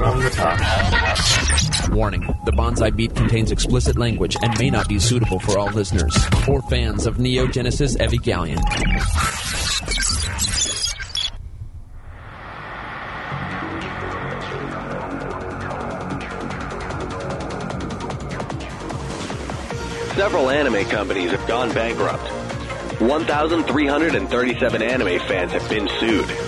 on 0.00 0.22
the 0.22 0.30
top. 0.30 0.58
Warning 1.90 2.20
the 2.44 2.52
Bonsai 2.52 2.94
Beat 2.94 3.14
contains 3.14 3.50
explicit 3.50 3.98
language 3.98 4.36
and 4.42 4.56
may 4.58 4.70
not 4.70 4.88
be 4.88 4.98
suitable 4.98 5.40
for 5.40 5.58
all 5.58 5.70
listeners 5.70 6.16
or 6.46 6.62
fans 6.62 7.06
of 7.06 7.18
Neon 7.18 7.52
Genesis 7.52 7.96
Evangelion. 7.96 8.58
Several 20.14 20.50
anime 20.50 20.84
companies 20.86 21.30
have 21.30 21.46
gone 21.46 21.72
bankrupt. 21.72 22.28
1,337 23.00 24.82
anime 24.82 25.20
fans 25.20 25.52
have 25.52 25.68
been 25.68 25.88
sued. 26.00 26.47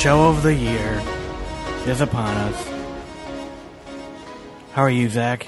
show 0.00 0.30
of 0.30 0.42
the 0.42 0.54
year 0.54 1.02
is 1.84 2.00
upon 2.00 2.34
us. 2.34 2.68
How 4.72 4.80
are 4.80 4.88
you, 4.88 5.10
Zach? 5.10 5.46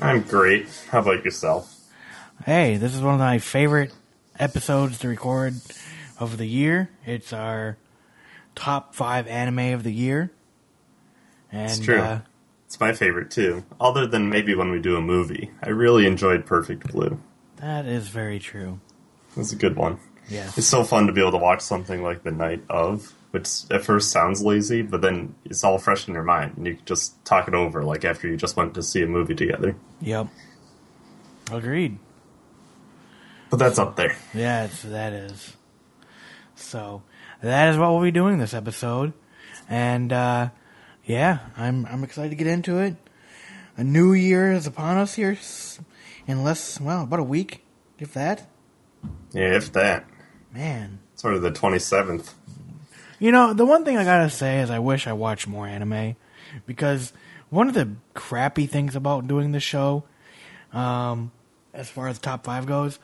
I'm 0.00 0.22
great. 0.22 0.66
How 0.90 0.98
about 0.98 1.24
yourself? 1.24 1.72
Hey, 2.44 2.78
this 2.78 2.96
is 2.96 3.00
one 3.00 3.14
of 3.14 3.20
my 3.20 3.38
favorite 3.38 3.92
episodes 4.40 4.98
to 4.98 5.08
record 5.08 5.54
of 6.18 6.36
the 6.36 6.46
year. 6.46 6.90
It's 7.06 7.32
our 7.32 7.76
top 8.60 8.94
five 8.94 9.26
anime 9.26 9.72
of 9.74 9.82
the 9.82 9.92
year. 9.92 10.30
And, 11.50 11.70
It's 11.70 11.80
true. 11.80 11.98
Uh, 12.00 12.20
It's 12.66 12.78
my 12.78 12.92
favorite 12.92 13.30
too. 13.30 13.64
Other 13.80 14.06
than 14.06 14.28
maybe 14.30 14.54
when 14.54 14.70
we 14.70 14.80
do 14.80 14.96
a 14.96 15.00
movie. 15.00 15.50
I 15.62 15.70
really 15.70 16.06
enjoyed 16.06 16.46
Perfect 16.46 16.92
Blue. 16.92 17.18
that 17.56 17.86
is 17.86 18.08
very 18.08 18.38
true. 18.38 18.78
It's 19.36 19.52
a 19.52 19.56
good 19.56 19.76
one. 19.76 19.98
Yeah. 20.28 20.50
It's 20.56 20.66
so 20.66 20.84
fun 20.84 21.06
to 21.08 21.12
be 21.12 21.20
able 21.20 21.32
to 21.32 21.38
watch 21.38 21.60
something 21.62 22.02
like 22.02 22.22
the 22.22 22.30
night 22.30 22.62
of, 22.68 23.12
which 23.32 23.48
at 23.70 23.82
first 23.84 24.10
sounds 24.12 24.42
lazy, 24.42 24.82
but 24.82 25.00
then 25.02 25.34
it's 25.44 25.64
all 25.64 25.78
fresh 25.78 26.06
in 26.06 26.14
your 26.14 26.22
mind, 26.22 26.54
and 26.56 26.66
you 26.66 26.76
can 26.76 26.84
just 26.84 27.24
talk 27.24 27.48
it 27.48 27.54
over 27.54 27.82
like 27.82 28.04
after 28.04 28.28
you 28.28 28.36
just 28.36 28.56
went 28.56 28.74
to 28.74 28.82
see 28.82 29.02
a 29.02 29.06
movie 29.06 29.34
together. 29.34 29.74
Yep. 30.02 30.28
Agreed. 31.50 31.98
But 33.50 33.58
that's 33.58 33.78
up 33.80 33.96
there. 33.96 34.16
Yeah, 34.34 34.68
that 34.84 35.12
is. 35.12 35.56
So, 36.54 37.02
that 37.42 37.70
is 37.70 37.78
what 37.78 37.90
we'll 37.90 38.02
be 38.02 38.10
doing 38.10 38.38
this 38.38 38.54
episode. 38.54 39.12
And, 39.68 40.12
uh, 40.12 40.50
yeah, 41.04 41.38
I'm, 41.56 41.86
I'm 41.86 42.04
excited 42.04 42.30
to 42.30 42.36
get 42.36 42.46
into 42.46 42.78
it. 42.78 42.96
A 43.76 43.84
new 43.84 44.12
year 44.12 44.52
is 44.52 44.66
upon 44.66 44.98
us 44.98 45.14
here 45.14 45.38
in 46.26 46.44
less, 46.44 46.80
well, 46.80 47.04
about 47.04 47.20
a 47.20 47.24
week, 47.24 47.64
if 47.98 48.14
that. 48.14 48.48
Yeah, 49.32 49.54
if 49.54 49.72
that. 49.72 50.06
Man. 50.52 50.98
Sort 51.14 51.34
of 51.34 51.42
the 51.42 51.50
27th. 51.50 52.34
You 53.18 53.32
know, 53.32 53.52
the 53.52 53.66
one 53.66 53.84
thing 53.84 53.96
I 53.96 54.04
gotta 54.04 54.30
say 54.30 54.60
is 54.60 54.70
I 54.70 54.78
wish 54.78 55.06
I 55.06 55.12
watched 55.12 55.46
more 55.46 55.66
anime. 55.66 56.16
Because 56.66 57.12
one 57.48 57.68
of 57.68 57.74
the 57.74 57.90
crappy 58.14 58.66
things 58.66 58.96
about 58.96 59.28
doing 59.28 59.52
the 59.52 59.60
show, 59.60 60.04
um, 60.72 61.30
as 61.72 61.88
far 61.88 62.08
as 62.08 62.18
top 62.18 62.44
five 62.44 62.66
goes, 62.66 62.98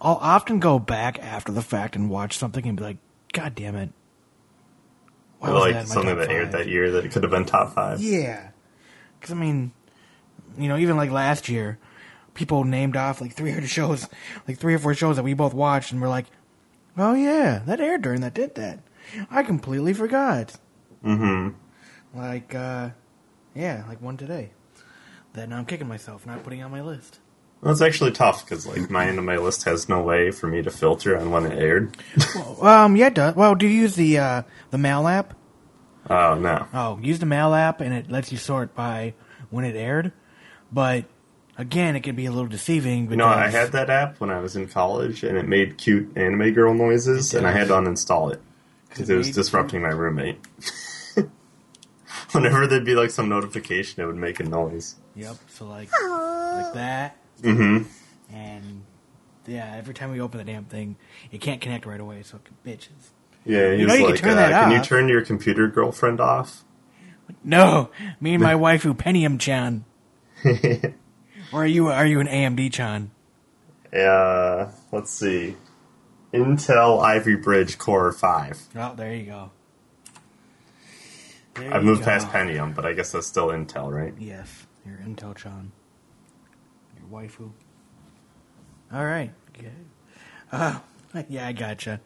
I'll 0.00 0.18
often 0.20 0.60
go 0.60 0.78
back 0.78 1.18
after 1.18 1.52
the 1.52 1.62
fact 1.62 1.94
and 1.94 2.08
watch 2.08 2.38
something 2.38 2.66
and 2.66 2.76
be 2.76 2.82
like, 2.82 2.96
God 3.32 3.54
damn 3.54 3.76
it. 3.76 3.90
Why 5.38 5.50
was 5.50 5.72
like 5.72 5.86
something 5.86 6.16
that 6.16 6.30
aired 6.30 6.52
that 6.52 6.68
year 6.68 6.90
that 6.90 7.10
could 7.10 7.22
have 7.22 7.30
been 7.30 7.46
top 7.46 7.74
five. 7.74 8.00
Yeah. 8.00 8.50
Because, 9.18 9.32
I 9.32 9.36
mean, 9.36 9.72
you 10.58 10.68
know, 10.68 10.76
even 10.76 10.96
like 10.96 11.10
last 11.10 11.48
year, 11.48 11.78
people 12.34 12.64
named 12.64 12.96
off 12.96 13.20
like 13.20 13.34
300 13.34 13.66
shows, 13.68 14.08
like 14.46 14.58
three 14.58 14.74
or 14.74 14.78
four 14.78 14.94
shows 14.94 15.16
that 15.16 15.22
we 15.22 15.34
both 15.34 15.54
watched, 15.54 15.92
and 15.92 16.00
we're 16.00 16.08
like, 16.08 16.26
oh 16.98 17.14
yeah, 17.14 17.62
that 17.66 17.80
aired 17.80 18.02
during 18.02 18.20
that 18.20 18.34
did 18.34 18.54
that. 18.56 18.80
I 19.30 19.42
completely 19.42 19.94
forgot. 19.94 20.56
Mm-hmm. 21.04 21.56
Like, 22.18 22.54
uh, 22.54 22.90
yeah, 23.54 23.84
like 23.88 24.02
one 24.02 24.16
today. 24.16 24.50
That 25.32 25.48
now 25.48 25.58
I'm 25.58 25.64
kicking 25.66 25.88
myself 25.88 26.26
not 26.26 26.42
putting 26.42 26.60
it 26.60 26.64
on 26.64 26.70
my 26.70 26.82
list. 26.82 27.20
Well, 27.60 27.72
it's 27.72 27.82
actually 27.82 28.12
tough 28.12 28.44
because 28.44 28.66
like 28.66 28.90
my 28.90 29.04
anime 29.04 29.26
my 29.26 29.36
list 29.36 29.64
has 29.64 29.88
no 29.88 30.02
way 30.02 30.30
for 30.30 30.46
me 30.46 30.62
to 30.62 30.70
filter 30.70 31.18
on 31.18 31.30
when 31.30 31.46
it 31.46 31.58
aired. 31.58 31.96
Um, 32.60 32.94
yeah, 32.94 33.06
it 33.06 33.14
does. 33.14 33.34
Well, 33.34 33.54
do 33.54 33.66
you 33.66 33.80
use 33.80 33.94
the 33.94 34.18
uh, 34.18 34.42
the 34.70 34.76
mail 34.76 35.08
app? 35.08 35.34
Oh 36.10 36.34
no. 36.34 36.66
Oh, 36.74 36.98
use 37.00 37.18
the 37.18 37.26
mail 37.26 37.54
app, 37.54 37.80
and 37.80 37.94
it 37.94 38.10
lets 38.10 38.30
you 38.30 38.36
sort 38.38 38.74
by 38.74 39.14
when 39.48 39.64
it 39.64 39.74
aired. 39.76 40.12
But 40.70 41.06
again, 41.56 41.96
it 41.96 42.00
can 42.00 42.16
be 42.16 42.26
a 42.26 42.30
little 42.30 42.48
deceiving. 42.48 43.06
Because, 43.06 43.12
You 43.12 43.16
know, 43.18 43.28
I 43.28 43.48
had 43.48 43.72
that 43.72 43.88
app 43.88 44.20
when 44.20 44.28
I 44.30 44.40
was 44.40 44.56
in 44.56 44.68
college, 44.68 45.22
and 45.24 45.38
it 45.38 45.48
made 45.48 45.78
cute 45.78 46.16
anime 46.16 46.52
girl 46.52 46.74
noises, 46.74 47.32
and 47.32 47.46
I 47.46 47.52
had 47.52 47.68
to 47.68 47.74
uninstall 47.74 48.30
it 48.32 48.42
because 48.88 49.08
it 49.08 49.16
was 49.16 49.30
disrupting 49.30 49.80
my 49.82 49.88
roommate. 49.88 50.38
Whenever 52.32 52.66
there'd 52.66 52.84
be 52.84 52.94
like 52.94 53.10
some 53.10 53.28
notification, 53.28 54.02
it 54.02 54.06
would 54.06 54.16
make 54.16 54.38
a 54.40 54.44
noise. 54.44 54.96
Yep. 55.16 55.36
So 55.48 55.66
like, 55.66 55.88
like 56.02 56.74
that, 56.74 57.16
Mm-hmm. 57.40 57.84
and 58.34 58.84
yeah, 59.46 59.74
every 59.76 59.94
time 59.94 60.10
we 60.10 60.20
open 60.20 60.38
the 60.38 60.44
damn 60.44 60.64
thing, 60.64 60.96
it 61.32 61.40
can't 61.40 61.60
connect 61.60 61.86
right 61.86 62.00
away. 62.00 62.22
So 62.22 62.38
it 62.38 62.68
bitches. 62.68 63.10
Yeah, 63.44 63.74
he's 63.74 63.86
know 63.86 63.94
you 63.94 64.06
can 64.06 64.16
turn 64.16 64.32
uh, 64.32 64.36
that 64.36 64.52
off. 64.52 64.64
"Can 64.64 64.72
you 64.72 64.82
turn 64.82 65.08
your 65.08 65.22
computer 65.22 65.66
girlfriend 65.68 66.20
off?" 66.20 66.64
No, 67.42 67.90
me 68.20 68.34
and 68.34 68.42
my 68.42 68.54
waifu 68.54 68.96
Pentium 68.96 69.38
Chan. 69.40 69.84
or 71.52 71.62
are 71.62 71.66
you 71.66 71.88
are 71.88 72.06
you 72.06 72.20
an 72.20 72.26
AMD 72.26 72.72
Chan? 72.72 73.10
Uh, 73.92 74.70
let's 74.92 75.10
see, 75.10 75.56
Intel 76.32 77.02
Ivy 77.02 77.36
Bridge 77.36 77.78
Core 77.78 78.12
Five. 78.12 78.60
Oh, 78.76 78.94
there 78.94 79.14
you 79.14 79.26
go. 79.26 79.50
There 81.54 81.74
I've 81.74 81.82
you 81.82 81.88
moved 81.88 82.00
go. 82.00 82.06
past 82.06 82.28
Pentium, 82.28 82.74
but 82.74 82.86
I 82.86 82.92
guess 82.92 83.12
that's 83.12 83.26
still 83.26 83.48
Intel, 83.48 83.90
right? 83.92 84.14
Yes, 84.18 84.66
your 84.86 84.98
Intel 84.98 85.34
Chan. 85.34 85.72
Your 87.10 87.20
waifu. 87.20 87.50
All 88.92 89.04
right. 89.04 89.32
Okay. 89.56 89.70
Uh, 90.52 90.78
yeah, 91.28 91.46
I 91.46 91.52
gotcha. 91.52 92.00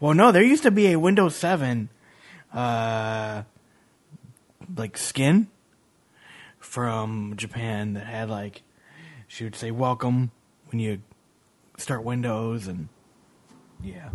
Well, 0.00 0.14
no, 0.14 0.32
there 0.32 0.42
used 0.42 0.62
to 0.64 0.70
be 0.70 0.88
a 0.92 0.98
Windows 0.98 1.34
7 1.36 1.88
uh, 2.52 3.42
like 4.76 4.96
skin 4.96 5.48
from 6.58 7.34
Japan 7.36 7.94
that 7.94 8.06
had 8.06 8.28
like 8.30 8.62
she 9.26 9.44
would 9.44 9.54
say 9.56 9.70
welcome 9.70 10.30
when 10.70 10.80
you 10.80 11.00
start 11.76 12.02
Windows 12.04 12.66
and 12.66 12.88
yeah, 13.82 14.08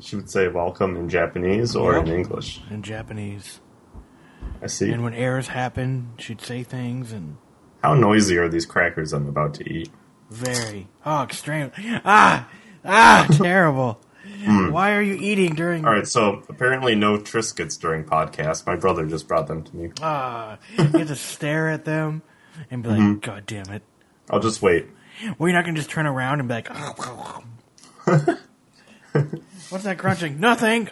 She 0.00 0.16
would 0.16 0.28
say 0.30 0.48
welcome 0.48 0.96
in 0.96 1.08
Japanese 1.08 1.74
or 1.74 1.94
Yep. 1.94 2.06
in 2.06 2.12
English. 2.12 2.60
in 2.70 2.82
Japanese. 2.82 3.60
I 4.60 4.66
see. 4.66 4.90
And 4.92 5.02
when 5.02 5.14
errors 5.14 5.48
happen, 5.48 6.12
she'd 6.18 6.40
say 6.42 6.62
things 6.62 7.12
and 7.12 7.38
How 7.82 7.94
noisy 7.94 8.38
are 8.38 8.48
these 8.48 8.66
crackers 8.66 9.12
I'm 9.12 9.28
about 9.28 9.54
to 9.54 9.68
eat? 9.68 9.90
Very. 10.30 10.88
Oh, 11.04 11.22
extreme. 11.22 11.72
Ah! 12.04 12.48
Ah! 12.84 13.26
terrible. 13.32 14.00
Why 14.44 14.92
are 14.94 15.02
you 15.02 15.14
eating 15.14 15.54
during. 15.54 15.84
All 15.84 15.92
right, 15.92 16.06
so 16.06 16.42
apparently 16.48 16.94
no 16.94 17.18
Triscuits 17.18 17.78
during 17.78 18.04
podcast. 18.04 18.66
My 18.66 18.76
brother 18.76 19.06
just 19.06 19.28
brought 19.28 19.46
them 19.46 19.62
to 19.64 19.76
me. 19.76 19.90
Ah! 20.00 20.58
you 20.76 20.84
have 20.84 21.08
to 21.08 21.16
stare 21.16 21.68
at 21.68 21.84
them 21.84 22.22
and 22.70 22.82
be 22.82 22.88
like, 22.88 23.20
God 23.20 23.46
damn 23.46 23.68
it. 23.70 23.82
I'll 24.30 24.40
just 24.40 24.62
wait. 24.62 24.86
Well, 25.38 25.48
you're 25.48 25.52
not 25.52 25.64
going 25.64 25.74
to 25.74 25.80
just 25.80 25.90
turn 25.90 26.06
around 26.06 26.40
and 26.40 26.48
be 26.48 26.54
like, 26.54 26.68
What's 29.68 29.84
that 29.84 29.98
crunching? 29.98 30.40
Nothing. 30.40 30.88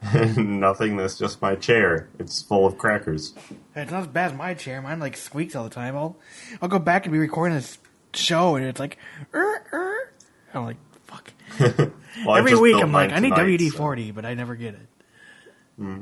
Nothing. 0.36 0.96
That's 0.96 1.18
just 1.18 1.42
my 1.42 1.54
chair. 1.56 2.08
It's 2.18 2.40
full 2.42 2.66
of 2.66 2.78
crackers. 2.78 3.34
It's 3.74 3.90
not 3.90 4.00
as 4.02 4.06
bad 4.06 4.32
as 4.32 4.36
my 4.38 4.54
chair. 4.54 4.80
Mine 4.80 5.00
like 5.00 5.16
squeaks 5.16 5.56
all 5.56 5.64
the 5.64 5.70
time. 5.70 5.96
I'll, 5.96 6.16
I'll 6.62 6.68
go 6.68 6.78
back 6.78 7.04
and 7.06 7.12
be 7.12 7.18
recording 7.18 7.56
this 7.56 7.78
show 8.14 8.54
and 8.56 8.64
it's 8.64 8.78
like, 8.80 8.96
er, 9.34 9.62
er. 9.72 10.12
I'm 10.54 10.64
like, 10.64 10.76
fuck. 11.06 11.32
Well, 12.26 12.34
Every 12.36 12.56
week 12.56 12.74
I'm 12.74 12.90
like, 12.92 13.10
mine 13.10 13.16
I 13.16 13.20
need 13.20 13.30
tonight, 13.30 13.58
WD 13.60 13.70
so- 13.70 13.76
40, 13.78 14.10
but 14.10 14.24
I 14.24 14.34
never 14.34 14.56
get 14.56 14.74
it. 14.74 16.00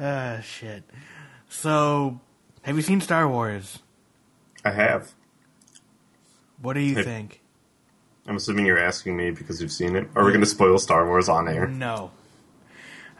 Ah, 0.00 0.40
shit. 0.42 0.82
So, 1.48 2.20
have 2.62 2.74
you 2.74 2.82
seen 2.82 3.00
Star 3.00 3.28
Wars? 3.28 3.78
I 4.64 4.70
have. 4.72 5.12
What 6.60 6.72
do 6.72 6.80
you 6.80 6.96
Hey. 6.96 7.02
think? 7.04 7.40
I'm 8.26 8.36
assuming 8.36 8.66
you're 8.66 8.78
asking 8.80 9.16
me 9.16 9.30
because 9.30 9.62
you've 9.62 9.70
seen 9.72 9.94
it. 9.96 10.08
Are 10.16 10.24
we 10.24 10.30
going 10.32 10.40
to 10.42 10.46
spoil 10.46 10.76
Star 10.78 11.06
Wars 11.06 11.28
on 11.28 11.48
air? 11.48 11.66
No. 11.68 12.10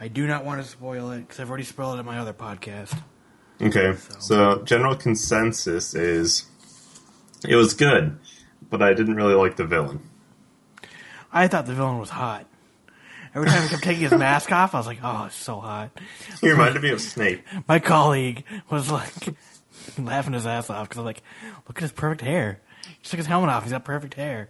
I 0.01 0.09
do 0.09 0.27
not 0.27 0.45
want 0.45 0.63
to 0.63 0.69
spoil 0.69 1.11
it 1.11 1.21
because 1.21 1.41
I've 1.41 1.49
already 1.49 1.65
spoiled 1.65 1.97
it 1.97 2.01
in 2.01 2.07
my 2.07 2.19
other 2.19 2.33
podcast. 2.33 2.99
Okay. 3.61 3.95
So, 4.21 4.63
general 4.63 4.95
consensus 4.95 5.95
is 5.95 6.47
it 7.47 7.57
was 7.57 7.75
good, 7.75 8.19
but 8.71 8.83
I 8.83 8.95
didn't 8.95 9.17
really 9.17 9.35
like 9.35 9.57
the 9.57 9.65
villain. 9.65 10.09
I 11.33 11.49
thought 11.49 11.67
the 11.67 11.75
villain 11.75 11.99
was 11.99 12.11
hot. 12.11 12.47
Every 13.35 13.49
time 13.49 13.63
he 13.63 13.69
kept 13.69 13.83
taking 13.83 14.03
his 14.03 14.13
mask 14.13 14.51
off, 14.53 14.75
I 14.75 14.79
was 14.79 14.87
like, 14.87 15.01
oh, 15.03 15.25
it's 15.27 15.37
so 15.37 15.61
hot. 15.61 15.91
He 16.41 16.49
reminded 16.51 16.83
me 16.83 16.91
of 16.91 17.01
Snape. 17.01 17.45
My 17.69 17.79
colleague 17.79 18.45
was 18.71 18.91
like 18.91 19.13
laughing 19.99 20.33
his 20.33 20.47
ass 20.47 20.71
off 20.71 20.89
because 20.89 20.99
I'm 20.99 21.05
like, 21.05 21.23
look 21.67 21.77
at 21.77 21.83
his 21.83 21.93
perfect 21.93 22.23
hair. 22.23 22.61
He 23.01 23.09
took 23.09 23.19
his 23.19 23.27
helmet 23.27 23.51
off. 23.51 23.65
He's 23.65 23.73
got 23.73 23.85
perfect 23.85 24.15
hair. 24.15 24.49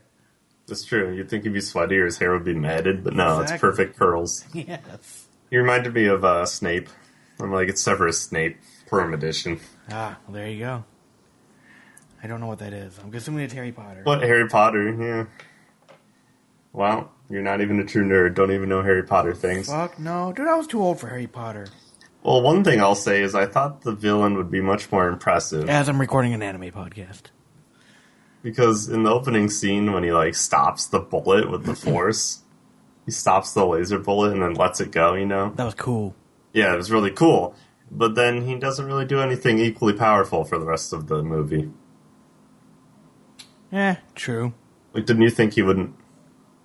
That's 0.69 0.85
true. 0.85 1.13
You'd 1.13 1.29
think 1.29 1.45
he'd 1.45 1.53
be 1.53 1.61
sweaty 1.61 1.97
or 1.99 2.05
his 2.05 2.19
hair 2.19 2.33
would 2.33 2.45
be 2.45 2.55
matted, 2.55 3.03
but 3.03 3.15
no, 3.15 3.41
it's 3.41 3.53
perfect 3.53 3.99
curls. 3.99 4.45
Yes. 4.55 5.25
He 5.51 5.57
reminded 5.57 5.95
me 5.95 6.05
of 6.07 6.25
uh, 6.25 6.45
Snape. 6.47 6.89
I'm 7.41 7.53
like, 7.53 7.69
it's 7.69 7.81
Severus 7.81 8.21
Snape, 8.21 8.59
Perm 8.87 9.15
Edition. 9.15 9.61
Ah, 9.91 10.19
well, 10.27 10.35
there 10.35 10.49
you 10.49 10.59
go. 10.59 10.85
I 12.23 12.27
don't 12.27 12.41
know 12.41 12.47
what 12.49 12.59
that 12.59 12.73
is. 12.73 12.99
I'm 12.99 13.15
assuming 13.15 13.45
it's 13.45 13.55
Harry 13.55 13.73
Potter. 13.73 14.01
What 14.03 14.23
Harry 14.23 14.49
Potter? 14.49 14.91
Yeah. 14.93 15.95
Well, 16.73 17.11
you're 17.31 17.43
not 17.43 17.61
even 17.61 17.79
a 17.81 17.85
true 17.85 18.05
nerd. 18.05 18.35
Don't 18.35 18.51
even 18.53 18.69
know 18.69 18.83
Harry 18.83 19.03
Potter 19.05 19.35
things. 19.35 19.69
Fuck 19.69 19.99
no, 19.99 20.33
dude! 20.33 20.49
I 20.49 20.55
was 20.57 20.67
too 20.67 20.83
old 20.83 21.01
for 21.01 21.09
Harry 21.09 21.27
Potter. 21.27 21.69
Well, 22.23 22.43
one 22.43 22.65
thing 22.65 22.81
I'll 22.81 22.95
say 22.97 23.23
is 23.23 23.35
I 23.35 23.47
thought 23.47 23.83
the 23.83 23.93
villain 23.93 24.35
would 24.37 24.51
be 24.51 24.61
much 24.61 24.91
more 24.91 25.09
impressive 25.09 25.69
As 25.71 25.89
I'm 25.89 26.01
recording 26.01 26.35
an 26.35 26.43
anime 26.43 26.73
podcast. 26.73 27.23
because 28.43 28.89
in 28.89 29.05
the 29.05 29.11
opening 29.11 29.49
scene 29.49 29.93
when 29.93 30.03
he 30.03 30.13
like 30.13 30.35
stops 30.35 30.87
the 30.87 30.99
bullet 30.99 31.49
with 31.51 31.65
the 31.65 31.75
force, 31.77 32.43
he 33.09 33.13
stops 33.13 33.55
the 33.55 33.65
laser 33.65 33.99
bullet 33.99 34.35
and 34.35 34.43
then 34.43 34.53
lets 34.53 34.83
it 34.83 34.91
go. 34.91 35.15
You 35.15 35.25
know? 35.25 35.55
That 35.57 35.65
was 35.65 35.73
cool. 35.73 36.15
Yeah, 36.53 36.75
it 36.75 36.77
was 36.77 36.93
really 36.93 37.11
cool. 37.11 37.55
But 37.91 38.17
then 38.17 38.47
he 38.47 38.55
doesn't 38.57 38.85
really 38.85 39.07
do 39.07 39.19
anything 39.21 39.59
equally 39.59 39.95
powerful 39.95 40.45
for 40.45 40.59
the 40.59 40.67
rest 40.67 40.93
of 40.93 41.07
the 41.07 41.23
movie. 41.23 41.71
Eh, 43.73 43.95
true. 44.15 44.53
Like, 44.93 45.07
didn't 45.07 45.23
you 45.23 45.31
think 45.31 45.55
he 45.55 45.63
wouldn't? 45.63 45.95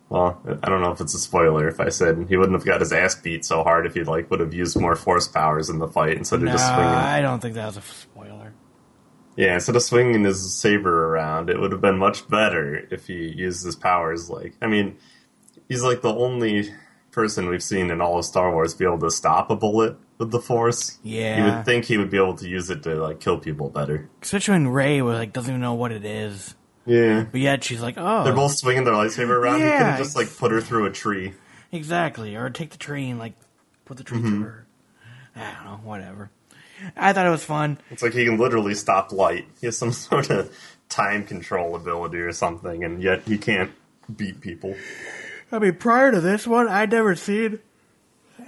Well, 0.10 0.42
I 0.62 0.68
don't 0.68 0.81
know 0.81 0.92
if 0.92 1.00
it's 1.00 1.13
a 1.13 1.19
spoiler 1.19 1.69
if 1.69 1.80
I 1.80 1.88
said 1.88 2.25
he 2.28 2.36
wouldn't 2.36 2.57
have 2.57 2.66
got 2.66 2.81
his 2.81 2.92
ass 2.92 3.16
beat 3.16 3.46
so 3.46 3.63
hard 3.63 3.86
if 3.86 3.94
he 3.94 4.04
like 4.04 4.30
would 4.30 4.42
have 4.42 4.54
used 4.54 4.78
more 4.78 4.98
force 4.98 5.30
powers 5.30 5.69
in 5.69 5.80
the 5.80 5.88
fight 5.88 6.18
instead 6.18 6.39
of 6.39 6.44
No, 6.44 6.51
just 6.51 6.68
swinging. 6.68 6.84
I 6.84 7.22
don't 7.22 7.39
think 7.39 7.56
that 7.56 7.68
was 7.68 7.78
a 7.78 7.81
spoiler. 7.81 8.54
Yeah, 9.38 9.54
instead 9.54 9.78
of 9.78 9.81
swinging 9.81 10.25
his 10.25 10.54
saber 10.54 11.06
around, 11.06 11.50
it 11.50 11.57
would 11.57 11.72
have 11.72 11.80
been 11.80 11.98
much 11.98 12.28
better 12.28 12.86
if 12.92 13.07
he 13.07 13.30
used 13.30 13.66
his 13.66 13.78
powers. 13.78 14.30
Like, 14.30 14.56
I 14.62 14.68
mean, 14.68 14.98
he's 15.69 15.83
like 15.83 16.01
the 16.01 16.13
only 16.13 16.69
person 17.12 17.48
we've 17.50 17.63
seen 17.63 17.92
in 17.92 18.01
all 18.01 18.18
of 18.19 18.25
Star 18.25 18.51
Wars 18.51 18.74
be 18.74 18.86
able 18.86 19.00
to 19.00 19.12
stop 19.12 19.50
a 19.51 19.56
bullet 19.56 19.95
with 20.18 20.31
the 20.31 20.39
Force. 20.39 20.98
Yeah. 21.04 21.38
you 21.38 21.44
would 21.56 21.65
think 21.65 21.86
he 21.86 21.98
would 21.98 22.10
be 22.10 22.18
able 22.18 22.36
to 22.38 22.48
use 22.50 22.69
it 22.69 22.83
to 22.83 22.95
like 22.95 23.19
kill 23.19 23.38
people 23.38 23.69
better. 23.69 24.10
Especially 24.21 24.54
when 24.54 24.68
Rey 24.69 25.01
was 25.01 25.18
like 25.18 25.33
doesn't 25.33 25.50
even 25.51 25.62
know 25.62 25.74
what 25.75 25.92
it 25.92 26.06
is, 26.06 26.56
Yeah, 26.86 27.25
but 27.31 27.39
yet 27.42 27.63
she's 27.63 27.81
like, 27.81 27.95
oh, 27.98 28.24
they're 28.24 28.33
both 28.33 28.56
swinging 28.56 28.83
their 28.83 28.94
lightsaber 28.94 29.30
around. 29.30 29.56
he 29.60 29.62
could 29.63 29.69
Yeah, 29.69 29.89
have 29.92 30.00
just 30.00 30.15
like 30.15 30.36
put 30.38 30.51
her 30.51 30.62
through 30.62 30.86
a 30.88 30.92
tree. 30.92 31.33
exactly, 31.71 32.36
or 32.36 32.50
take 32.50 32.71
the 32.71 32.77
tree 32.77 33.10
and 33.10 33.19
like 33.19 33.33
put 33.86 33.98
the 33.98 34.04
tree 34.04 34.18
Mm-hmm. 34.19 34.30
through 34.30 34.44
her. 34.44 34.65
I 35.36 35.54
don't 35.54 35.65
know, 35.65 35.80
whatever. 35.83 36.30
I 36.98 37.13
thought 37.13 37.25
it 37.25 37.30
was 37.31 37.44
fun. 37.45 37.77
It's 37.92 38.04
like 38.04 38.13
he 38.13 38.25
can 38.25 38.38
literally 38.38 38.74
stop 38.75 39.12
light. 39.12 39.48
He 39.62 39.68
has 39.68 39.77
some 39.77 39.92
sort 39.92 40.30
of 40.30 40.56
time 40.89 41.25
control 41.25 41.75
ability 41.75 42.18
or 42.18 42.31
something, 42.31 42.83
and 42.83 43.01
yet 43.01 43.24
he 43.27 43.38
can't 43.38 43.71
beat 44.15 44.42
people. 44.42 44.75
I 45.54 45.60
mean, 45.60 45.76
prior 45.76 46.12
to 46.12 46.20
this 46.20 46.48
one, 46.48 46.68
I'd 46.68 46.92
never 46.92 47.16
seen 47.16 47.60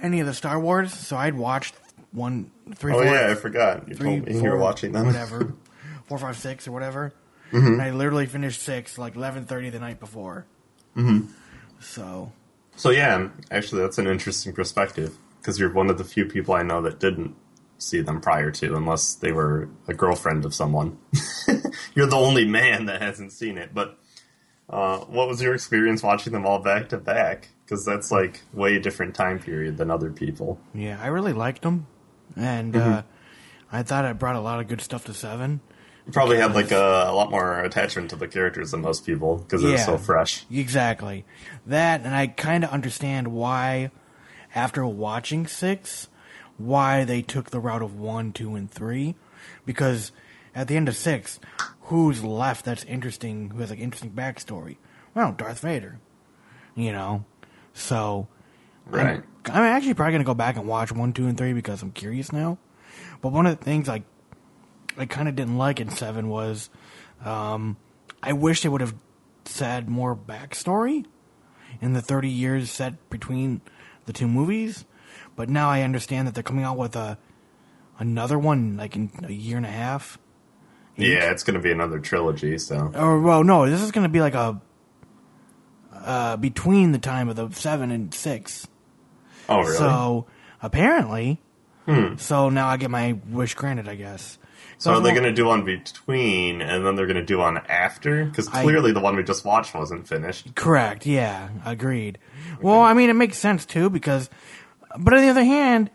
any 0.02 0.18
of 0.18 0.26
the 0.26 0.34
Star 0.34 0.58
Wars, 0.58 0.92
so 0.92 1.16
I'd 1.16 1.34
watched 1.34 1.76
one, 2.10 2.50
three, 2.74 2.92
Oh 2.92 2.96
four, 2.96 3.04
yeah, 3.04 3.28
I 3.30 3.34
forgot. 3.36 3.88
You 3.88 3.94
three, 3.94 4.08
told 4.18 4.26
me 4.26 4.34
you 4.34 4.50
were 4.50 4.58
watching 4.58 4.90
them. 4.90 5.06
whatever, 5.06 5.54
four, 6.06 6.18
five, 6.18 6.36
six, 6.36 6.66
or 6.66 6.72
whatever. 6.72 7.14
Mm-hmm. 7.52 7.66
And 7.66 7.82
I 7.82 7.92
literally 7.92 8.26
finished 8.26 8.60
six 8.60 8.98
like 8.98 9.14
eleven 9.14 9.44
thirty 9.44 9.70
the 9.70 9.78
night 9.78 10.00
before. 10.00 10.46
Mm-hmm. 10.96 11.32
So 11.78 12.32
So 12.74 12.90
yeah, 12.90 13.28
actually, 13.52 13.82
that's 13.82 13.98
an 13.98 14.08
interesting 14.08 14.52
perspective 14.52 15.16
because 15.40 15.60
you're 15.60 15.72
one 15.72 15.90
of 15.90 15.98
the 15.98 16.04
few 16.04 16.24
people 16.24 16.54
I 16.54 16.64
know 16.64 16.82
that 16.82 16.98
didn't 16.98 17.36
see 17.78 18.00
them 18.00 18.20
prior 18.20 18.50
to, 18.50 18.74
unless 18.74 19.14
they 19.14 19.30
were 19.30 19.68
a 19.86 19.94
girlfriend 19.94 20.44
of 20.44 20.54
someone. 20.54 20.98
you're 21.94 22.06
the 22.06 22.16
only 22.16 22.46
man 22.46 22.86
that 22.86 23.00
hasn't 23.00 23.30
seen 23.32 23.58
it. 23.58 23.72
But 23.72 23.96
uh, 24.68 24.98
what 25.00 25.28
was 25.28 25.40
your 25.42 25.54
experience 25.54 26.02
watching 26.02 26.32
them 26.32 26.44
all 26.46 26.58
back 26.58 26.88
to 26.90 26.98
back? 26.98 27.48
Because 27.64 27.84
that's 27.84 28.10
like 28.10 28.42
way 28.52 28.78
different 28.78 29.14
time 29.14 29.38
period 29.38 29.76
than 29.76 29.90
other 29.90 30.10
people. 30.10 30.58
yeah, 30.74 30.98
I 31.02 31.08
really 31.08 31.32
liked 31.32 31.62
them, 31.62 31.86
and 32.36 32.74
Mm-hmm. 32.74 32.92
uh, 32.92 33.02
I 33.72 33.82
thought 33.82 34.04
I 34.04 34.12
brought 34.12 34.36
a 34.36 34.40
lot 34.40 34.60
of 34.60 34.68
good 34.68 34.80
stuff 34.80 35.04
to 35.06 35.14
seven. 35.14 35.60
You 36.06 36.12
probably 36.12 36.36
had 36.36 36.54
like 36.54 36.70
a, 36.70 37.06
a 37.08 37.12
lot 37.12 37.32
more 37.32 37.58
attachment 37.60 38.10
to 38.10 38.16
the 38.16 38.28
characters 38.28 38.70
than 38.70 38.80
most 38.80 39.04
people 39.04 39.38
because 39.38 39.62
was 39.64 39.72
Yeah. 39.72 39.84
so 39.86 39.98
fresh. 39.98 40.46
Exactly. 40.50 41.24
That, 41.66 42.02
and 42.02 42.14
I 42.14 42.28
kind 42.28 42.62
of 42.62 42.70
understand 42.70 43.28
why, 43.28 43.90
after 44.54 44.86
watching 44.86 45.48
six, 45.48 46.06
why 46.58 47.02
they 47.04 47.22
took 47.22 47.50
the 47.50 47.58
route 47.58 47.82
of 47.82 47.98
one, 47.98 48.32
two, 48.32 48.54
and 48.54 48.70
three. 48.70 49.16
Because 49.64 50.12
at 50.54 50.68
the 50.68 50.76
end 50.76 50.88
of 50.88 50.94
six, 50.96 51.40
who's 51.86 52.22
left 52.22 52.64
that's 52.64 52.84
interesting, 52.84 53.50
who 53.50 53.58
has 53.58 53.70
like 53.70 53.80
interesting 53.80 54.12
backstory? 54.12 54.76
Well, 55.14 55.32
Darth 55.32 55.60
Vader. 55.60 55.98
You 56.74 56.92
know? 56.92 57.24
So, 57.72 58.28
Right. 58.86 59.22
I'm, 59.46 59.52
I'm 59.52 59.62
actually 59.64 59.94
probably 59.94 60.12
going 60.12 60.22
to 60.22 60.26
go 60.26 60.34
back 60.34 60.56
and 60.56 60.66
watch 60.66 60.92
one, 60.92 61.12
two, 61.12 61.26
and 61.26 61.36
three 61.36 61.52
because 61.52 61.82
I'm 61.82 61.90
curious 61.90 62.32
now. 62.32 62.58
But 63.20 63.32
one 63.32 63.46
of 63.46 63.58
the 63.58 63.64
things 63.64 63.88
I, 63.88 64.04
I 64.96 65.06
kind 65.06 65.28
of 65.28 65.34
didn't 65.34 65.58
like 65.58 65.80
in 65.80 65.90
seven 65.90 66.28
was, 66.28 66.70
um, 67.24 67.76
I 68.22 68.32
wish 68.32 68.62
they 68.62 68.68
would 68.68 68.80
have 68.80 68.94
said 69.44 69.88
more 69.88 70.14
backstory 70.16 71.04
in 71.80 71.92
the 71.92 72.02
30 72.02 72.28
years 72.28 72.70
set 72.70 73.10
between 73.10 73.60
the 74.06 74.12
two 74.12 74.28
movies. 74.28 74.84
But 75.34 75.48
now 75.48 75.68
I 75.68 75.82
understand 75.82 76.26
that 76.26 76.34
they're 76.34 76.42
coming 76.42 76.64
out 76.64 76.76
with 76.78 76.96
a 76.96 77.18
another 77.98 78.38
one 78.38 78.76
like 78.76 78.94
in 78.94 79.10
a 79.24 79.32
year 79.32 79.56
and 79.56 79.66
a 79.66 79.70
half. 79.70 80.18
Yeah, 80.96 81.30
it's 81.30 81.42
going 81.42 81.54
to 81.54 81.60
be 81.60 81.72
another 81.72 81.98
trilogy, 81.98 82.58
so. 82.58 82.90
Or 82.94 83.20
well, 83.20 83.44
no, 83.44 83.68
this 83.68 83.82
is 83.82 83.90
going 83.90 84.04
to 84.04 84.08
be 84.08 84.20
like 84.20 84.34
a 84.34 84.60
uh, 85.92 86.36
between 86.36 86.92
the 86.92 86.98
time 86.98 87.28
of 87.28 87.36
the 87.36 87.50
seven 87.50 87.90
and 87.90 88.12
six. 88.14 88.66
Oh, 89.48 89.58
really? 89.58 89.72
Hmm. 89.72 89.78
So 89.78 90.26
apparently, 90.62 91.40
so 92.16 92.48
now 92.48 92.68
I 92.68 92.76
get 92.76 92.90
my 92.90 93.18
wish 93.28 93.54
granted, 93.54 93.88
I 93.88 93.94
guess. 93.94 94.38
So 94.78 94.92
are 94.92 95.00
they 95.00 95.12
going 95.12 95.22
to 95.24 95.32
do 95.32 95.46
one 95.46 95.64
between, 95.64 96.60
and 96.60 96.84
then 96.84 96.96
they're 96.96 97.06
going 97.06 97.16
to 97.16 97.24
do 97.24 97.38
one 97.38 97.56
after? 97.68 98.24
Because 98.26 98.48
I- 98.48 98.62
clearly 98.62 98.92
the 98.92 99.00
one 99.00 99.16
we 99.16 99.22
just 99.22 99.44
watched 99.44 99.74
wasn't 99.74 100.06
finished. 100.06 100.54
Correct. 100.54 101.06
Yeah, 101.06 101.48
agreed. 101.64 102.18
Well, 102.60 102.80
I 102.80 102.92
mean, 102.92 103.08
it 103.08 103.14
makes 103.14 103.38
sense 103.38 103.64
too 103.64 103.88
because, 103.88 104.28
but 104.98 105.14
on 105.14 105.22
the 105.22 105.28
other 105.28 105.44
hand, 105.44 105.90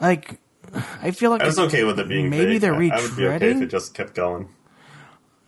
like, 0.00 0.38
I 1.02 1.10
feel 1.10 1.30
like 1.30 1.42
I 1.42 1.46
was 1.46 1.58
okay 1.58 1.84
with 1.84 1.98
it 2.00 2.08
being 2.08 2.30
maybe 2.30 2.52
fake. 2.52 2.60
they're 2.62 2.74
I- 2.74 2.88
I 2.88 3.02
would 3.02 3.16
be 3.16 3.26
okay 3.26 3.50
if 3.50 3.62
it 3.62 3.66
just 3.66 3.94
kept 3.94 4.14
going. 4.14 4.48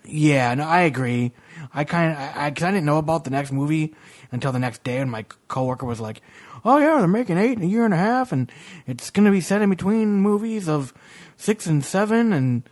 Yeah, 0.06 0.52
no, 0.54 0.64
I 0.64 0.80
agree. 0.82 1.32
I 1.72 1.84
kind 1.84 2.12
of, 2.12 2.18
I, 2.18 2.50
cause 2.50 2.62
I 2.62 2.70
didn't 2.70 2.84
know 2.84 2.98
about 2.98 3.24
the 3.24 3.30
next 3.30 3.52
movie 3.52 3.94
until 4.32 4.52
the 4.52 4.58
next 4.58 4.84
day, 4.84 4.98
and 4.98 5.10
my 5.10 5.24
coworker 5.48 5.86
was 5.86 5.98
like, 5.98 6.20
"Oh 6.64 6.76
yeah, 6.78 6.98
they're 6.98 7.08
making 7.08 7.38
eight 7.38 7.56
in 7.56 7.62
a 7.62 7.66
year 7.66 7.86
and 7.86 7.94
a 7.94 7.98
half, 7.98 8.30
and 8.32 8.52
it's 8.86 9.08
gonna 9.10 9.30
be 9.30 9.40
set 9.40 9.62
in 9.62 9.70
between 9.70 10.16
movies 10.20 10.68
of 10.68 10.92
six 11.38 11.66
and 11.66 11.82
seven, 11.82 12.32
and 12.34 12.68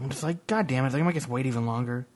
I'm 0.00 0.10
just 0.10 0.22
like, 0.22 0.46
God 0.46 0.68
damn 0.68 0.84
it, 0.84 0.90
they 0.92 1.02
make 1.02 1.16
us 1.16 1.28
wait 1.28 1.46
even 1.46 1.66
longer. 1.66 2.06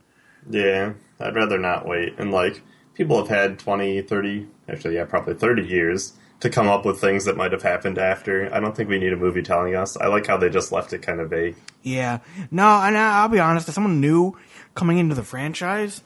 Yeah, 0.49 0.93
I'd 1.19 1.35
rather 1.35 1.59
not 1.59 1.88
wait. 1.88 2.14
And, 2.19 2.31
like, 2.31 2.62
people 2.95 3.16
have 3.19 3.28
had 3.28 3.59
20, 3.59 4.02
30, 4.02 4.47
actually, 4.69 4.95
yeah, 4.95 5.04
probably 5.04 5.35
30 5.35 5.66
years 5.66 6.12
to 6.41 6.50
come 6.50 6.69
up 6.69 6.85
with 6.85 7.00
things 7.00 7.25
that 7.25 7.37
might 7.37 7.53
have 7.53 7.62
happened 7.62 7.99
after. 7.99 8.53
I 8.53 8.61
don't 8.61 8.76
think 8.76 8.88
we 8.88 8.99
need 8.99 9.12
a 9.12 9.17
movie 9.17 9.43
telling 9.43 9.75
us. 9.75 9.97
I 9.97 10.09
like 10.09 10.26
how 10.26 10.37
they 10.37 10.50
just 10.50 10.73
left 10.73 10.93
it 10.93 11.03
kind 11.03 11.21
of 11.21 11.31
vague. 11.31 11.57
Yeah, 11.83 12.19
no, 12.50 12.67
and 12.67 12.97
I'll 12.97 13.29
be 13.29 13.38
honest, 13.41 13.69
as 13.69 13.75
someone 13.75 14.00
new 14.00 14.37
coming 14.75 14.99
into 14.99 15.14
the 15.14 15.23
franchise, 15.23 16.03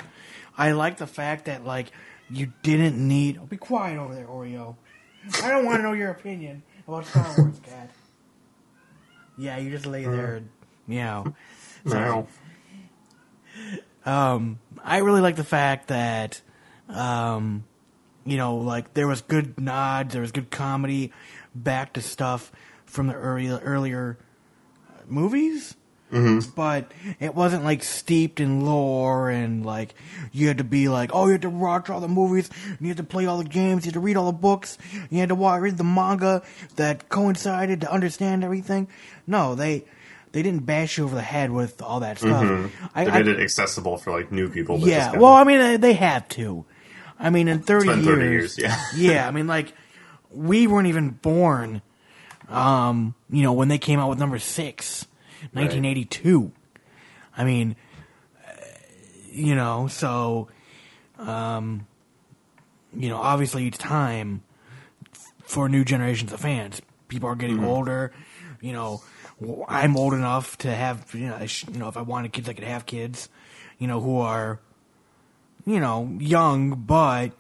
I 0.56 0.73
like 0.73 0.99
the 0.99 1.06
fact 1.06 1.47
that 1.47 1.64
like 1.64 1.90
you 2.30 2.52
didn't 2.62 2.97
need. 2.97 3.38
Oh, 3.40 3.47
be 3.47 3.56
quiet 3.56 3.99
over 3.99 4.14
there, 4.14 4.26
Oreo. 4.26 4.76
I 5.42 5.50
don't 5.50 5.64
want 5.64 5.78
to 5.78 5.82
know 5.82 5.92
your 5.92 6.11
opinion 6.11 6.62
about 6.87 7.06
Star 7.06 7.26
Wars, 7.37 7.61
cat. 7.61 7.90
Yeah, 9.37 9.58
you 9.58 9.70
just 9.70 9.87
lay 9.87 10.04
there 10.04 10.37
and 10.37 10.49
meow. 10.87 11.35
No. 11.85 12.26
Um, 14.04 14.58
I 14.82 14.99
really 14.99 15.20
like 15.20 15.37
the 15.37 15.44
fact 15.44 15.88
that, 15.88 16.40
um, 16.88 17.64
you 18.30 18.37
know, 18.37 18.56
like 18.56 18.94
there 18.94 19.06
was 19.06 19.20
good 19.23 19.58
nods, 19.61 20.12
there 20.12 20.23
was 20.23 20.32
good 20.32 20.50
comedy, 20.50 21.12
back 21.54 21.92
to 21.94 22.02
stuff 22.02 22.52
from 22.87 23.06
the 23.08 23.14
early, 23.14 23.49
earlier 23.49 24.18
uh, 24.88 25.02
movies. 25.06 25.75
Mm-hmm. 26.12 26.50
But 26.56 26.90
it 27.20 27.35
wasn't 27.35 27.64
like 27.64 27.82
steeped 27.82 28.40
in 28.40 28.64
lore 28.64 29.28
and 29.28 29.66
like 29.66 29.94
you 30.32 30.49
had 30.49 30.56
to 30.56 30.64
be 30.64 30.88
like, 30.88 31.11
oh, 31.12 31.26
you 31.26 31.32
had 31.32 31.42
to 31.42 31.50
watch 31.50 31.90
all 31.90 32.00
the 32.00 32.08
movies, 32.08 32.49
you 32.80 32.88
had 32.88 32.97
to 32.97 33.02
play 33.04 33.26
all 33.26 33.37
the 33.37 33.44
games, 33.44 33.85
you 33.85 33.88
had 33.90 33.94
to 33.94 34.00
read 34.00 34.16
all 34.16 34.25
the 34.25 34.32
books, 34.38 34.78
you 35.11 35.18
had 35.18 35.28
to 35.28 35.35
watch, 35.35 35.61
read 35.61 35.76
the 35.76 35.85
manga 35.85 36.42
that 36.76 37.11
coincided 37.11 37.82
to 37.82 37.92
understand 37.92 38.42
everything. 38.42 38.88
No, 39.26 39.54
they 39.54 39.85
they 40.32 40.42
didn't 40.42 40.64
bash 40.64 40.97
you 40.97 41.04
over 41.04 41.14
the 41.14 41.20
head 41.20 41.50
with 41.50 41.82
all 41.82 42.00
that 42.00 42.18
stuff. 42.18 42.70
I, 42.94 43.04
They 43.04 43.11
I- 43.11 43.18
made 43.23 43.28
it 43.28 43.40
accessible 43.40 43.99
for 43.99 44.11
like 44.11 44.32
new 44.32 44.49
people. 44.49 44.78
yeah, 44.78 45.12
well, 45.18 45.35
I 45.35 45.44
mean, 45.44 45.58
they- 45.58 45.76
they 45.76 45.92
have 45.92 46.26
to. 46.30 46.64
I 47.18 47.30
mean, 47.30 47.48
in 47.48 47.60
30, 47.60 47.88
been 47.88 48.04
years, 48.04 48.06
30 48.16 48.30
years, 48.30 48.58
yeah. 48.58 48.82
yeah, 48.96 49.28
I 49.28 49.30
mean, 49.30 49.46
like, 49.46 49.72
we 50.30 50.66
weren't 50.66 50.87
even 50.88 51.10
born, 51.10 51.82
um, 52.48 53.14
you 53.30 53.42
know, 53.42 53.52
when 53.52 53.68
they 53.68 53.78
came 53.78 53.98
out 53.98 54.08
with 54.08 54.18
number 54.18 54.38
six, 54.38 55.06
1982. 55.52 56.52
I 57.37 57.44
mean, 57.44 57.76
uh, 58.46 58.50
you 59.32 59.54
know, 59.54 59.87
so, 59.88 60.48
um, 61.18 61.87
you 62.96 63.08
know, 63.08 63.16
obviously 63.16 63.66
it's 63.66 63.78
time 63.78 64.42
for 65.44 65.68
new 65.68 65.84
generations 65.84 66.32
of 66.32 66.40
fans. 66.40 66.82
People 67.08 67.28
are 67.28 67.37
getting 67.37 67.64
older, 67.64 68.12
you 68.60 68.72
know. 68.72 69.02
I'm 69.68 69.96
old 69.96 70.14
enough 70.14 70.58
to 70.58 70.75
have, 70.75 71.14
you 71.14 71.28
know, 71.28 71.37
I 71.37 71.46
sh- 71.46 71.64
you 71.72 71.78
know, 71.78 71.88
if 71.88 71.96
I 71.96 72.02
wanted 72.02 72.32
kids, 72.32 72.48
I 72.48 72.52
could 72.54 72.64
have 72.64 72.87
kids, 72.87 73.28
you 73.78 73.87
know, 73.87 74.00
who 74.00 74.18
are, 74.18 74.58
you 75.68 75.80
know, 75.80 76.16
young, 76.18 76.70
but 76.75 77.30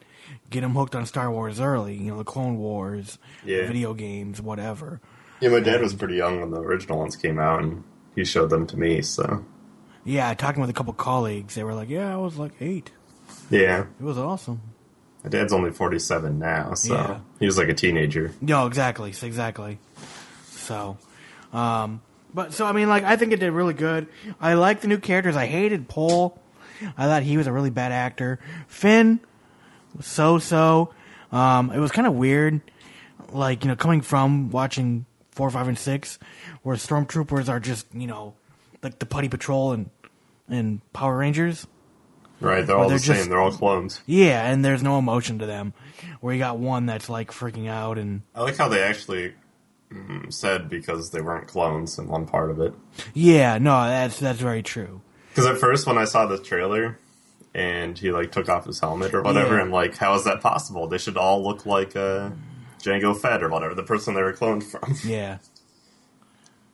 get 0.50 0.60
them 0.62 0.74
hooked 0.74 0.94
on 0.94 1.06
Star 1.06 1.30
Wars 1.30 1.60
early, 1.60 1.94
you 1.94 2.10
know, 2.10 2.18
the 2.18 2.24
Clone 2.24 2.58
Wars, 2.58 3.18
Yeah. 3.44 3.66
video 3.66 3.94
games, 3.94 4.40
whatever. 4.40 5.00
yeah, 5.40 5.50
my 5.50 5.60
dad 5.60 5.80
was 5.80 5.94
pretty 5.94 6.16
young 6.16 6.40
when 6.40 6.50
the 6.50 6.60
original 6.60 6.98
ones 6.98 7.14
came 7.16 7.38
out, 7.38 7.62
and 7.62 7.84
he 8.14 8.24
showed 8.24 8.50
them 8.50 8.66
to 8.66 8.76
me. 8.78 9.02
So 9.02 9.44
Yeah, 10.04 10.32
talking 10.34 10.60
with 10.60 10.70
a 10.70 10.72
couple 10.72 10.92
colleagues, 10.94 11.54
they 11.54 11.62
were 11.64 11.74
like, 11.74 11.88
"Yeah, 11.90 12.12
I 12.12 12.16
was 12.16 12.36
like 12.38 12.52
eight. 12.60 12.90
yeah, 13.50 13.84
It 14.00 14.02
was 14.04 14.18
awesome." 14.18 14.60
my 15.24 15.30
dad's 15.30 15.52
only 15.52 15.70
forty-seven 15.70 16.38
now, 16.38 16.74
so 16.74 16.94
Yeah. 16.94 17.18
he 17.40 17.46
was 17.46 17.58
like 17.58 17.68
a 17.68 17.74
teenager. 17.74 18.32
No, 18.40 18.66
exactly, 18.66 19.10
exactly. 19.10 19.78
So, 20.50 20.96
um, 21.52 22.00
but 22.34 22.52
so 22.54 22.66
I 22.66 22.72
mean, 22.72 22.88
like, 22.88 23.04
I 23.04 23.16
think 23.16 23.32
it 23.32 23.40
did 23.40 23.52
really 23.52 23.74
good. 23.74 24.06
I 24.40 24.54
like 24.54 24.80
the 24.80 24.88
new 24.88 24.98
characters. 24.98 25.36
I 25.36 25.46
hated 25.46 25.88
Paul. 25.88 26.38
I 26.96 27.06
thought 27.06 27.22
he 27.22 27.36
was 27.36 27.46
a 27.46 27.52
really 27.52 27.70
bad 27.70 27.92
actor. 27.92 28.38
Finn, 28.66 29.20
was 29.96 30.06
so-so. 30.06 30.92
Um, 31.32 31.70
it 31.70 31.78
was 31.78 31.90
kind 31.90 32.06
of 32.06 32.14
weird, 32.14 32.60
like 33.32 33.64
you 33.64 33.68
know, 33.68 33.76
coming 33.76 34.00
from 34.00 34.50
watching 34.50 35.04
four, 35.30 35.50
five, 35.50 35.68
and 35.68 35.78
six, 35.78 36.18
where 36.62 36.76
stormtroopers 36.76 37.48
are 37.48 37.60
just 37.60 37.86
you 37.94 38.06
know, 38.06 38.34
like 38.82 38.98
the 38.98 39.06
Putty 39.06 39.28
Patrol 39.28 39.72
and 39.72 39.90
and 40.48 40.80
Power 40.92 41.18
Rangers. 41.18 41.66
Right? 42.40 42.66
They're 42.66 42.76
all 42.76 42.88
they're 42.88 42.98
the 42.98 43.04
same. 43.04 43.28
They're 43.28 43.40
all 43.40 43.52
clones. 43.52 44.00
Yeah, 44.06 44.46
and 44.46 44.64
there's 44.64 44.82
no 44.82 44.98
emotion 44.98 45.40
to 45.40 45.46
them. 45.46 45.74
Where 46.20 46.32
you 46.32 46.38
got 46.38 46.58
one 46.58 46.86
that's 46.86 47.08
like 47.08 47.30
freaking 47.32 47.68
out 47.68 47.98
and 47.98 48.22
I 48.34 48.42
like 48.42 48.56
how 48.56 48.68
they 48.68 48.82
actually 48.82 49.34
mm, 49.92 50.32
said 50.32 50.68
because 50.68 51.10
they 51.10 51.20
weren't 51.20 51.48
clones 51.48 51.98
in 51.98 52.06
one 52.08 52.26
part 52.26 52.50
of 52.50 52.60
it. 52.60 52.74
yeah, 53.12 53.58
no, 53.58 53.84
that's 53.86 54.18
that's 54.20 54.40
very 54.40 54.62
true. 54.62 55.00
Because 55.38 55.54
at 55.54 55.60
first, 55.60 55.86
when 55.86 55.96
I 55.98 56.04
saw 56.04 56.26
the 56.26 56.36
trailer 56.36 56.98
and 57.54 57.96
he 57.96 58.10
like 58.10 58.32
took 58.32 58.48
off 58.48 58.64
his 58.66 58.80
helmet 58.80 59.14
or 59.14 59.22
whatever, 59.22 59.54
Yeah. 59.54 59.60
I'm 59.62 59.70
like, 59.70 59.96
how 59.96 60.14
is 60.14 60.24
that 60.24 60.40
possible? 60.40 60.88
They 60.88 60.98
should 60.98 61.16
all 61.16 61.44
look 61.44 61.64
like 61.64 61.94
uh, 61.94 62.30
Jango 62.80 63.16
Fett 63.16 63.44
or 63.44 63.48
whatever, 63.48 63.72
the 63.76 63.84
person 63.84 64.14
they 64.14 64.22
were 64.22 64.32
cloned 64.32 64.64
from. 64.64 64.96
Yeah. 65.08 65.38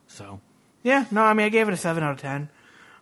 So, 0.07 0.41
yeah, 0.81 1.05
no, 1.11 1.21
I 1.21 1.33
mean, 1.35 1.45
I 1.45 1.49
gave 1.49 1.67
it 1.67 1.75
a 1.75 1.77
seven 1.77 2.01
out 2.01 2.13
of 2.13 2.17
ten. 2.19 2.49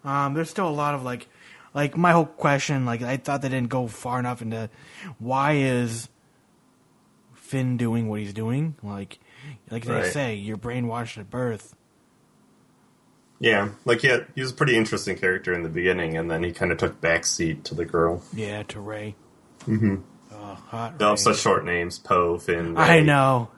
Um, 0.03 0.33
there's 0.33 0.49
still 0.49 0.67
a 0.67 0.69
lot 0.69 0.95
of 0.95 1.03
like, 1.03 1.29
like 1.73 1.95
my 1.95 2.11
whole 2.11 2.25
question, 2.25 2.85
like 2.85 3.01
I 3.01 3.15
thought 3.15 3.41
they 3.41 3.47
didn't 3.47 3.69
go 3.69 3.87
far 3.87 4.19
enough 4.19 4.41
into 4.41 4.69
why 5.17 5.53
is 5.53 6.09
Finn 7.35 7.77
doing 7.77 8.09
what 8.09 8.19
he's 8.19 8.33
doing? 8.33 8.75
Like, 8.83 9.17
like 9.71 9.85
they 9.85 9.93
Right. 9.93 10.11
say, 10.11 10.35
you're 10.35 10.57
brainwashed 10.57 11.17
at 11.17 11.29
birth. 11.29 11.73
Yeah, 13.43 13.69
like 13.83 13.99
he, 13.99 14.07
had, 14.07 14.25
he 14.35 14.41
was 14.41 14.51
a 14.51 14.53
pretty 14.53 14.77
interesting 14.77 15.17
character 15.17 15.53
in 15.53 15.63
the 15.63 15.69
beginning, 15.69 16.15
and 16.15 16.31
then 16.31 16.43
he 16.45 16.53
kind 16.53 16.71
of 16.71 16.77
took 16.77 17.01
backseat 17.01 17.63
to 17.63 17.75
the 17.75 17.83
girl. 17.83 18.23
Yeah, 18.33 18.63
to 18.63 18.79
Rey. 18.79 19.15
Mm-hmm. 19.67 19.95
Oh, 20.33 20.35
hot 20.69 20.97
They 20.97 21.03
Rey. 21.03 21.07
all 21.09 21.11
have 21.11 21.19
such 21.19 21.37
short 21.39 21.65
names: 21.65 21.99
Poe, 21.99 22.37
Finn. 22.37 22.77
I 22.77 22.99
Rey. 22.99 23.03
know. 23.03 23.49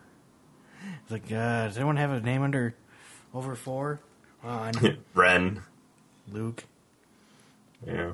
It's 1.04 1.12
like, 1.12 1.26
uh, 1.32 1.68
does 1.68 1.78
anyone 1.78 1.98
have 1.98 2.10
a 2.12 2.20
name 2.20 2.42
under 2.42 2.74
over 3.32 3.54
four? 3.54 4.00
On 4.44 4.74
Ren. 5.14 5.62
Luke, 6.32 6.64
Yeah. 7.86 8.14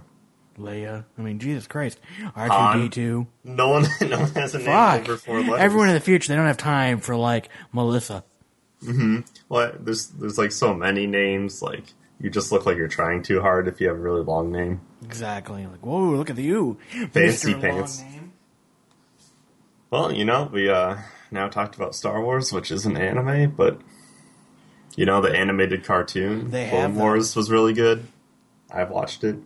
Leia. 0.60 1.06
I 1.18 1.22
mean, 1.22 1.40
Jesus 1.40 1.68
Christ, 1.68 1.98
R 2.36 2.74
two 2.76 2.82
D 2.84 2.90
two. 2.90 3.28
No 3.46 3.70
one, 3.70 3.86
no 4.02 4.20
one 4.20 4.30
has 4.32 4.54
a 4.54 4.58
name 4.58 4.68
Fuck. 4.68 5.02
over 5.04 5.16
four 5.18 5.40
letters. 5.40 5.60
Everyone 5.60 5.88
in 5.88 5.94
the 5.96 6.02
future, 6.02 6.28
they 6.28 6.36
don't 6.36 6.48
have 6.48 6.58
time 6.58 7.00
for 7.00 7.16
like 7.16 7.48
Melissa. 7.72 8.26
Well, 9.50 9.74
there's 9.80 10.08
there's 10.08 10.38
like 10.38 10.52
so 10.52 10.74
many 10.74 11.08
names. 11.08 11.62
Like 11.62 11.94
you 12.20 12.30
just 12.30 12.52
look 12.52 12.66
like 12.66 12.78
you're 12.78 12.88
trying 12.88 13.24
too 13.24 13.42
hard 13.42 13.68
if 13.68 13.80
you 13.80 13.88
have 13.88 13.98
a 13.98 14.00
really 14.00 14.24
long 14.24 14.52
name. 14.52 14.82
Exactly. 15.04 15.66
Like, 15.66 15.86
whoa, 15.86 16.12
look 16.12 16.30
at 16.30 16.36
the 16.36 16.44
you, 16.44 16.78
Fancy 17.12 17.54
Mr. 17.54 17.62
pants. 17.62 18.04
Well, 19.90 20.12
you 20.12 20.26
know, 20.26 20.50
we 20.52 20.70
uh 20.70 20.98
now 21.32 21.48
talked 21.48 21.76
about 21.76 21.96
Star 21.96 22.22
Wars, 22.22 22.52
which 22.52 22.72
is 22.72 22.86
an 22.86 22.98
anime, 22.98 23.52
but 23.52 23.80
you 24.96 25.06
know, 25.06 25.22
the 25.22 25.36
animated 25.36 25.84
cartoon 25.84 26.52
They 26.52 26.70
Clone. 26.70 26.96
Wars 26.96 27.36
was 27.36 27.50
really 27.50 27.74
good. 27.74 28.08
I've 28.74 28.90
watched 28.90 29.24
it. 29.24 29.38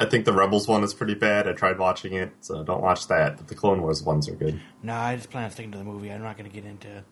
I 0.00 0.06
think 0.06 0.24
the 0.24 0.32
Rebels 0.32 0.66
one 0.66 0.82
is 0.82 0.94
pretty 0.94 1.14
bad. 1.14 1.46
I 1.46 1.52
tried 1.52 1.78
watching 1.78 2.14
it, 2.14 2.32
so 2.40 2.64
don't 2.64 2.82
watch 2.82 3.06
that. 3.06 3.36
But 3.36 3.48
the 3.48 3.54
Clone 3.54 3.82
Wars 3.82 4.02
ones 4.02 4.28
are 4.28 4.34
good. 4.34 4.60
No, 4.82 4.94
I 4.94 5.14
just 5.16 5.30
plan 5.30 5.44
on 5.44 5.50
sticking 5.52 5.70
to 5.72 5.78
the 5.78 5.84
movie. 5.84 6.10
I'm 6.10 6.22
not 6.22 6.36
going 6.36 6.50
to 6.50 6.54
get 6.54 6.64
into 6.68 7.04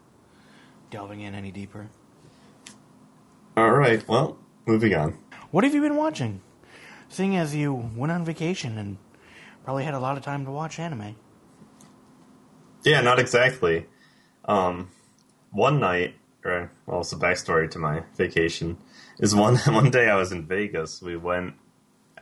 delving 0.90 1.20
in 1.20 1.34
any 1.34 1.50
deeper. 1.50 1.88
All 3.56 3.70
right, 3.70 4.06
well, 4.08 4.38
moving 4.66 4.94
on. 4.94 5.18
What 5.50 5.64
have 5.64 5.74
you 5.74 5.80
been 5.80 5.96
watching? 5.96 6.40
Seeing 7.08 7.36
as 7.36 7.54
you 7.54 7.74
went 7.74 8.12
on 8.12 8.24
vacation 8.24 8.78
and 8.78 8.96
probably 9.64 9.84
had 9.84 9.94
a 9.94 9.98
lot 9.98 10.16
of 10.16 10.22
time 10.22 10.44
to 10.44 10.50
watch 10.50 10.78
anime. 10.78 11.16
Yeah, 12.84 13.00
not 13.00 13.18
exactly. 13.18 13.86
Um, 14.44 14.90
one 15.50 15.80
night, 15.80 16.14
or 16.44 16.70
well, 16.86 17.00
it's 17.00 17.12
a 17.12 17.16
backstory 17.16 17.70
to 17.72 17.78
my 17.78 18.04
vacation. 18.16 18.78
Is 19.18 19.34
one 19.34 19.56
one 19.66 19.90
day 19.90 20.08
I 20.08 20.14
was 20.16 20.32
in 20.32 20.46
Vegas. 20.46 21.02
We 21.02 21.16
went 21.16 21.54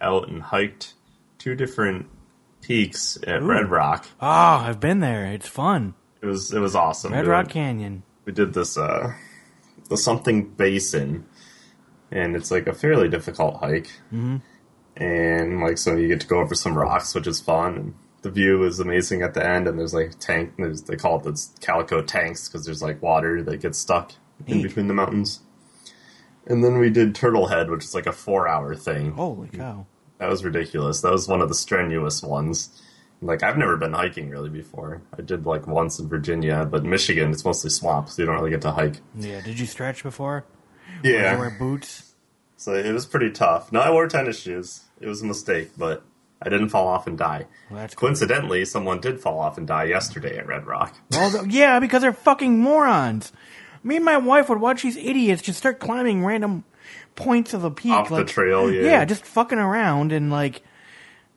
out 0.01 0.29
and 0.29 0.43
hiked 0.43 0.95
two 1.39 1.55
different 1.55 2.07
peaks 2.63 3.19
at 3.27 3.43
Ooh. 3.43 3.47
Red 3.47 3.71
Rock. 3.71 4.07
Oh, 4.21 4.27
I've 4.27 4.81
been 4.81 5.01
there. 5.01 5.27
It's 5.27 5.47
fun. 5.49 5.95
It 6.23 6.27
was 6.27 6.53
it 6.53 6.59
was 6.61 6.75
awesome. 6.75 7.13
Red 7.13 7.25
we 7.27 7.31
Rock 7.31 7.45
went- 7.45 7.53
Canyon. 7.53 8.03
We 8.29 8.35
did 8.35 8.53
this 8.53 8.77
uh 8.77 9.15
the 9.89 9.97
something 9.97 10.51
basin 10.51 11.25
and 12.11 12.37
it's 12.37 12.51
like 12.51 12.67
a 12.67 12.75
fairly 12.75 13.09
difficult 13.09 13.57
hike. 13.57 13.91
Mm-hmm. 14.13 14.37
and 15.03 15.61
like 15.63 15.79
so 15.79 15.97
you 15.97 16.09
get 16.09 16.21
to 16.21 16.27
go 16.27 16.41
over 16.41 16.55
some 16.55 16.77
rocks 16.77 17.15
which 17.15 17.27
is 17.27 17.41
fun. 17.41 17.75
And 17.79 17.95
the 18.21 18.31
view 18.31 18.65
is 18.65 18.81
amazing 18.81 19.23
at 19.23 19.33
the 19.33 19.43
end 19.43 19.67
and 19.67 19.79
there's 19.79 19.95
like 19.95 20.19
tank 20.19 20.53
there's 20.59 20.83
they 20.83 20.97
call 20.97 21.17
it 21.17 21.23
the 21.23 21.43
calico 21.63 22.03
tanks 22.03 22.49
because 22.49 22.67
there's 22.67 22.83
like 22.83 23.01
water 23.01 23.43
that 23.43 23.63
gets 23.63 23.79
stuck 23.79 24.13
in 24.47 24.61
between 24.61 24.89
the 24.89 24.95
mountains. 24.95 25.41
And 26.47 26.63
then 26.63 26.77
we 26.77 26.91
did 26.91 27.15
turtle 27.15 27.47
head 27.47 27.71
which 27.71 27.85
is 27.85 27.95
like 27.95 28.07
a 28.07 28.13
four 28.13 28.47
hour 28.47 28.75
thing. 28.75 29.13
Holy 29.13 29.49
cow. 29.49 29.87
that 30.19 30.29
was 30.29 30.45
ridiculous. 30.45 31.01
That 31.01 31.13
was 31.13 31.27
one 31.27 31.41
of 31.41 31.49
the 31.49 31.55
strenuous 31.55 32.23
ones 32.23 32.79
like 33.21 33.43
I've 33.43 33.57
never 33.59 33.77
been 33.77 33.93
hiking 33.93 34.31
really 34.31 34.51
before. 34.51 35.03
I 35.19 35.23
did 35.23 35.47
like 35.47 35.67
once 35.67 35.99
in 35.99 36.09
Virginia, 36.09 36.65
but 36.71 36.85
Michigan 36.85 37.31
it's 37.31 37.45
mostly 37.45 37.71
swamp, 37.71 38.09
so 38.09 38.23
you 38.23 38.27
don't 38.27 38.37
really 38.37 38.51
get 38.51 38.63
to 38.63 38.73
hike. 38.73 38.97
Yeah, 39.17 39.41
did 39.41 39.59
you 39.59 39.67
stretch 39.67 40.03
before? 40.03 40.45
Did 41.03 41.11
you 41.13 41.17
Yeah, 41.19 41.39
wear 41.39 41.51
boots? 41.51 42.15
so 42.57 42.75
it 42.75 42.93
was 42.93 43.07
pretty 43.07 43.31
tough. 43.31 43.71
No, 43.73 43.81
I 43.81 43.91
wore 43.91 44.07
tennis 44.09 44.41
shoes. 44.41 44.83
It 45.01 45.07
was 45.07 45.23
a 45.23 45.27
mistake, 45.27 45.71
but 45.77 46.03
I 46.43 46.49
didn't 46.49 46.69
fall 46.71 46.87
off 46.89 47.07
and 47.07 47.17
die. 47.19 47.47
Well, 47.71 47.87
cool. 47.89 48.09
Coincidentally, 48.09 48.65
someone 48.65 49.01
did 49.01 49.21
fall 49.21 49.39
off 49.41 49.59
and 49.59 49.67
die 49.67 49.85
yesterday 49.85 50.39
at 50.39 50.47
Red 50.47 50.67
Rock. 50.67 50.97
Well, 51.13 51.47
yeah, 51.47 51.79
because 51.81 52.03
they're 52.03 52.13
fucking 52.13 52.59
morons. 52.59 53.33
Me 53.85 53.97
and 53.97 54.05
my 54.05 54.17
wife 54.17 54.49
would 54.49 54.61
watch 54.61 54.83
these 54.83 54.97
idiots 54.97 55.41
just 55.43 55.59
start 55.59 55.79
climbing 55.79 56.25
random 56.25 56.65
points 57.15 57.55
of 57.55 57.63
the 57.63 57.71
peak, 57.71 57.93
Off 57.93 58.09
the 58.09 58.25
trail, 58.25 58.73
yeah. 58.73 58.83
yeah, 58.83 59.05
just 59.05 59.25
fucking 59.25 59.59
around, 59.59 60.11
and 60.13 60.31
like, 60.31 60.63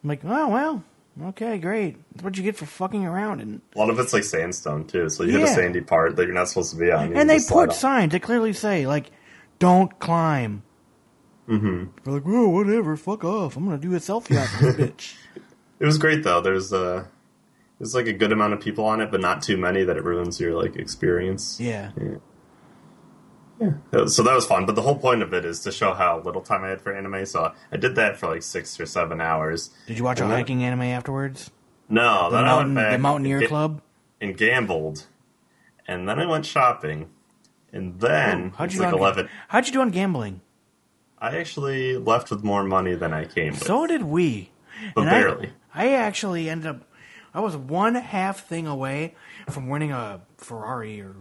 I'm 0.03 0.09
like, 0.09 0.21
oh 0.25 0.47
well, 0.49 0.83
okay, 1.23 1.57
great. 1.57 1.97
That's 2.13 2.23
what 2.23 2.37
you 2.37 2.43
get 2.43 2.55
for 2.57 2.65
fucking 2.65 3.05
around, 3.05 3.41
and 3.41 3.61
A 3.75 3.79
lot 3.79 3.89
of 3.89 3.99
it's 3.99 4.13
like 4.13 4.23
sandstone 4.23 4.85
too, 4.85 5.09
so 5.09 5.23
you 5.23 5.31
hit 5.31 5.41
Yeah. 5.41 5.51
a 5.51 5.55
sandy 5.55 5.81
part 5.81 6.15
that 6.15 6.25
you're 6.25 6.33
not 6.33 6.47
supposed 6.49 6.71
to 6.71 6.77
be 6.79 6.91
on. 6.91 7.13
and 7.15 7.29
they 7.29 7.39
put 7.39 7.69
off. 7.69 7.75
signs 7.75 8.11
that 8.13 8.21
clearly 8.21 8.53
say 8.53 8.87
like, 8.87 9.11
don't 9.59 9.97
climb. 9.99 10.63
Mm-hmm. 11.47 11.83
They're 12.03 12.13
like, 12.13 12.23
whoa, 12.23 12.47
whatever, 12.49 12.95
fuck 12.95 13.23
off. 13.23 13.57
I'm 13.57 13.65
gonna 13.65 13.77
do 13.77 13.93
a 13.95 13.97
selfie 13.99 14.29
this 14.29 14.75
bitch. 14.75 15.15
It 15.79 15.85
was 15.85 15.97
great 15.97 16.23
though. 16.23 16.41
There's 16.41 16.71
uh 16.71 17.05
There's 17.79 17.95
like 17.95 18.05
a 18.05 18.13
good 18.13 18.31
amount 18.31 18.53
of 18.53 18.59
people 18.61 18.85
on 18.85 19.01
it, 19.01 19.09
but 19.09 19.19
not 19.19 19.41
too 19.41 19.57
many 19.57 19.83
that 19.83 19.97
it 19.97 20.03
ruins 20.03 20.39
your 20.39 20.53
like 20.53 20.75
experience. 20.75 21.59
Yeah. 21.59 21.89
Yeah. 21.99 22.17
So 24.07 24.23
that 24.23 24.33
was 24.33 24.45
fun, 24.45 24.65
but 24.65 24.75
the 24.75 24.81
whole 24.81 24.97
point 24.97 25.21
of 25.21 25.33
it 25.33 25.45
is 25.45 25.59
to 25.61 25.71
show 25.71 25.93
how 25.93 26.19
little 26.19 26.41
time 26.41 26.63
I 26.63 26.69
had 26.69 26.81
for 26.81 26.91
anime. 26.95 27.25
So 27.25 27.53
I 27.71 27.77
did 27.77 27.95
that 27.95 28.17
for 28.17 28.27
like 28.27 28.41
six 28.43 28.79
or 28.79 28.85
seven 28.85 29.21
hours. 29.21 29.69
Did 29.87 29.97
you 29.97 30.03
watch 30.03 30.19
a 30.19 30.23
And 30.23 30.31
then- 30.31 30.39
hiking 30.39 30.63
anime 30.63 30.81
afterwards? 30.83 31.51
No, 31.89 32.29
The 32.29 32.37
then 32.37 32.45
I 32.45 32.57
went 32.57 32.75
back 32.75 32.91
the 32.93 32.97
Mountaineer 32.99 33.47
Club. 33.47 33.81
and 34.21 34.37
gambled, 34.37 35.07
and 35.87 36.07
then 36.07 36.19
I 36.19 36.25
went 36.25 36.45
shopping, 36.45 37.09
and 37.73 37.99
then 37.99 38.51
oh, 38.53 38.57
How'd 38.57 38.65
it's 38.67 38.75
you 38.75 38.79
do 38.79 38.85
like 38.85 38.93
on, 38.93 38.99
eleven. 38.99 39.29
How'd 39.49 39.67
you 39.67 39.73
do 39.73 39.81
on 39.81 39.89
gambling? 39.91 40.41
I 41.19 41.37
actually 41.37 41.97
left 41.97 42.31
with 42.31 42.43
more 42.43 42.63
money 42.63 42.95
than 42.95 43.13
I 43.13 43.25
came 43.25 43.51
with. 43.53 43.63
So 43.63 43.85
did 43.85 44.03
we. 44.03 44.51
But 44.95 45.01
And 45.01 45.09
I- 45.09 45.13
barely. 45.21 45.49
I, 45.75 45.89
actually 45.93 46.49
ended 46.49 46.67
up. 46.67 46.81
I 47.33 47.39
was 47.41 47.55
one 47.55 47.95
half 47.95 48.45
thing 48.47 48.67
away 48.67 49.15
from 49.49 49.67
winning 49.69 49.91
a 49.91 50.21
Ferrari 50.37 50.99
or 51.01 51.15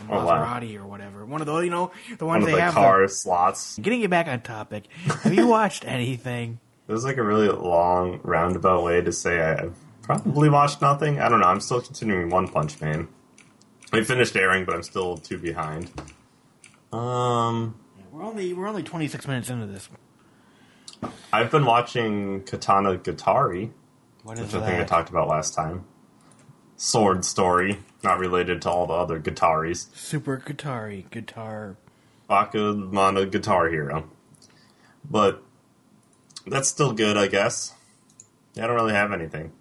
a 0.00 0.12
Oh, 0.12 0.24
wow. 0.24 0.44
Maserati 0.44 0.76
or 0.78 0.86
whatever. 0.86 1.24
One 1.24 1.40
of 1.40 1.46
those, 1.46 1.64
you 1.64 1.70
know, 1.70 1.90
the 2.18 2.26
ones 2.26 2.44
of 2.44 2.50
they 2.50 2.56
the 2.56 2.62
have. 2.62 2.74
car 2.74 3.06
slots. 3.08 3.78
Getting 3.78 4.00
you 4.00 4.08
back 4.08 4.26
on 4.28 4.40
topic. 4.42 4.84
Have 5.22 5.34
you 5.34 5.46
watched 5.46 5.84
anything? 5.86 6.58
It 6.88 6.92
was 6.92 7.04
like 7.04 7.16
a 7.16 7.22
really 7.22 7.48
long 7.48 8.20
roundabout 8.22 8.82
way 8.84 9.00
to 9.00 9.12
say 9.12 9.40
I- 9.40 9.64
I've 9.64 9.76
probably 10.02 10.48
watched 10.48 10.80
nothing. 10.82 11.20
I 11.20 11.28
don't 11.28 11.40
know. 11.40 11.48
I'm 11.48 11.60
still 11.60 11.80
continuing 11.80 12.30
One 12.30 12.48
Punch 12.48 12.80
Man. 12.80 13.08
I 13.92 14.02
finished 14.04 14.36
airing, 14.36 14.64
but 14.64 14.74
I'm 14.74 14.82
still 14.82 15.16
two 15.16 15.38
behind. 15.38 15.90
Um, 16.92 17.74
We're 18.12 18.22
only 18.22 18.52
we're 18.52 18.68
only 18.68 18.82
twenty 18.82 19.08
six 19.08 19.26
minutes 19.26 19.50
into 19.50 19.66
this. 19.66 19.88
I've 21.32 21.50
been 21.50 21.64
watching 21.64 22.42
Katana 22.44 22.98
is 24.38 24.52
which 24.54 24.54
I 24.62 24.66
think 24.66 24.80
I 24.80 24.84
talked 24.84 25.08
about 25.10 25.28
last 25.28 25.54
time. 25.54 25.84
Sword 26.76 27.24
story, 27.24 27.78
not 28.02 28.18
related 28.18 28.62
to 28.62 28.70
all 28.70 28.86
the 28.86 28.92
other 28.92 29.18
Gataris. 29.18 29.94
Super 29.94 30.36
Guitari 30.38 31.08
guitar. 31.10 31.76
Bakumana 32.28 33.30
Guitar 33.30 33.68
Hero. 33.68 34.10
But 35.08 35.42
that's 36.46 36.68
still 36.68 36.92
good, 36.92 37.16
I 37.16 37.28
guess. 37.28 37.72
I 38.56 38.62
don't 38.62 38.74
really 38.74 38.92
have 38.94 39.12
anything. 39.12 39.52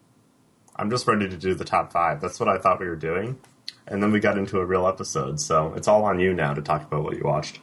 I'm 0.76 0.90
just 0.90 1.08
ready 1.08 1.30
to 1.30 1.38
do 1.38 1.54
the 1.54 1.66
top 1.66 1.94
five. 1.94 2.22
That's 2.22 2.40
what 2.40 2.50
I 2.50 2.58
thought 2.58 2.80
we 2.80 2.88
were 2.88 2.96
doing. 2.96 3.40
And 3.88 4.02
then 4.02 4.12
we 4.12 4.20
got 4.20 4.38
into 4.38 4.60
a 4.60 4.66
real 4.66 4.88
episode, 4.88 5.40
so 5.40 5.74
it's 5.76 5.88
all 5.88 6.04
on 6.06 6.20
you 6.20 6.34
now 6.34 6.54
to 6.54 6.62
talk 6.62 6.84
about 6.84 7.04
what 7.04 7.16
you 7.16 7.24
watched. 7.24 7.60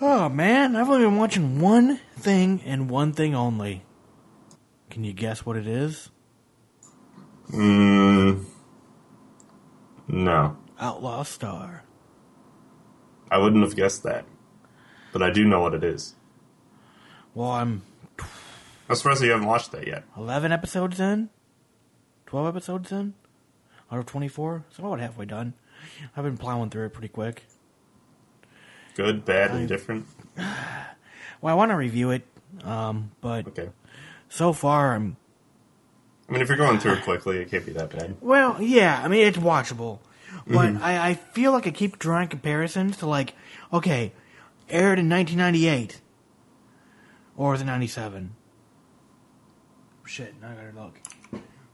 Oh 0.00 0.28
man, 0.28 0.74
I've 0.74 0.88
only 0.90 1.04
been 1.06 1.16
watching 1.16 1.60
one 1.60 2.00
thing 2.16 2.60
and 2.64 2.90
one 2.90 3.12
thing 3.12 3.34
only. 3.34 3.84
Can 4.90 5.04
you 5.04 5.12
guess 5.12 5.46
what 5.46 5.56
it 5.56 5.66
is? 5.66 6.10
Mm, 7.50 8.44
no. 10.08 10.56
Outlaw 10.80 11.22
Star. 11.22 11.84
I 13.30 13.38
wouldn't 13.38 13.62
have 13.62 13.76
guessed 13.76 14.02
that. 14.02 14.24
But 15.12 15.22
I 15.22 15.30
do 15.30 15.44
know 15.44 15.60
what 15.60 15.74
it 15.74 15.84
is. 15.84 16.14
Well, 17.34 17.50
I'm 17.50 17.82
I'm 18.88 18.96
surprised 18.96 19.22
you 19.22 19.30
haven't 19.30 19.46
watched 19.46 19.72
that 19.72 19.86
yet. 19.86 20.04
11 20.16 20.52
episodes 20.52 20.98
in? 21.00 21.30
12 22.26 22.48
episodes 22.48 22.92
in? 22.92 23.14
Out 23.90 23.98
of 24.00 24.06
24? 24.06 24.64
So 24.70 24.82
I'm 24.82 24.86
about 24.88 25.00
halfway 25.00 25.24
done. 25.26 25.54
I've 26.16 26.24
been 26.24 26.36
plowing 26.36 26.70
through 26.70 26.86
it 26.86 26.92
pretty 26.92 27.08
quick. 27.08 27.44
Good, 28.94 29.24
bad, 29.24 29.50
I- 29.52 29.66
different. 29.66 30.06
Well, 31.40 31.52
I 31.52 31.56
want 31.58 31.72
to 31.72 31.76
review 31.76 32.10
it, 32.10 32.26
um, 32.62 33.10
but 33.20 33.46
Okay. 33.48 33.68
so 34.30 34.54
far 34.54 34.94
I'm. 34.94 35.18
I 36.28 36.32
mean, 36.32 36.40
if 36.42 36.48
you're 36.48 36.56
going 36.56 36.78
through 36.78 36.94
it 36.94 37.02
quickly, 37.04 37.38
it 37.38 37.50
can't 37.50 37.66
be 37.66 37.72
that 37.72 37.90
bad. 37.90 38.16
Well, 38.20 38.60
yeah, 38.60 39.00
I 39.02 39.08
mean, 39.08 39.26
it's 39.26 39.38
watchable. 39.38 39.98
But 40.46 40.76
I, 40.76 41.10
I 41.10 41.14
feel 41.14 41.52
like 41.52 41.66
I 41.66 41.70
keep 41.70 41.98
drawing 41.98 42.28
comparisons 42.28 42.96
to, 42.98 43.06
like, 43.06 43.34
okay, 43.72 44.12
aired 44.68 44.98
in 44.98 45.08
1998. 45.08 46.00
Or 47.36 47.52
was 47.52 47.60
it 47.62 47.64
97? 47.64 48.34
Shit, 50.06 50.34
now 50.40 50.50
I 50.50 50.54
gotta 50.54 50.84
look. 50.84 51.00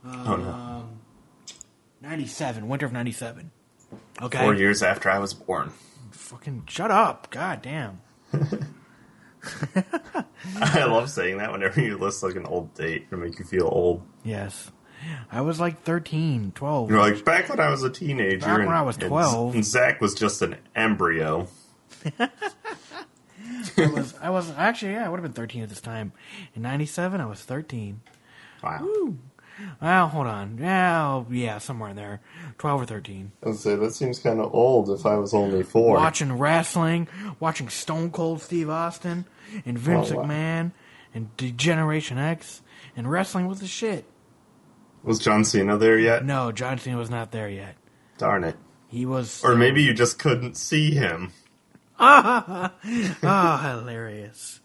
Oh, 0.05 0.35
no. 0.35 0.49
Um, 0.49 0.99
97, 2.01 2.67
winter 2.67 2.85
of 2.85 2.93
97. 2.93 3.51
Okay. 4.21 4.39
Four 4.39 4.55
years 4.55 4.81
after 4.81 5.09
I 5.09 5.19
was 5.19 5.33
born. 5.33 5.71
Fucking 6.11 6.63
shut 6.67 6.91
up. 6.91 7.29
God 7.29 7.61
damn. 7.61 8.01
I 10.61 10.85
love 10.85 11.09
saying 11.09 11.37
that 11.37 11.51
whenever 11.51 11.81
you 11.81 11.97
list 11.97 12.23
like 12.23 12.35
an 12.35 12.45
old 12.45 12.73
date 12.75 13.09
to 13.09 13.17
make 13.17 13.39
you 13.39 13.45
feel 13.45 13.67
old. 13.71 14.03
Yes. 14.23 14.71
I 15.31 15.41
was 15.41 15.59
like 15.59 15.81
13, 15.81 16.51
12. 16.53 16.89
You're 16.91 16.99
like, 16.99 17.25
back 17.25 17.49
when 17.49 17.59
I 17.59 17.69
was 17.71 17.83
a 17.83 17.89
teenager. 17.89 18.45
Back 18.45 18.59
when 18.59 18.67
and- 18.67 18.75
I 18.75 18.83
was 18.83 18.97
12. 18.97 19.55
And 19.55 19.65
Zach 19.65 19.99
was 19.99 20.13
just 20.13 20.41
an 20.41 20.57
embryo. 20.75 21.47
I 23.77 23.87
was, 23.87 24.13
I 24.21 24.29
was 24.29 24.51
actually, 24.51 24.93
yeah, 24.93 25.05
I 25.05 25.09
would 25.09 25.17
have 25.17 25.23
been 25.23 25.33
13 25.33 25.63
at 25.63 25.69
this 25.69 25.81
time. 25.81 26.13
In 26.55 26.61
97, 26.61 27.19
I 27.19 27.25
was 27.25 27.41
13. 27.41 28.01
Wow. 28.63 29.13
Well, 29.81 30.07
hold 30.07 30.27
on. 30.27 30.57
Yeah, 30.59 31.23
yeah, 31.29 31.57
somewhere 31.57 31.89
in 31.89 31.95
there. 31.95 32.21
12 32.59 32.81
or 32.81 32.85
13. 32.85 33.31
I 33.43 33.49
would 33.49 33.57
say 33.57 33.75
that 33.75 33.93
seems 33.93 34.19
kind 34.19 34.39
of 34.39 34.53
old 34.53 34.89
if 34.89 35.05
I 35.05 35.15
was 35.17 35.33
only 35.33 35.63
four. 35.63 35.95
Watching 35.97 36.37
wrestling, 36.37 37.07
watching 37.39 37.69
Stone 37.69 38.11
Cold 38.11 38.41
Steve 38.41 38.69
Austin, 38.69 39.25
and 39.65 39.77
oh, 39.77 39.81
Vince 39.81 40.11
Oh, 40.11 40.17
wow. 40.17 40.23
McMahon, 40.25 40.71
and 41.13 41.35
D-Generation 41.37 42.17
X, 42.17 42.61
and 42.95 43.09
wrestling 43.09 43.47
was 43.47 43.59
the 43.59 43.67
shit. 43.67 44.05
Was 45.03 45.17
John 45.19 45.43
Cena 45.43 45.77
there 45.77 45.97
yet? 45.97 46.23
No, 46.23 46.51
John 46.51 46.77
Cena 46.77 46.97
was 46.97 47.09
not 47.09 47.31
there 47.31 47.49
yet. 47.49 47.75
Darn 48.17 48.43
it. 48.43 48.55
He 48.87 49.05
was. 49.05 49.43
Or 49.43 49.55
maybe 49.55 49.81
you 49.81 49.93
just 49.93 50.19
couldn't 50.19 50.55
see 50.57 50.91
him. 50.91 51.31
oh, 51.99 52.69
hilarious. 52.83 54.60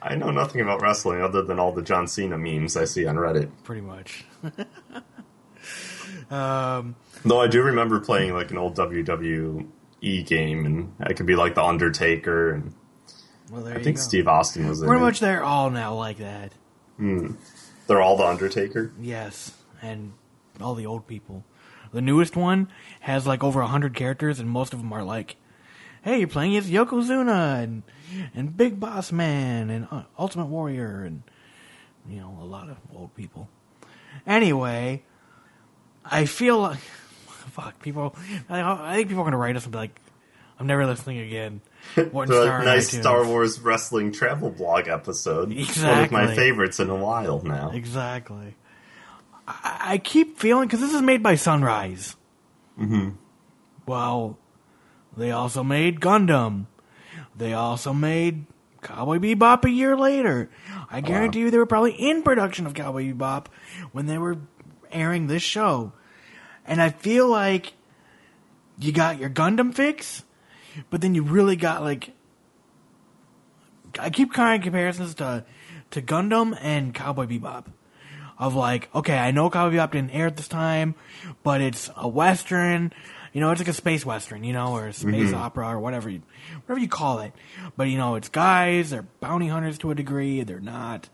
I 0.00 0.14
know 0.14 0.30
nothing 0.30 0.60
about 0.60 0.80
wrestling 0.80 1.20
other 1.22 1.42
than 1.42 1.58
all 1.58 1.72
the 1.72 1.82
John 1.82 2.06
Cena 2.06 2.38
memes 2.38 2.76
I 2.76 2.84
see 2.84 3.06
on 3.06 3.16
Reddit. 3.16 3.50
Pretty 3.64 3.80
much. 3.82 4.24
um, 6.30 6.94
Though 7.24 7.40
I 7.40 7.48
do 7.48 7.62
remember 7.62 8.00
playing 8.00 8.32
like 8.34 8.50
an 8.50 8.58
old 8.58 8.76
WWE 8.76 9.66
game, 10.26 10.66
and 10.66 10.94
I 11.00 11.12
could 11.12 11.26
be 11.26 11.34
like 11.36 11.54
the 11.54 11.64
Undertaker, 11.64 12.52
and 12.52 12.74
well, 13.50 13.66
I 13.66 13.82
think 13.82 13.96
go. 13.96 14.02
Steve 14.02 14.28
Austin 14.28 14.68
was 14.68 14.80
in 14.80 14.86
Pretty 14.88 15.00
it. 15.02 15.04
much 15.04 15.20
they're 15.20 15.42
all 15.42 15.70
now 15.70 15.94
like 15.94 16.18
that. 16.18 16.52
They're 16.98 18.00
all 18.00 18.16
the 18.16 18.26
Undertaker. 18.26 18.92
Yes, 19.00 19.52
and 19.82 20.12
all 20.60 20.74
the 20.74 20.86
old 20.86 21.06
people. 21.06 21.44
The 21.92 22.02
newest 22.02 22.36
one 22.36 22.68
has 23.00 23.26
like 23.26 23.42
over 23.42 23.60
a 23.60 23.66
hundred 23.66 23.94
characters, 23.94 24.38
and 24.38 24.48
most 24.48 24.72
of 24.72 24.80
them 24.80 24.92
are 24.92 25.02
like, 25.02 25.36
"Hey, 26.02 26.18
you're 26.18 26.28
playing 26.28 26.56
as 26.56 26.70
Yokozuna 26.70 27.62
and 27.62 27.82
and 28.34 28.56
Big 28.56 28.80
Boss 28.80 29.12
Man 29.12 29.70
and 29.70 29.88
uh, 29.90 30.02
Ultimate 30.18 30.46
Warrior 30.46 31.04
and 31.04 31.22
you 32.08 32.20
know 32.20 32.38
a 32.40 32.44
lot 32.44 32.68
of 32.68 32.76
old 32.94 33.14
people." 33.14 33.48
Anyway, 34.26 35.02
I 36.04 36.24
feel 36.24 36.60
like 36.60 36.78
fuck 37.50 37.80
people. 37.82 38.14
I, 38.48 38.60
I 38.92 38.96
think 38.96 39.08
people 39.08 39.22
are 39.22 39.26
gonna 39.26 39.36
write 39.36 39.56
us 39.56 39.64
and 39.64 39.72
be 39.72 39.78
like, 39.78 40.00
"I'm 40.58 40.66
never 40.66 40.86
listening 40.86 41.18
again." 41.18 41.60
One 42.10 42.26
star 42.26 42.64
nice 42.64 42.90
iTunes. 42.90 43.00
Star 43.00 43.26
Wars 43.26 43.60
wrestling 43.60 44.12
travel 44.12 44.50
blog 44.50 44.88
episode. 44.88 45.54
One 45.54 46.04
of 46.04 46.12
my 46.12 46.34
favorites 46.34 46.80
in 46.80 46.90
a 46.90 46.96
while 46.96 47.40
now. 47.42 47.70
Exactly. 47.70 48.54
I, 49.46 49.78
I 49.80 49.98
keep 49.98 50.38
feeling 50.38 50.68
because 50.68 50.80
this 50.80 50.92
is 50.92 51.02
made 51.02 51.22
by 51.22 51.36
Sunrise. 51.36 52.16
Mm-hmm. 52.78 53.10
Well, 53.86 54.38
they 55.18 55.30
also 55.30 55.62
made 55.62 56.00
Gundam. 56.00 56.66
They 57.36 57.52
also 57.52 57.92
made 57.92 58.46
Cowboy 58.82 59.18
Bebop 59.18 59.64
a 59.64 59.70
year 59.70 59.96
later. 59.96 60.48
I 60.90 61.00
guarantee 61.00 61.40
you 61.40 61.50
they 61.50 61.58
were 61.58 61.66
probably 61.66 61.92
in 61.92 62.22
production 62.22 62.66
of 62.66 62.74
Cowboy 62.74 63.12
Bebop 63.12 63.46
when 63.92 64.06
they 64.06 64.18
were 64.18 64.38
airing 64.90 65.26
this 65.26 65.42
show. 65.42 65.92
And 66.66 66.80
I 66.80 66.90
feel 66.90 67.28
like 67.28 67.74
you 68.78 68.92
got 68.92 69.18
your 69.18 69.30
Gundam 69.30 69.74
fix, 69.74 70.24
but 70.90 71.00
then 71.00 71.14
you 71.14 71.22
really 71.22 71.56
got 71.56 71.82
like 71.82 72.12
I 73.98 74.10
keep 74.10 74.32
kind 74.32 74.60
of 74.60 74.64
comparisons 74.64 75.14
to 75.16 75.44
to 75.90 76.02
Gundam 76.02 76.56
and 76.60 76.94
Cowboy 76.94 77.26
Bebop. 77.26 77.66
Of 78.38 78.54
like, 78.54 78.88
okay, 78.94 79.18
I 79.18 79.32
know 79.32 79.50
Cowboy 79.50 79.76
Bebop 79.76 79.90
didn't 79.92 80.10
air 80.10 80.28
at 80.28 80.36
this 80.36 80.46
time, 80.46 80.94
but 81.42 81.60
it's 81.60 81.90
a 81.96 82.06
western. 82.06 82.92
You 83.38 83.44
know, 83.44 83.52
it's 83.52 83.60
like 83.60 83.68
a 83.68 83.72
space 83.72 84.04
western, 84.04 84.42
you 84.42 84.52
know, 84.52 84.72
or 84.72 84.88
a 84.88 84.92
space 84.92 85.28
mm-hmm. 85.28 85.36
opera 85.36 85.68
or 85.68 85.78
whatever, 85.78 86.10
you, 86.10 86.22
whatever 86.66 86.80
you 86.80 86.88
call 86.88 87.20
it. 87.20 87.32
But 87.76 87.84
you 87.84 87.96
know, 87.96 88.16
it's 88.16 88.28
guys. 88.28 88.90
They're 88.90 89.06
bounty 89.20 89.46
hunters 89.46 89.78
to 89.78 89.92
a 89.92 89.94
degree. 89.94 90.42
They're 90.42 90.58
not. 90.58 91.08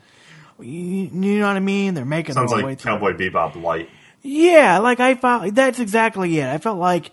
You, 0.59 1.11
you 1.13 1.39
know 1.39 1.47
what 1.47 1.57
I 1.57 1.61
mean? 1.61 1.93
They're 1.93 2.07
making 2.07 2.35
Sounds 2.35 2.51
their 2.51 2.61
own 2.61 2.65
way 2.65 2.71
like 2.71 2.79
through. 2.79 2.93
Cowboy 2.93 3.13
Bebop 3.13 3.63
light. 3.63 3.91
Yeah, 4.23 4.79
like 4.79 5.01
I 5.01 5.17
felt 5.17 5.55
that's 5.55 5.81
exactly 5.81 6.39
it. 6.39 6.47
I 6.47 6.57
felt 6.57 6.79
like 6.79 7.11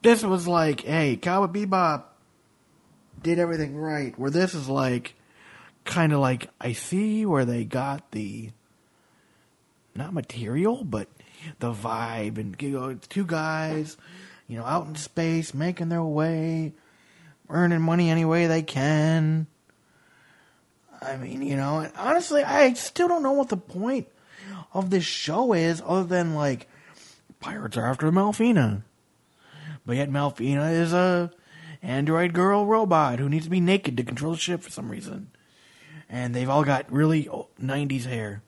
this 0.00 0.24
was 0.24 0.48
like, 0.48 0.80
hey, 0.80 1.16
Cowboy 1.16 1.52
Bebop 1.52 2.04
did 3.22 3.38
everything 3.38 3.76
right. 3.76 4.18
Where 4.18 4.30
this 4.30 4.54
is 4.54 4.70
like, 4.70 5.16
kind 5.84 6.14
of 6.14 6.20
like 6.20 6.48
I 6.58 6.72
see 6.72 7.26
where 7.26 7.44
they 7.44 7.66
got 7.66 8.10
the 8.12 8.52
not 9.94 10.14
material, 10.14 10.82
but 10.82 11.08
the 11.58 11.72
vibe 11.72 12.38
and 12.38 12.60
you 12.60 12.70
know, 12.70 12.94
two 13.08 13.24
guys, 13.24 13.96
you 14.48 14.58
know, 14.58 14.64
out 14.64 14.86
in 14.86 14.94
space 14.94 15.54
making 15.54 15.88
their 15.88 16.02
way, 16.02 16.72
earning 17.48 17.82
money 17.82 18.10
any 18.10 18.24
way 18.24 18.46
they 18.46 18.62
can. 18.62 19.46
I 21.02 21.16
mean, 21.16 21.42
you 21.42 21.56
know, 21.56 21.80
and 21.80 21.92
honestly, 21.96 22.42
I 22.42 22.74
still 22.74 23.08
don't 23.08 23.22
know 23.22 23.32
what 23.32 23.48
the 23.48 23.56
point 23.56 24.08
of 24.72 24.90
this 24.90 25.04
show 25.04 25.52
is, 25.52 25.82
other 25.84 26.04
than 26.04 26.34
like 26.34 26.68
pirates 27.40 27.76
are 27.76 27.86
after 27.86 28.10
Melfina, 28.12 28.82
but 29.86 29.96
yet 29.96 30.10
Melfina 30.10 30.72
is 30.72 30.92
a 30.92 31.30
android 31.82 32.34
girl 32.34 32.66
robot 32.66 33.18
who 33.18 33.28
needs 33.28 33.46
to 33.46 33.50
be 33.50 33.60
naked 33.60 33.96
to 33.96 34.02
control 34.02 34.32
the 34.32 34.38
ship 34.38 34.62
for 34.62 34.70
some 34.70 34.90
reason, 34.90 35.30
and 36.08 36.34
they've 36.34 36.50
all 36.50 36.64
got 36.64 36.92
really 36.92 37.24
'90s 37.60 38.04
hair. 38.04 38.42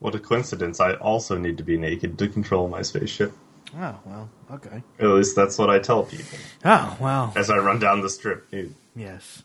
What 0.00 0.14
a 0.14 0.18
coincidence! 0.18 0.80
I 0.80 0.94
also 0.94 1.38
need 1.38 1.56
to 1.58 1.62
be 1.64 1.76
naked 1.78 2.18
to 2.18 2.28
control 2.28 2.68
my 2.68 2.82
spaceship. 2.82 3.32
Oh 3.78 3.98
well, 4.04 4.28
okay. 4.50 4.82
At 4.98 5.06
least 5.08 5.36
that's 5.36 5.56
what 5.58 5.70
I 5.70 5.78
tell 5.78 6.02
people 6.02 6.38
Oh 6.64 6.96
well, 7.00 7.32
as 7.36 7.50
I 7.50 7.58
run 7.58 7.78
down 7.78 8.00
the 8.02 8.08
strip. 8.10 8.52
yes. 8.96 9.44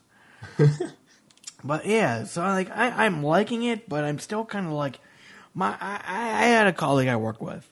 but 1.64 1.86
yeah, 1.86 2.24
so 2.24 2.42
like 2.42 2.70
I, 2.72 3.06
I'm 3.06 3.24
liking 3.24 3.64
it, 3.64 3.88
but 3.90 4.04
I'm 4.04 4.20
still 4.20 4.46
kind 4.46 4.66
of 4.66 4.72
like 4.74 5.00
my. 5.54 5.76
I, 5.80 6.00
I 6.08 6.46
had 6.48 6.68
a 6.68 6.74
colleague 6.74 7.08
I 7.08 7.16
work 7.18 7.42
with, 7.42 7.70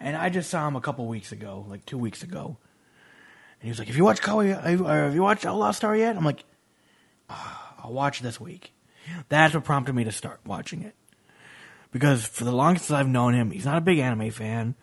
and 0.00 0.16
I 0.16 0.28
just 0.30 0.50
saw 0.50 0.66
him 0.66 0.76
a 0.76 0.80
couple 0.80 1.06
weeks 1.06 1.32
ago, 1.32 1.64
like 1.68 1.86
two 1.86 1.98
weeks 1.98 2.22
ago, 2.22 2.56
and 3.60 3.62
he 3.62 3.68
was 3.68 3.78
like, 3.78 3.88
"Have 3.88 3.96
you 3.96 4.04
watched 4.04 4.22
Cowboy? 4.22 4.50
Uh, 4.52 4.60
have 4.62 4.80
you- 4.80 4.86
uh, 4.86 4.94
have 4.94 5.14
you 5.14 5.22
watched 5.22 5.46
Outlaw 5.46 5.70
Star 5.70 5.96
yet?" 5.96 6.16
I'm 6.16 6.24
like, 6.24 6.44
"Ah, 7.30 7.74
"I'll 7.84 7.92
watch 7.92 8.20
this 8.20 8.40
week." 8.40 8.72
That's 9.28 9.54
what 9.54 9.64
prompted 9.64 9.94
me 9.94 10.04
to 10.04 10.12
start 10.12 10.40
watching 10.46 10.82
it. 10.82 10.94
Because 11.94 12.26
for 12.26 12.42
the 12.42 12.50
longest 12.50 12.90
I've 12.90 13.06
known 13.06 13.34
him, 13.34 13.52
he's 13.52 13.64
not 13.64 13.78
a 13.78 13.80
big 13.80 14.00
anime 14.00 14.32
fan. 14.32 14.74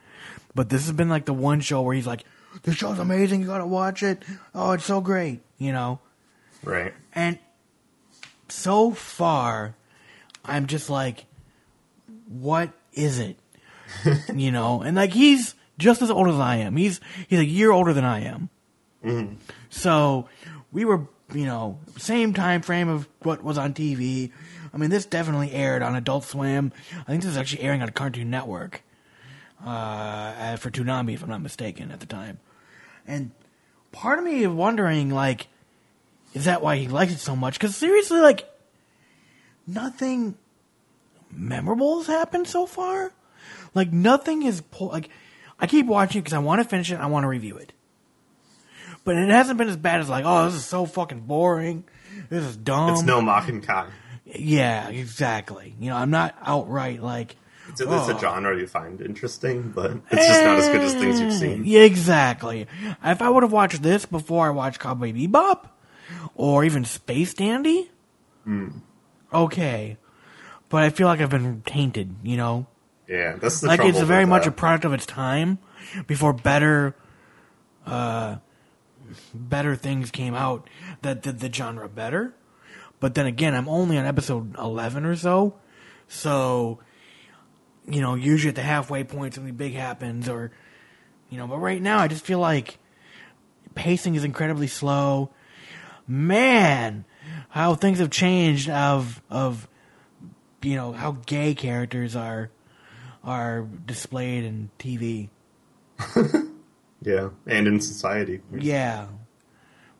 But 0.56 0.70
this 0.70 0.86
has 0.86 0.94
been 0.94 1.10
like 1.10 1.26
the 1.26 1.34
one 1.34 1.60
show 1.60 1.82
where 1.82 1.94
he's 1.94 2.08
like, 2.08 2.24
"This 2.64 2.76
show's 2.76 3.00
amazing. 3.00 3.42
You 3.42 3.48
gotta 3.48 3.68
watch 3.68 4.02
it. 4.02 4.24
Oh, 4.56 4.72
it's 4.72 4.86
so 4.86 5.02
great." 5.02 5.42
You 5.58 5.74
know. 5.74 6.00
Right. 6.64 6.94
And 7.14 7.38
so 8.48 8.92
far, 8.92 9.76
I'm 10.46 10.68
just 10.68 10.90
like, 10.90 11.26
what 12.28 12.72
is 12.94 13.20
it? 13.20 13.38
you 14.34 14.52
know, 14.52 14.82
and 14.82 14.96
like 14.96 15.12
he's 15.12 15.54
just 15.78 16.02
as 16.02 16.10
old 16.10 16.30
as 16.30 16.40
I 16.40 16.58
am. 16.58 16.78
He's 16.78 17.02
he's 17.28 17.40
a 17.40 17.46
year 17.46 17.72
older 17.72 17.92
than 17.92 18.06
I 18.06 18.22
am. 18.22 18.50
Mm-hmm. 19.04 19.36
So 19.70 20.30
we 20.72 20.86
were, 20.86 21.08
you 21.34 21.46
know, 21.46 21.78
same 21.98 22.34
time 22.34 22.62
frame 22.62 22.88
of 22.88 23.10
what 23.24 23.44
was 23.44 23.58
on 23.58 23.74
TV. 23.74 24.32
I 24.74 24.78
mean, 24.78 24.90
this 24.90 25.06
definitely 25.06 25.52
aired 25.52 25.82
on 25.82 25.96
Adult 25.96 26.24
Swim. 26.24 26.72
I 26.94 27.04
think 27.04 27.24
this 27.24 27.32
is 27.32 27.38
actually 27.38 27.64
airing 27.64 27.82
on 27.82 27.90
Cartoon 27.90 28.30
Network 28.30 28.84
uh, 29.66 30.56
for 30.58 30.72
Toonami, 30.72 31.14
if 31.14 31.24
I'm 31.24 31.30
not 31.30 31.42
mistaken, 31.42 31.92
at 31.92 32.00
the 32.00 32.06
time. 32.06 32.40
And 33.08 33.32
part 33.92 34.20
of 34.20 34.26
me 34.26 34.44
is 34.44 34.50
wondering, 34.50 35.10
like, 35.10 35.48
is 36.34 36.46
that 36.46 36.62
why 36.62 36.78
he 36.78 36.88
likes 36.88 37.12
it 37.12 37.20
so 37.20 37.36
much? 37.36 37.56
Because 37.56 37.76
seriously, 37.76 38.20
like, 38.20 38.50
nothing 39.68 40.38
memorable 41.30 41.98
has 42.00 42.08
happened 42.08 42.48
so 42.48 42.66
far. 42.66 43.12
Like, 43.74 43.92
nothing 43.92 44.44
is 44.44 44.62
pull. 44.62 44.88
Like, 44.88 45.10
I 45.60 45.68
keep 45.68 45.86
watching 45.86 46.22
because 46.22 46.34
I 46.34 46.40
want 46.40 46.62
to 46.62 46.68
finish 46.68 46.92
it. 46.92 46.96
I 46.96 47.08
want 47.08 47.24
to 47.24 47.28
review 47.28 47.58
it. 47.58 47.74
But 49.04 49.16
it 49.16 49.30
hasn't 49.30 49.58
been 49.58 49.70
as 49.70 49.78
bad 49.78 50.00
as 50.00 50.10
like, 50.10 50.26
oh, 50.26 50.46
this 50.46 50.56
is 50.56 50.66
so 50.66 50.86
fucking 50.86 51.22
boring. 51.22 51.84
This 52.30 52.44
is 52.46 52.56
dumb. 52.56 52.94
It's 52.94 53.04
no 53.04 53.22
mocking 53.22 53.62
Kai. 53.62 53.88
Yeah, 54.34 54.90
exactly. 54.90 55.76
You 55.80 55.90
know, 55.90 55.98
I'm 55.98 56.10
not 56.12 56.36
outright 56.42 57.02
like. 57.04 57.36
It's 57.70 57.80
at 57.82 57.90
least 57.90 58.10
Oh. 58.10 58.16
a 58.18 58.20
genre 58.20 58.58
you 58.58 58.68
find 58.68 59.00
interesting, 59.02 59.72
but 59.74 59.92
it's 60.12 60.28
just 60.28 60.44
not 60.44 60.58
as 60.58 60.68
good 60.70 60.82
as 60.82 60.94
things 60.96 61.20
you've 61.22 61.34
seen. 61.34 61.64
Yeah, 61.66 61.82
exactly. 61.82 62.68
If 63.04 63.22
I 63.22 63.30
would 63.30 63.44
have 63.44 63.52
watched 63.52 63.82
this 63.84 64.06
before 64.06 64.48
I 64.48 64.50
watched 64.50 64.80
Cowboy 64.80 65.14
Bebop, 65.14 65.66
or 66.36 66.66
even 66.66 66.84
Space 66.86 67.34
Dandy, 67.34 67.90
okay. 69.34 69.98
But 70.70 70.84
I 70.84 70.90
feel 70.90 71.08
like 71.08 71.22
I've 71.22 71.30
been 71.30 71.62
tainted. 71.66 72.16
You 72.24 72.38
know, 72.38 72.68
Yeah, 73.08 73.36
that's 73.36 73.62
the 73.62 73.68
like 73.68 73.82
it's 73.82 74.00
very 74.02 74.26
much 74.26 74.48
a 74.48 74.52
product 74.52 74.86
of 74.86 74.94
its 74.94 75.06
time. 75.06 75.60
Before 76.08 76.34
better, 76.34 76.96
uh, 77.86 78.38
better 79.34 79.76
things 79.76 80.12
came 80.12 80.34
out 80.34 80.70
that 81.02 81.22
did 81.22 81.40
the 81.40 81.52
genre 81.52 81.88
better. 81.90 82.34
But 83.02 83.16
then 83.16 83.26
again, 83.26 83.54
I'm 83.54 83.68
only 83.68 83.98
on 83.98 84.06
episode 84.06 84.56
eleven 84.58 85.04
or 85.06 85.18
so, 85.18 85.56
so 86.08 86.80
you 87.88 88.00
know, 88.00 88.14
usually 88.14 88.50
at 88.50 88.56
the 88.56 88.62
halfway 88.62 89.04
point 89.04 89.34
something 89.34 89.56
big 89.56 89.74
happens, 89.74 90.30
or 90.30 90.52
you 91.30 91.38
know. 91.38 91.48
But 91.48 91.58
right 91.58 91.82
now, 91.82 91.98
I 91.98 92.08
just 92.08 92.24
feel 92.24 92.40
like 92.40 92.78
pacing 93.76 94.16
is 94.16 94.24
incredibly 94.24 94.68
slow. 94.68 95.32
Man, 96.08 97.06
how 97.50 97.74
things 97.74 97.98
have 97.98 98.12
changed 98.12 98.70
of 98.70 99.22
of 99.32 99.68
you 100.62 100.76
know 100.76 100.92
how 100.92 101.18
gay 101.26 101.56
characters 101.56 102.16
are 102.16 102.52
are 103.24 103.64
displayed 103.64 104.44
in 104.44 104.70
TV. 104.78 105.30
yeah, 107.02 107.30
and 107.48 107.68
in 107.68 107.82
society. 107.82 108.42
Yeah. 108.56 109.08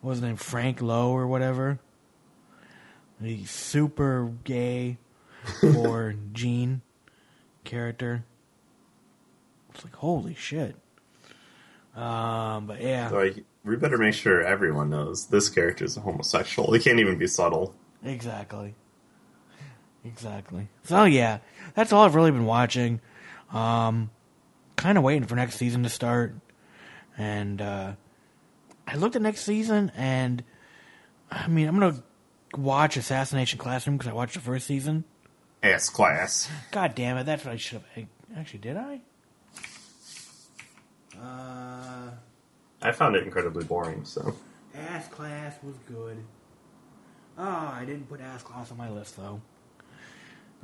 What 0.02 0.10
was 0.10 0.18
his 0.20 0.24
name? 0.24 0.36
Frank 0.36 0.82
Lowe 0.82 1.12
or 1.12 1.26
whatever? 1.26 1.80
The 3.22 3.46
super 3.46 4.34
gay 4.44 4.98
or 5.78 6.16
Gene 6.34 6.82
character. 7.64 8.24
It's 9.74 9.84
like, 9.84 9.96
holy 9.96 10.34
shit. 10.34 10.76
Um, 11.96 12.68
but 12.68 12.82
yeah, 12.82 13.10
Like, 13.10 13.44
we 13.64 13.76
better 13.76 13.98
make 13.98 14.14
sure 14.16 14.42
everyone 14.42 14.90
knows 14.90 15.28
this 15.28 15.50
character 15.50 15.86
is 15.86 15.98
a 15.98 16.02
homosexual. 16.02 16.74
He 16.74 16.80
can't 16.80 17.00
even 17.00 17.18
be 17.18 17.28
subtle. 17.28 17.76
exactly. 18.04 18.76
Exactly. 20.04 20.68
So 20.86 21.04
yeah, 21.04 21.40
that's 21.76 21.94
all 21.94 22.04
I've 22.06 22.16
really 22.16 22.32
been 22.32 22.46
watching. 22.46 23.02
Um, 23.54 24.10
kind 24.78 24.98
of 24.98 25.04
waiting 25.04 25.28
for 25.28 25.36
next 25.36 25.58
season 25.58 25.84
to 25.84 25.90
start. 25.90 26.34
And, 27.18 27.62
uh, 27.62 27.92
I 28.88 28.96
looked 28.96 29.16
at 29.16 29.22
next 29.22 29.42
season 29.42 29.92
and, 29.96 30.44
I 31.30 31.48
mean, 31.48 31.68
I'm 31.68 31.78
gonna 31.80 32.02
watch 32.58 32.98
Assassination 32.98 33.58
Classroom 33.60 33.98
because 33.98 34.10
I 34.10 34.14
watched 34.14 34.34
the 34.36 34.40
first 34.42 34.68
season. 34.68 35.04
Ass 35.64 35.90
class. 35.90 36.50
God 36.72 36.96
damn 36.96 37.18
it, 37.18 37.26
that's 37.26 37.46
what 37.46 37.54
I 37.54 37.58
should 37.58 37.82
have. 37.96 38.06
Actually, 38.36 38.60
did 38.60 38.78
I? 38.78 39.02
Uh, 41.22 42.12
I 42.82 42.92
found 42.92 43.16
it 43.16 43.24
incredibly 43.24 43.64
boring, 43.64 44.04
so. 44.06 44.34
ass 44.76 45.08
class 45.10 45.56
was 45.62 45.76
good. 45.88 46.18
Oh, 47.38 47.44
I 47.44 47.84
didn't 47.86 48.10
put 48.10 48.22
ass 48.22 48.42
class 48.44 48.72
on 48.72 48.78
my 48.78 48.90
list 48.90 49.18
though. 49.18 49.42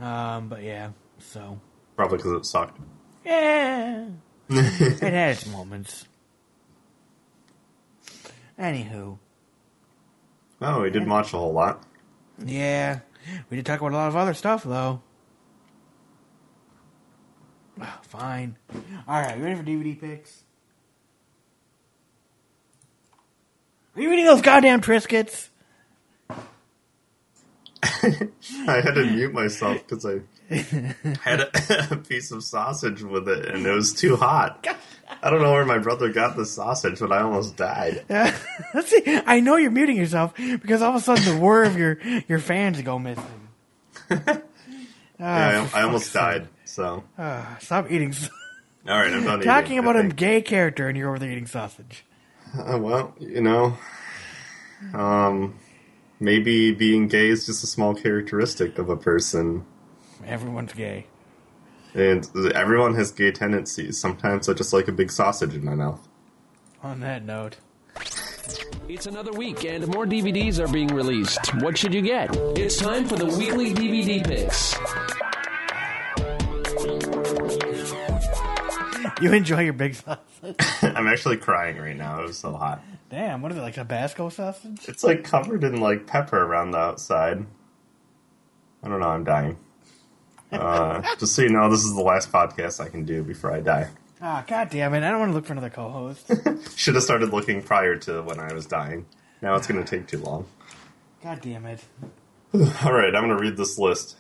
Um, 0.04 0.48
but 0.48 0.64
yeah, 0.64 0.92
so 1.20 1.60
Probably 1.96 2.18
because 2.18 2.32
it 2.34 2.46
sucked. 2.46 2.80
yeah, 3.26 4.08
it 4.50 5.00
had 5.00 5.32
its 5.32 5.46
moments. 5.48 6.06
Anywho, 8.60 9.18
Oh, 10.62 10.82
we 10.82 10.90
didn't 10.90 11.10
watch 11.10 11.34
a 11.34 11.38
whole 11.38 11.54
lot. 11.54 11.84
yeah, 12.44 13.00
we 13.50 13.58
did 13.58 13.66
talk 13.66 13.80
about 13.80 13.92
a 13.92 13.96
lot 13.96 14.08
of 14.08 14.16
other 14.16 14.34
stuff 14.34 14.64
though. 14.64 15.02
Ah, 17.80 18.00
Fine. 18.04 18.58
All 19.08 19.22
right, 19.22 19.38
you 19.38 19.44
ready 19.44 19.56
for 19.56 19.64
DVD 19.64 20.00
picks? 20.00 20.44
Are 23.96 24.02
you 24.02 24.12
eating 24.12 24.26
those 24.26 24.42
goddamn 24.42 24.82
Triscuits? 24.82 25.50
I 27.84 28.82
had 28.82 28.96
to 28.96 29.06
mute 29.06 29.34
myself 29.34 29.78
because 29.88 30.06
I 30.06 30.22
had 31.24 31.42
a, 31.42 31.88
a 31.92 31.98
piece 31.98 32.32
of 32.32 32.44
sausage 32.44 33.02
with 33.04 33.28
it 33.28 33.46
and 33.48 33.66
it 33.66 33.72
was 33.72 33.94
too 33.94 34.16
hot. 34.16 34.66
I 35.22 35.30
don't 35.30 35.42
know 35.42 35.52
where 35.52 35.66
my 35.66 35.78
brother 35.78 36.12
got 36.12 36.36
the 36.36 36.46
sausage, 36.46 37.00
but 37.00 37.12
I 37.12 37.22
almost 37.22 37.56
died. 37.58 38.04
Let's 38.10 38.90
see. 38.90 39.02
I 39.26 39.40
know 39.40 39.56
you're 39.58 39.72
muting 39.72 39.98
yourself 39.98 40.34
because 40.36 40.82
all 40.82 40.90
of 40.92 40.96
a 40.96 41.00
sudden 41.02 41.24
the 41.26 41.42
whir 41.42 41.64
of 41.64 41.78
your 41.78 41.98
your 42.28 42.40
fans 42.40 42.82
go 42.82 43.00
missing. 43.00 43.24
Yeah, 44.10 44.40
Ah, 45.20 45.70
I, 45.74 45.80
I 45.80 45.84
almost 45.84 46.14
died. 46.14 46.48
So, 46.66 47.04
Ah, 47.18 47.58
stop 47.60 47.90
eating. 47.92 48.14
all 48.88 49.00
right, 49.00 49.12
I'm 49.12 49.24
done 49.24 49.42
Talking 49.42 49.74
eating, 49.74 49.80
about 49.80 49.96
a 49.98 50.08
gay 50.10 50.42
character 50.42 50.88
and 50.88 50.98
you're 50.98 51.10
over 51.10 51.18
there 51.20 51.32
eating 51.32 51.48
sausage. 51.48 52.06
Uh, 52.58 52.78
well, 52.80 53.16
you 53.20 53.42
know, 53.42 53.78
um, 54.94 55.58
maybe 56.20 56.72
being 56.72 57.08
gay 57.08 57.30
is 57.30 57.46
just 57.46 57.64
a 57.64 57.68
small 57.68 57.96
characteristic 57.96 58.78
of 58.78 58.90
a 58.90 58.96
person, 58.98 59.66
Everyone's 60.28 60.74
gay. 60.74 61.06
and 61.94 62.30
everyone 62.54 62.94
has 62.96 63.12
gay 63.12 63.32
tendencies. 63.32 64.00
Sometimes 64.00 64.48
I 64.50 64.54
just 64.54 64.74
like 64.74 64.88
a 64.88 64.92
big 64.92 65.10
sausage 65.12 65.56
in 65.56 65.64
my 65.66 65.74
mouth. 65.74 66.06
On 66.84 67.00
that 67.00 67.24
note. 67.26 67.58
It's 68.88 69.06
another 69.08 69.32
week, 69.34 69.66
and 69.66 69.88
more 69.88 70.06
DVDs 70.06 70.60
are 70.60 70.72
being 70.72 70.88
released. 70.90 71.54
What 71.56 71.78
should 71.78 71.94
you 71.94 72.02
get? 72.02 72.34
It's 72.58 72.78
time 72.78 73.06
for 73.08 73.16
the 73.16 73.26
weekly 73.26 73.74
DVD 73.74 74.24
picks. 74.26 74.76
You 79.20 79.34
enjoy 79.34 79.62
your 79.64 79.74
big 79.74 79.96
sausage? 79.96 80.56
I'm 80.84 81.08
actually 81.08 81.38
crying 81.38 81.78
right 81.78 81.96
now. 81.98 82.20
It 82.20 82.28
was 82.28 82.38
so 82.38 82.54
hot. 82.54 82.84
Damn, 83.10 83.42
what 83.42 83.52
is 83.52 83.58
it, 83.58 83.62
like 83.62 83.74
a 83.74 83.80
Tabasco 83.82 84.30
sausage? 84.30 84.88
It's 84.88 85.04
like 85.04 85.24
covered 85.24 85.64
in 85.64 85.82
like 85.82 86.06
pepper 86.06 86.38
around 86.38 86.70
the 86.72 86.78
outside. 86.78 87.44
I 88.84 88.88
don't 88.88 89.00
know. 89.00 89.08
I'm 89.08 89.24
dying. 89.24 89.58
Uh, 90.52 91.02
just 91.20 91.36
so 91.36 91.42
you 91.42 91.50
know, 91.50 91.70
this 91.70 91.84
is 91.84 91.94
the 91.96 92.02
last 92.02 92.32
podcast 92.32 92.80
I 92.84 92.90
can 92.90 93.04
do 93.04 93.24
before 93.24 93.52
I 93.52 93.60
die. 93.60 93.90
Ah, 94.22 94.44
god 94.48 94.70
damn 94.70 94.94
it. 94.94 95.04
I 95.04 95.12
don't 95.12 95.20
want 95.20 95.32
to 95.32 95.36
look 95.36 95.46
for 95.46 95.54
another 95.54 95.70
co 95.70 95.90
host. 95.90 96.32
Should 96.78 96.96
have 96.96 97.04
started 97.04 97.32
looking 97.32 97.62
prior 97.62 97.98
to 97.98 98.22
when 98.24 98.40
I 98.40 98.54
was 98.54 98.66
dying. 98.66 99.06
Now 99.42 99.56
it's 99.56 99.68
going 99.68 99.84
to 99.84 99.90
take 99.90 100.08
too 100.08 100.20
long. 100.20 100.46
god 101.22 101.42
damn 101.42 101.66
it. 101.66 101.84
All 102.54 102.94
right, 102.94 103.14
I'm 103.14 103.26
going 103.26 103.38
to 103.38 103.42
read 103.42 103.58
this 103.58 103.78
list. 103.78 104.18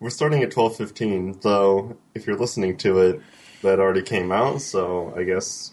We're 0.00 0.10
starting 0.10 0.42
at 0.42 0.50
12:15, 0.50 1.42
though. 1.42 1.96
If 2.14 2.26
you're 2.26 2.38
listening 2.38 2.76
to 2.78 2.98
it, 3.00 3.20
that 3.62 3.80
already 3.80 4.02
came 4.02 4.30
out, 4.30 4.60
so 4.60 5.12
I 5.16 5.24
guess 5.24 5.72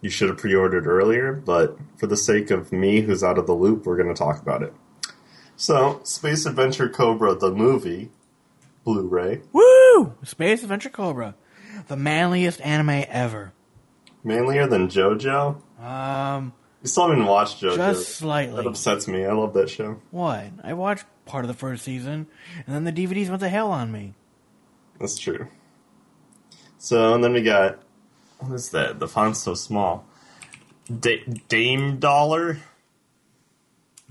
you 0.00 0.10
should 0.10 0.28
have 0.30 0.38
pre-ordered 0.38 0.86
earlier. 0.88 1.32
But 1.32 1.78
for 1.96 2.08
the 2.08 2.16
sake 2.16 2.50
of 2.50 2.72
me, 2.72 3.02
who's 3.02 3.22
out 3.22 3.38
of 3.38 3.46
the 3.46 3.52
loop, 3.54 3.86
we're 3.86 3.96
going 3.96 4.12
to 4.12 4.18
talk 4.18 4.42
about 4.42 4.62
it. 4.62 4.72
So, 5.54 6.00
Space 6.04 6.46
Adventure 6.46 6.88
Cobra, 6.88 7.34
the 7.34 7.52
movie, 7.52 8.10
Blu-ray, 8.84 9.42
Woo! 9.52 10.14
Space 10.24 10.62
Adventure 10.62 10.88
Cobra. 10.88 11.34
The 11.88 11.96
manliest 11.96 12.60
anime 12.62 13.04
ever. 13.08 13.52
manlier 14.24 14.66
than 14.66 14.88
JoJo. 14.88 15.60
Um, 15.82 16.52
You 16.82 16.88
still 16.88 17.08
haven't 17.08 17.26
watched 17.26 17.60
JoJo. 17.62 17.76
just 17.76 18.08
slightly. 18.16 18.56
That 18.56 18.66
upsets 18.66 19.06
me. 19.08 19.24
I 19.24 19.32
love 19.32 19.52
that 19.54 19.70
show. 19.70 20.00
What? 20.10 20.46
I 20.64 20.72
watched 20.74 21.04
part 21.26 21.44
of 21.44 21.48
the 21.48 21.54
first 21.54 21.84
season, 21.84 22.26
and 22.66 22.74
then 22.74 22.84
the 22.84 22.92
DVDs 22.92 23.28
went 23.28 23.40
to 23.40 23.48
hell 23.48 23.70
on 23.70 23.92
me. 23.92 24.14
That's 24.98 25.16
true. 25.18 25.48
So, 26.78 27.14
and 27.14 27.22
then 27.22 27.32
we 27.34 27.42
got 27.42 27.82
what 28.38 28.52
is 28.54 28.70
that? 28.70 28.98
The 29.00 29.08
font's 29.08 29.40
so 29.40 29.54
small. 29.54 30.06
Da- 30.98 31.24
Dame 31.48 31.98
Dollar. 31.98 32.58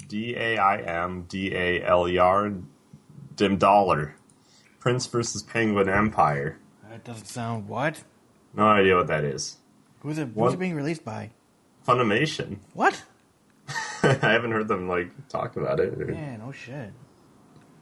D 0.08 0.36
A 0.36 0.58
I 0.58 0.77
M 0.77 1.25
D 1.27 1.53
A 1.53 1.84
L 1.84 2.08
E 2.08 2.17
R. 2.17 2.51
Dim 3.36 3.58
Dollar. 3.58 4.15
Prince 4.80 5.06
versus 5.08 5.44
Penguin 5.44 5.89
Empire. 5.89 6.58
That 6.89 7.04
doesn't 7.04 7.28
sound 7.28 7.68
what? 7.68 8.04
No 8.54 8.68
idea 8.68 8.96
what 8.96 9.08
that 9.08 9.24
is. 9.24 9.58
Who's 10.02 10.18
it? 10.18 10.30
Who's 10.36 10.54
it 10.54 10.60
being 10.60 10.76
released 10.76 11.04
by? 11.06 11.32
Funimation. 11.88 12.58
What? 12.74 13.04
I 14.02 14.13
haven't 14.22 14.52
heard 14.52 14.68
them 14.68 14.88
like 14.88 15.12
talk 15.28 15.56
about 15.58 15.80
it. 15.80 15.94
Yeah, 15.98 16.38
no 16.38 16.52
shit. 16.52 16.92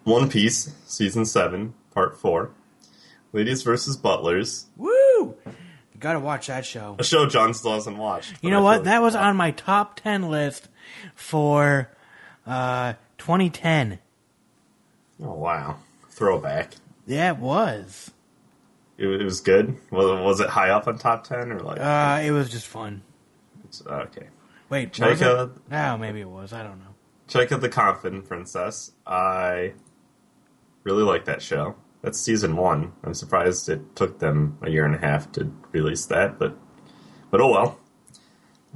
One 0.04 0.30
Piece, 0.30 0.74
season 0.86 1.26
seven, 1.26 1.76
part 1.94 2.18
four. 2.18 2.52
Ladies 3.34 3.62
versus 3.62 3.96
Butlers. 3.96 4.66
Woo! 4.76 4.90
You 5.46 6.00
gotta 6.00 6.20
watch 6.20 6.48
that 6.48 6.66
show. 6.66 6.96
A 6.98 7.04
show 7.04 7.28
John 7.28 7.54
still 7.54 7.74
hasn't 7.74 7.98
watched. 7.98 8.34
You 8.42 8.50
know 8.50 8.60
I 8.60 8.78
what? 8.78 8.84
That 8.86 9.02
was 9.02 9.16
on 9.16 9.36
my 9.36 9.52
top 9.52 9.96
10 10.00 10.30
list 10.30 10.70
for 11.16 11.90
uh, 12.46 12.94
2010. 13.20 14.00
Oh 15.24 15.34
wow, 15.34 15.78
throwback. 16.10 16.74
Yeah, 17.08 17.32
it 17.32 17.38
was. 17.40 18.12
It, 18.98 19.08
it 19.08 19.24
was 19.24 19.42
good. 19.42 19.78
Was, 19.92 20.06
was 20.22 20.40
it 20.40 20.50
high 20.50 20.70
up 20.70 20.88
on 20.88 20.98
top 20.98 21.24
ten 21.24 21.52
or 21.52 21.60
like? 21.62 21.80
Uh, 21.80 22.22
it 22.24 22.32
was 22.32 22.50
just 22.50 22.68
fun. 22.68 23.02
it's- 23.64 23.82
okay. 23.88 24.28
Wait, 24.70 24.90
it? 24.90 24.94
Chaika, 24.94 25.52
No, 25.72 25.98
maybe 25.98 26.20
it 26.20 26.30
was. 26.30 26.52
I 26.52 26.62
don't 26.62 26.80
know. 26.80 26.94
Chaika 27.30 27.60
the 27.60 27.70
Coffin 27.70 28.22
Princess. 28.22 28.92
I 29.06 29.74
really 30.84 31.04
like 31.04 31.26
that 31.26 31.42
show. 31.42 31.76
That's 32.02 32.20
season 32.20 32.56
one. 32.58 32.92
I'm 33.04 33.14
surprised 33.14 33.70
it 33.70 33.96
took 33.96 34.20
them 34.20 34.58
a 34.62 34.70
year 34.70 34.86
and 34.86 34.96
a 34.96 35.00
half 35.00 35.32
to 35.34 35.52
release 35.72 36.06
that, 36.08 36.38
but 36.38 36.58
but 37.32 37.40
oh 37.42 37.48
well. 37.52 37.80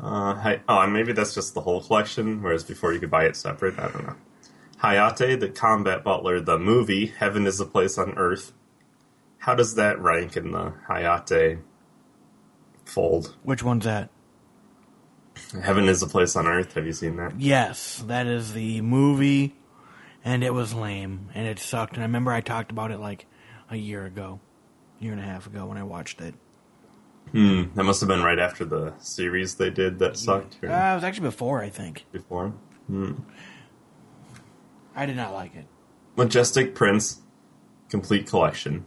Uh, 0.01 0.33
hi, 0.35 0.61
oh, 0.67 0.79
and 0.79 0.93
maybe 0.93 1.11
that's 1.13 1.35
just 1.35 1.53
the 1.53 1.61
whole 1.61 1.81
collection, 1.81 2.41
whereas 2.41 2.63
before 2.63 2.93
you 2.93 2.99
could 2.99 3.11
buy 3.11 3.25
it 3.25 3.35
separate. 3.35 3.77
I 3.77 3.89
don't 3.89 4.07
know. 4.07 4.15
Hayate, 4.81 5.39
the 5.39 5.49
Combat 5.49 6.03
Butler, 6.03 6.39
the 6.39 6.57
movie 6.57 7.07
Heaven 7.07 7.45
is 7.45 7.59
a 7.59 7.65
Place 7.65 7.97
on 7.97 8.13
Earth. 8.17 8.51
How 9.39 9.55
does 9.55 9.75
that 9.75 9.99
rank 9.99 10.35
in 10.35 10.51
the 10.51 10.73
Hayate 10.89 11.61
fold? 12.85 13.35
Which 13.43 13.63
one's 13.63 13.85
that? 13.85 14.09
Heaven 15.63 15.87
is 15.87 16.01
a 16.01 16.07
Place 16.07 16.35
on 16.35 16.47
Earth. 16.47 16.73
Have 16.73 16.85
you 16.85 16.93
seen 16.93 17.17
that? 17.17 17.39
Yes, 17.39 18.03
that 18.07 18.25
is 18.25 18.53
the 18.53 18.81
movie, 18.81 19.55
and 20.23 20.43
it 20.43 20.53
was 20.53 20.73
lame, 20.73 21.29
and 21.33 21.47
it 21.47 21.59
sucked. 21.59 21.93
And 21.93 22.01
I 22.01 22.05
remember 22.05 22.31
I 22.31 22.41
talked 22.41 22.71
about 22.71 22.91
it 22.91 22.99
like 22.99 23.27
a 23.69 23.75
year 23.75 24.05
ago, 24.05 24.39
year 24.99 25.11
and 25.11 25.21
a 25.21 25.25
half 25.25 25.45
ago 25.45 25.65
when 25.67 25.77
I 25.77 25.83
watched 25.83 26.21
it. 26.21 26.33
Hmm, 27.31 27.63
that 27.75 27.83
must 27.83 28.01
have 28.01 28.09
been 28.09 28.23
right 28.23 28.39
after 28.39 28.65
the 28.65 28.93
series 28.97 29.55
they 29.55 29.69
did 29.69 29.99
that 29.99 30.17
sucked. 30.17 30.57
Uh, 30.63 30.67
it 30.67 30.95
was 30.95 31.03
actually 31.03 31.27
before, 31.27 31.61
I 31.61 31.69
think. 31.69 32.05
before. 32.11 32.53
I 34.95 35.05
did 35.05 35.15
not 35.15 35.33
like 35.33 35.55
it. 35.55 35.65
Majestic 36.15 36.75
Prince, 36.75 37.21
complete 37.89 38.27
collection. 38.27 38.85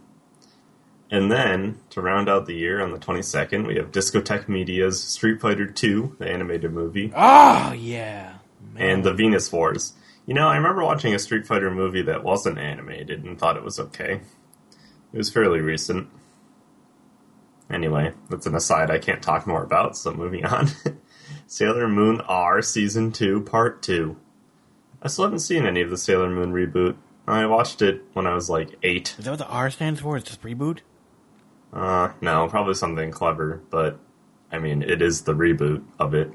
And 1.11 1.31
then, 1.31 1.79
to 1.91 2.01
round 2.01 2.27
out 2.29 2.45
the 2.45 2.55
year 2.55 2.81
on 2.81 2.91
the 2.91 2.97
22nd, 2.97 3.67
we 3.67 3.75
have 3.75 3.91
Discotek 3.91 4.47
Media's 4.49 5.01
Street 5.03 5.39
Fighter 5.39 5.63
II, 5.83 6.11
the 6.19 6.27
animated 6.29 6.73
movie, 6.73 7.11
Oh, 7.15 7.73
yeah. 7.73 8.35
Man. 8.73 8.83
and 8.95 9.03
the 9.03 9.13
Venus 9.13 9.51
Wars. 9.51 9.93
You 10.25 10.33
know, 10.33 10.47
I 10.47 10.55
remember 10.57 10.83
watching 10.83 11.13
a 11.13 11.19
Street 11.19 11.45
Fighter 11.45 11.69
movie 11.69 12.01
that 12.01 12.23
wasn't 12.23 12.57
animated 12.57 13.23
and 13.23 13.37
thought 13.37 13.57
it 13.57 13.63
was 13.63 13.79
okay. 13.79 14.21
It 15.13 15.17
was 15.17 15.29
fairly 15.31 15.59
recent. 15.61 16.09
Anyway, 17.69 18.13
that's 18.29 18.45
an 18.47 18.55
aside 18.55 18.91
I 18.91 18.97
can't 18.99 19.21
talk 19.21 19.45
more 19.47 19.63
about, 19.63 19.95
so 19.97 20.13
moving 20.13 20.45
on. 20.45 20.69
Sailor 21.47 21.87
Moon 21.87 22.21
R 22.21 22.61
Season 22.61 23.11
2, 23.11 23.41
Part 23.41 23.81
2. 23.83 24.17
I 25.05 25.07
still 25.07 25.25
haven't 25.25 25.39
seen 25.39 25.67
any 25.67 25.81
of 25.81 25.91
the 25.91 25.97
Sailor 25.97 26.31
Moon 26.31 26.51
reboot. 26.51 26.95
I 27.27 27.45
watched 27.45 27.83
it 27.83 28.01
when 28.13 28.25
I 28.25 28.33
was 28.33 28.49
like 28.49 28.75
8. 28.81 29.15
Is 29.19 29.25
that 29.25 29.29
what 29.29 29.37
the 29.37 29.45
R 29.45 29.69
stands 29.69 29.99
for? 29.99 30.17
It's 30.17 30.27
just 30.27 30.41
reboot? 30.41 30.79
Uh, 31.71 32.13
no, 32.21 32.47
probably 32.47 32.73
something 32.73 33.11
clever, 33.11 33.61
but 33.69 33.99
I 34.51 34.57
mean, 34.57 34.81
it 34.81 35.03
is 35.03 35.21
the 35.21 35.35
reboot 35.35 35.83
of 35.99 36.15
it. 36.15 36.31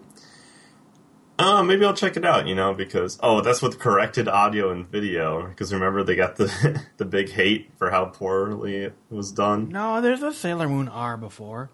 Uh, 1.37 1.65
maybe 1.65 1.85
I'll 1.85 1.95
check 1.95 2.17
it 2.17 2.25
out, 2.25 2.47
you 2.47 2.55
know, 2.55 2.73
because 2.73 3.19
oh, 3.25 3.41
that's 3.41 3.61
with 3.61 3.81
corrected 3.81 4.29
audio 4.29 4.71
and 4.71 4.87
video. 4.87 5.49
Because 5.49 5.75
remember, 5.75 6.05
they 6.05 6.15
got 6.15 6.37
the 6.37 6.85
the 6.97 7.05
big 7.05 7.31
hate 7.31 7.73
for 7.77 7.91
how 7.91 8.05
poorly 8.05 8.77
it 8.77 8.95
was 9.09 9.33
done. 9.33 9.71
No, 9.71 10.01
there's 10.01 10.23
a 10.23 10.33
Sailor 10.33 10.69
Moon 10.69 10.87
R 10.87 11.17
before. 11.17 11.71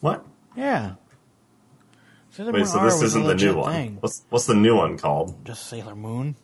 What? 0.00 0.24
Yeah. 0.54 0.94
Sailor 2.30 2.52
Wait, 2.52 2.58
Moon 2.60 2.68
so 2.68 2.78
R 2.78 2.84
this 2.84 3.02
isn't 3.02 3.26
the 3.26 3.34
new 3.34 3.56
one. 3.56 3.72
thing. 3.72 3.96
What's 4.00 4.22
what's 4.30 4.46
the 4.46 4.54
new 4.54 4.76
one 4.76 4.96
called? 4.98 5.44
Just 5.44 5.66
Sailor 5.66 5.96
Moon? 5.96 6.36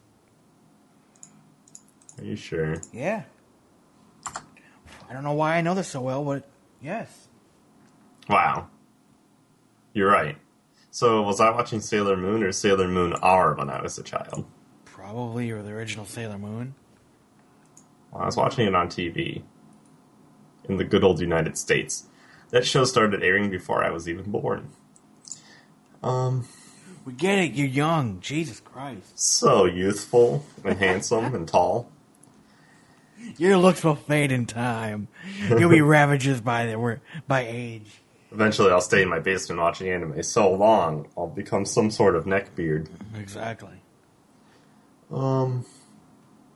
Are 2.18 2.25
you 2.25 2.37
sure? 2.37 2.77
Yeah. 2.92 3.22
I 5.09 5.12
don't 5.12 5.22
know 5.22 5.33
why 5.35 5.57
I 5.57 5.61
know 5.61 5.75
this 5.75 5.88
so 5.88 6.01
well, 6.01 6.25
but 6.25 6.49
yes. 6.83 7.29
Wow, 8.29 8.68
you're 9.92 10.11
right. 10.11 10.37
So 10.90 11.22
was 11.22 11.40
I 11.40 11.51
watching 11.51 11.81
Sailor 11.81 12.16
Moon 12.16 12.42
or 12.42 12.51
Sailor 12.51 12.88
Moon 12.88 13.12
R 13.22 13.55
when 13.55 13.70
I 13.70 13.81
was 13.81 13.99
a 13.99 14.03
child? 14.03 14.44
Probably 14.85 15.51
or 15.53 15.62
the 15.62 15.70
original 15.70 16.07
Sailor 16.07 16.38
Moon. 16.38 16.75
Well, 18.11 18.22
I 18.22 18.27
was 18.27 18.37
watching 18.37 18.66
it 18.66 18.75
on 18.75 18.88
TV 18.88 19.42
in 20.68 20.79
the 20.79 20.85
good 20.85 21.05
old 21.05 21.20
United 21.20 21.57
States. 21.57 22.07
That 22.51 22.66
show 22.66 22.85
started 22.85 23.22
airing 23.22 23.51
before 23.51 23.85
I 23.85 23.90
was 23.90 24.09
even 24.09 24.33
born. 24.33 24.70
Um, 26.02 26.46
We 27.04 27.12
get 27.12 27.38
it, 27.38 27.52
you're 27.52 27.66
young. 27.68 28.20
Jesus 28.20 28.61
Christ. 28.61 29.18
so 29.18 29.64
youthful 29.64 30.44
and 30.64 30.78
handsome 30.78 31.35
and 31.35 31.46
tall. 31.46 31.90
Your 33.38 33.56
looks 33.56 33.82
will 33.82 33.94
fade 33.96 34.30
in 34.30 34.46
time. 34.46 35.09
You'll 35.48 35.70
be 35.70 35.80
ravaged 35.80 36.44
by 36.44 36.66
the 36.66 37.00
by 37.26 37.46
age. 37.46 38.00
Eventually, 38.30 38.70
I'll 38.70 38.80
stay 38.80 39.02
in 39.02 39.09
my 39.09 39.18
basement 39.20 39.61
watching 39.61 39.88
anime 39.88 40.22
so 40.22 40.52
long 40.52 41.09
I'll 41.16 41.28
become 41.28 41.64
some 41.64 41.90
sort 41.90 42.14
of 42.16 42.24
neckbeard. 42.24 42.88
Exactly. 43.18 43.80
Um, 45.11 45.64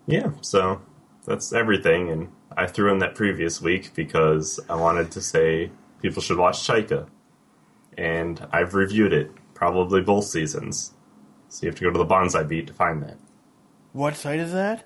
yeah. 0.07 0.31
So 0.43 0.83
that's 1.25 1.53
everything, 1.53 2.09
and 2.11 2.29
I 2.57 2.67
threw 2.67 2.93
in 2.93 2.99
that 2.99 3.15
previous 3.15 3.61
week 3.61 3.93
because 3.95 4.61
I 4.69 4.75
wanted 4.75 5.11
to 5.13 5.21
say 5.21 5.71
people 6.03 6.23
should 6.23 6.39
watch 6.39 6.59
Chaika, 6.67 7.07
and 8.01 8.47
I've 8.51 8.75
reviewed 8.75 9.13
it, 9.13 9.31
probably 9.53 10.01
both 10.01 10.25
seasons. 10.25 10.95
So 11.51 11.65
you 11.67 11.69
have 11.69 11.77
to 11.79 11.85
go 11.85 11.91
to 11.91 11.99
the 11.99 12.07
Bonsai 12.07 12.49
Beat 12.49 12.67
to 12.69 12.73
find 12.73 13.03
that. 13.03 13.19
What 13.93 14.17
site 14.17 14.41
is 14.41 14.53
that? 14.53 14.85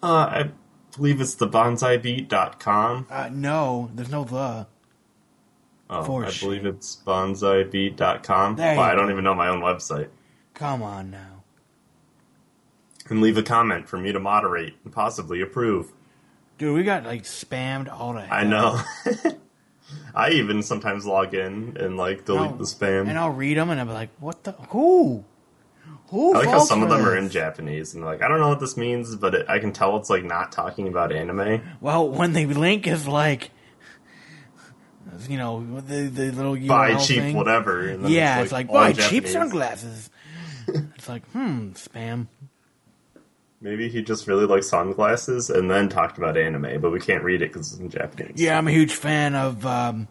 Uh, 0.00 0.06
I 0.06 0.50
believe 0.96 1.20
it's 1.20 1.34
the 1.34 1.48
bonsaibeat.com. 1.48 3.06
Uh, 3.10 3.30
no, 3.32 3.90
there's 3.94 4.10
no 4.10 4.22
the. 4.24 4.66
Oh, 5.90 6.04
For 6.04 6.24
I 6.24 6.30
shame. 6.30 6.48
believe 6.50 6.66
it's 6.66 6.96
bonsaibeat.com. 7.04 8.56
There 8.56 8.74
you 8.74 8.80
I 8.80 8.94
don't 8.94 9.10
even 9.10 9.24
know 9.24 9.34
my 9.34 9.48
own 9.48 9.60
website. 9.60 10.08
Come 10.54 10.82
on 10.82 11.10
now. 11.10 11.42
And 13.10 13.20
leave 13.20 13.36
a 13.36 13.42
comment 13.42 13.88
for 13.88 13.98
me 13.98 14.12
to 14.12 14.20
moderate 14.20 14.74
and 14.84 14.92
possibly 14.92 15.40
approve. 15.40 15.92
Dude, 16.58 16.74
we 16.74 16.84
got 16.84 17.04
like 17.04 17.24
spammed 17.24 17.92
all 17.92 18.12
the 18.12 18.20
hell. 18.22 18.28
I 18.30 18.44
know. 18.44 18.80
I 20.14 20.30
even 20.30 20.62
sometimes 20.62 21.04
log 21.06 21.34
in 21.34 21.76
and 21.78 21.96
like 21.96 22.24
delete 22.24 22.42
I'll- 22.42 22.56
the 22.56 22.64
spam. 22.64 23.08
And 23.08 23.18
I'll 23.18 23.30
read 23.30 23.56
them 23.56 23.70
and 23.70 23.80
I'll 23.80 23.86
be 23.86 23.92
like, 23.92 24.10
what 24.20 24.44
the? 24.44 24.52
Who? 24.52 25.24
Who? 26.08 26.34
I 26.34 26.38
like 26.40 26.48
how 26.48 26.60
some 26.60 26.82
of 26.82 26.88
them 26.90 27.04
are 27.04 27.16
in 27.16 27.28
Japanese 27.30 27.94
and 27.94 28.04
like 28.04 28.22
I 28.22 28.28
don't 28.28 28.40
know 28.40 28.48
what 28.48 28.60
this 28.60 28.76
means, 28.76 29.16
but 29.16 29.34
it, 29.34 29.46
I 29.48 29.58
can 29.58 29.72
tell 29.72 29.96
it's 29.96 30.10
like 30.10 30.24
not 30.24 30.52
talking 30.52 30.88
about 30.88 31.12
anime. 31.12 31.62
Well, 31.80 32.08
when 32.08 32.32
the 32.32 32.46
link 32.46 32.86
is 32.86 33.08
like, 33.08 33.50
you 35.28 35.38
know, 35.38 35.80
the 35.80 36.02
the 36.08 36.30
little 36.32 36.54
URL 36.56 36.68
Buy 36.68 36.94
cheap 36.96 37.18
thing. 37.20 37.36
whatever. 37.36 37.88
And 37.88 38.04
then 38.04 38.12
Yeah, 38.12 38.40
it's 38.40 38.52
like, 38.52 38.68
all 38.68 38.82
in 38.84 38.92
buy 38.94 39.02
cheap 39.02 39.26
sunglasses. 39.26 40.10
it's 40.68 41.08
like, 41.08 41.26
hmm, 41.30 41.70
spam. 41.72 42.28
Maybe 43.64 43.88
he 43.88 44.02
just 44.02 44.26
really 44.26 44.44
likes 44.44 44.68
sunglasses 44.68 45.48
and 45.48 45.70
then 45.70 45.88
talked 45.88 46.18
about 46.18 46.36
anime, 46.36 46.82
but 46.82 46.90
we 46.90 47.00
can't 47.00 47.24
read 47.24 47.40
it 47.40 47.50
because 47.50 47.72
it's 47.72 47.80
in 47.80 47.88
Japanese. 47.88 48.38
Yeah, 48.38 48.58
I'm 48.58 48.68
a 48.68 48.70
huge 48.70 48.92
fan 48.92 49.34
of 49.34 49.64
um, 49.64 50.06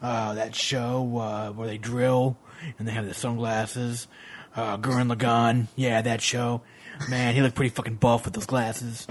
uh, 0.00 0.34
that 0.34 0.54
show 0.54 1.18
uh, 1.18 1.50
where 1.50 1.66
they 1.66 1.78
drill 1.78 2.38
and 2.78 2.86
they 2.86 2.92
have 2.92 3.04
the 3.04 3.12
sunglasses. 3.12 4.06
Uh, 4.54 4.78
Gurren 4.78 5.12
Lagann, 5.12 5.66
yeah, 5.74 6.00
that 6.00 6.22
show. 6.22 6.62
Man, 7.10 7.34
he 7.34 7.42
looked 7.42 7.56
pretty 7.56 7.74
fucking 7.74 7.96
buff 7.96 8.24
with 8.24 8.34
those 8.34 8.46
glasses. 8.46 9.08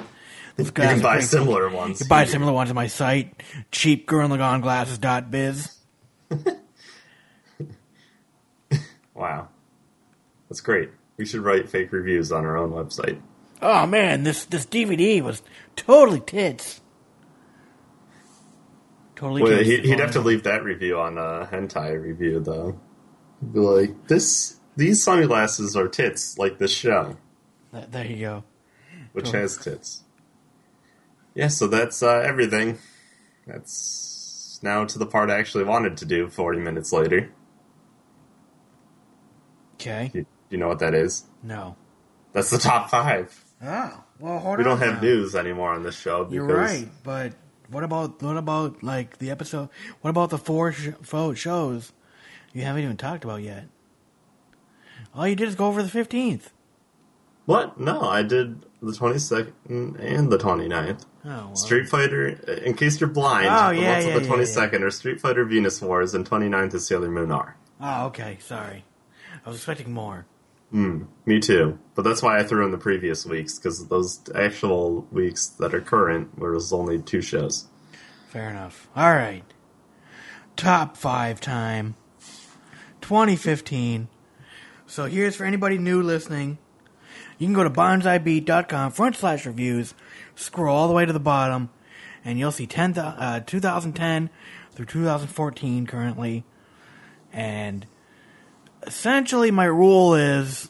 Those 0.56 0.68
You 0.68 0.72
can 0.72 1.02
buy 1.02 1.20
similar 1.20 1.70
ones. 1.70 2.00
You 2.00 2.06
can 2.06 2.10
buy 2.10 2.24
similar 2.24 2.54
ones 2.54 2.70
on 2.70 2.76
my 2.76 2.88
site, 2.88 3.44
cheap 3.72 4.08
Gurren 4.08 4.30
Lagann 4.30 4.62
glasses.biz. 4.62 5.78
Wow. 9.16 9.48
That's 10.50 10.60
great. 10.62 10.90
We 11.18 11.26
should 11.26 11.40
write 11.40 11.70
fake 11.70 11.92
reviews 11.94 12.32
on 12.32 12.46
our 12.46 12.58
own 12.58 12.72
website. 12.72 13.22
Oh 13.62 13.86
man, 13.86 14.24
this 14.24 14.46
this 14.46 14.66
DVD 14.66 15.22
was 15.22 15.42
totally 15.76 16.20
tits. 16.20 16.82
Totally. 19.16 19.44
Well, 19.44 19.52
tits. 19.58 19.70
he'd, 19.70 19.86
he'd 19.86 20.00
have 20.00 20.12
to 20.12 20.20
leave 20.20 20.44
that 20.44 20.64
review 20.64 21.00
on 21.00 21.18
a 21.18 21.48
hentai 21.52 22.02
review, 22.02 22.42
though. 22.42 22.80
Be 23.54 23.60
like, 23.60 24.08
this, 24.08 24.60
these 24.76 25.02
sunglasses 25.04 25.76
are 25.76 25.88
tits, 25.88 26.38
like 26.38 26.58
this 26.58 26.74
show, 26.74 27.16
There 27.72 28.06
you 28.06 28.18
go. 28.18 28.44
which 29.14 29.26
Cool. 29.26 29.34
has 29.36 29.58
tits. 29.58 30.04
Yeah, 31.34 31.48
so 31.48 31.68
that's 31.68 32.04
uh, 32.04 32.20
everything. 32.26 32.78
That's 33.48 34.60
now 34.64 34.84
to 34.86 35.00
the 35.00 35.06
part 35.06 35.30
I 35.30 35.38
actually 35.40 35.64
wanted 35.64 35.96
to 35.98 36.06
do 36.06 36.30
40 36.30 36.60
minutes 36.60 36.92
later. 36.92 37.30
Okay. 39.76 40.12
You, 40.14 40.26
you 40.50 40.58
know 40.58 40.68
what 40.68 40.80
that 40.80 40.94
is? 40.94 41.24
No. 41.44 41.76
That's 42.34 42.50
the 42.50 42.58
top 42.58 42.90
five. 42.90 43.45
Oh 43.64 44.04
well, 44.20 44.40
hold 44.40 44.58
We 44.58 44.64
on. 44.64 44.70
don't 44.72 44.80
have 44.80 44.96
now. 44.96 45.02
news 45.10 45.36
anymore 45.36 45.72
on 45.74 45.84
this 45.84 45.96
show 45.98 46.24
because 46.26 46.34
You're 46.36 46.46
right, 46.46 46.88
but 47.04 47.34
what 47.70 47.84
about 47.84 48.22
what 48.22 48.38
about 48.38 48.84
like 48.84 49.18
the 49.18 49.32
episode? 49.32 49.70
What 50.02 50.10
about 50.10 50.30
the 50.30 50.38
four 50.38 50.72
sh- 50.74 50.90
fo- 51.02 51.34
shows 51.34 51.94
you 52.54 52.64
haven't 52.64 52.84
even 52.84 52.98
talked 52.98 53.24
about 53.24 53.42
yet? 53.42 53.66
All 55.14 55.28
you 55.28 55.36
did 55.36 55.48
is 55.48 55.56
go 55.56 55.68
over 55.68 55.82
the 55.82 55.90
fifteenth. 55.90 56.52
What? 57.46 57.80
No, 57.80 58.02
I 58.02 58.24
did 58.24 58.64
the 58.82 58.92
22nd 58.92 59.54
and 60.00 60.32
the 60.32 60.38
29th. 60.40 61.06
Oh. 61.26 61.54
Street 61.54 61.88
Fighter, 61.88 62.28
in 62.30 62.74
case 62.74 63.00
you're 63.00 63.08
blind, 63.08 63.48
Oh, 63.52 63.70
the 63.70 63.82
yeah, 63.82 63.92
ones 63.94 64.06
yeah, 64.08 64.18
the 64.18 64.26
yeah, 64.26 64.32
22nd 64.32 64.82
are 64.82 64.90
Street 64.90 65.22
Fighter 65.22 65.46
Venus 65.46 65.80
Wars 65.80 66.16
and 66.16 66.28
29th 66.28 66.74
is 66.74 66.88
Sailor 66.88 67.12
Moon 67.12 67.32
R. 67.32 67.56
Oh, 67.80 68.06
okay. 68.08 68.40
Sorry, 68.42 68.84
I 69.46 69.50
was 69.50 69.58
expecting 69.60 69.92
more. 69.94 70.26
Me 70.76 71.40
too. 71.40 71.80
But 71.96 72.02
that's 72.04 72.22
why 72.22 72.38
I 72.38 72.44
threw 72.44 72.66
in 72.66 72.72
the 72.72 72.78
previous 72.78 73.26
weeks, 73.26 73.58
because 73.58 73.88
those 73.88 74.22
actual 74.36 75.08
weeks 75.10 75.48
that 75.60 75.74
are 75.74 75.80
current 75.80 76.38
was 76.38 76.74
only 76.74 77.02
two 77.02 77.22
shows. 77.22 77.68
Fair 78.28 78.50
enough. 78.50 78.90
All 78.94 79.14
right. 79.14 79.46
Top 80.58 80.98
five 80.98 81.40
time. 81.40 81.96
2015. 83.00 84.10
So 84.86 85.06
here's 85.06 85.38
for 85.38 85.46
anybody 85.46 85.78
new 85.78 86.02
listening. 86.04 86.58
You 87.38 87.48
can 87.48 87.54
go 87.54 87.64
to 87.64 87.70
bonsaibeat.com 87.70 88.92
front 88.92 89.16
slash 89.16 89.46
reviews, 89.46 89.94
scroll 90.36 90.76
all 90.76 90.88
the 90.90 90.94
way 90.94 91.06
to 91.06 91.14
the 91.14 91.20
bottom, 91.20 91.70
and 92.26 92.38
you'll 92.38 92.52
see 92.52 92.68
10, 92.68 92.98
uh, 92.98 93.40
2010 93.42 94.30
through 94.74 94.86
2014 94.86 95.88
currently. 95.88 96.44
And 97.32 97.88
essentially, 98.84 99.52
my 99.52 99.66
rule 99.66 100.16
is 100.16 100.70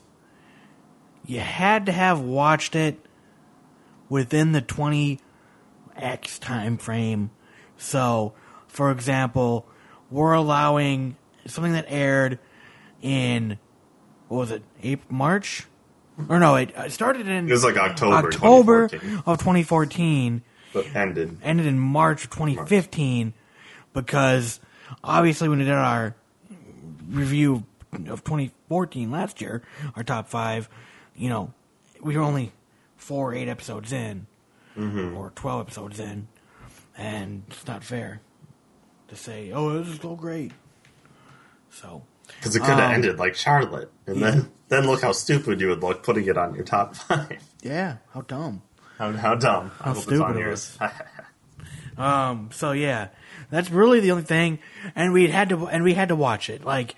you 1.25 1.39
had 1.39 1.85
to 1.87 1.91
have 1.91 2.19
watched 2.21 2.75
it 2.75 2.99
within 4.09 4.51
the 4.51 4.61
20 4.61 5.19
X 5.95 6.39
time 6.39 6.77
frame. 6.77 7.31
So, 7.77 8.33
for 8.67 8.91
example, 8.91 9.67
we're 10.09 10.33
allowing 10.33 11.15
something 11.47 11.73
that 11.73 11.85
aired 11.87 12.39
in 13.01 13.57
what 14.27 14.37
was 14.37 14.51
it, 14.51 14.63
April, 14.81 15.15
March? 15.15 15.65
Or 16.29 16.39
no, 16.39 16.55
it 16.55 16.73
started 16.91 17.27
in 17.27 17.47
It 17.49 17.51
was 17.51 17.63
like 17.63 17.77
October 17.77 18.27
October 18.27 18.87
2014. 18.87 19.23
of 19.25 19.37
2014, 19.39 20.41
But 20.73 20.95
ended. 20.95 21.37
ended 21.43 21.65
in 21.65 21.77
March 21.77 22.23
of 22.23 22.29
2015, 22.31 23.33
because 23.93 24.59
obviously 25.03 25.49
when 25.49 25.59
we 25.59 25.65
did 25.65 25.73
our 25.73 26.15
review 27.09 27.65
of 28.09 28.23
2014 28.23 29.11
last 29.11 29.41
year, 29.41 29.61
our 29.95 30.03
top 30.03 30.27
five, 30.27 30.69
you 31.15 31.29
know, 31.29 31.53
we 32.01 32.15
were 32.17 32.23
only 32.23 32.51
four, 32.97 33.33
eight 33.33 33.47
episodes 33.47 33.91
in, 33.91 34.27
or 34.77 35.31
12 35.35 35.61
episodes 35.61 35.99
in, 35.99 36.27
and 36.97 37.43
it's 37.47 37.65
not 37.67 37.83
fair 37.83 38.21
to 39.07 39.15
say, 39.15 39.51
oh, 39.51 39.79
this 39.81 39.93
is 39.93 39.99
so 40.01 40.15
great. 40.15 40.51
So, 41.71 42.03
Because 42.27 42.55
it 42.55 42.59
could 42.59 42.69
have 42.69 42.79
Um, 42.79 42.91
ended 42.91 43.17
like 43.19 43.35
Charlotte. 43.35 43.91
And 44.07 44.21
then, 44.21 44.51
then 44.69 44.85
look 44.87 45.01
how 45.01 45.11
stupid 45.11 45.61
you 45.61 45.67
would 45.69 45.81
look 45.81 46.03
putting 46.03 46.25
it 46.27 46.37
on 46.37 46.55
your 46.55 46.63
top 46.63 46.95
five. 46.95 47.41
yeah, 47.61 47.97
how 48.13 48.21
dumb. 48.21 48.61
How, 48.97 49.11
how 49.13 49.35
dumb. 49.35 49.71
I 49.79 49.89
How 49.89 49.93
stupid 49.93 50.21
on 50.21 50.37
it 50.37 50.39
yours. 50.39 50.77
Um, 51.97 52.49
so 52.51 52.71
yeah, 52.73 53.07
that's 53.49 53.69
really 53.71 54.01
the 54.01 54.11
only 54.11 54.23
thing, 54.23 54.59
and 54.95 55.13
we 55.13 55.27
had 55.27 55.49
to, 55.49 55.67
and 55.67 55.83
we 55.83 55.93
had 55.93 56.09
to 56.09 56.15
watch 56.15 56.49
it, 56.49 56.65
like, 56.65 56.95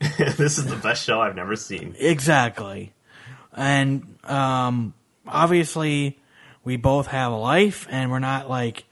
this 0.18 0.58
is 0.58 0.66
the 0.66 0.76
best 0.76 1.04
show 1.04 1.20
I've 1.20 1.36
never 1.36 1.56
seen. 1.56 1.94
Exactly. 1.98 2.92
And 3.52 4.18
um 4.24 4.94
obviously 5.26 6.18
we 6.64 6.76
both 6.76 7.06
have 7.08 7.32
a 7.32 7.36
life 7.36 7.86
and 7.90 8.10
we're 8.10 8.18
not 8.18 8.48
like 8.50 8.84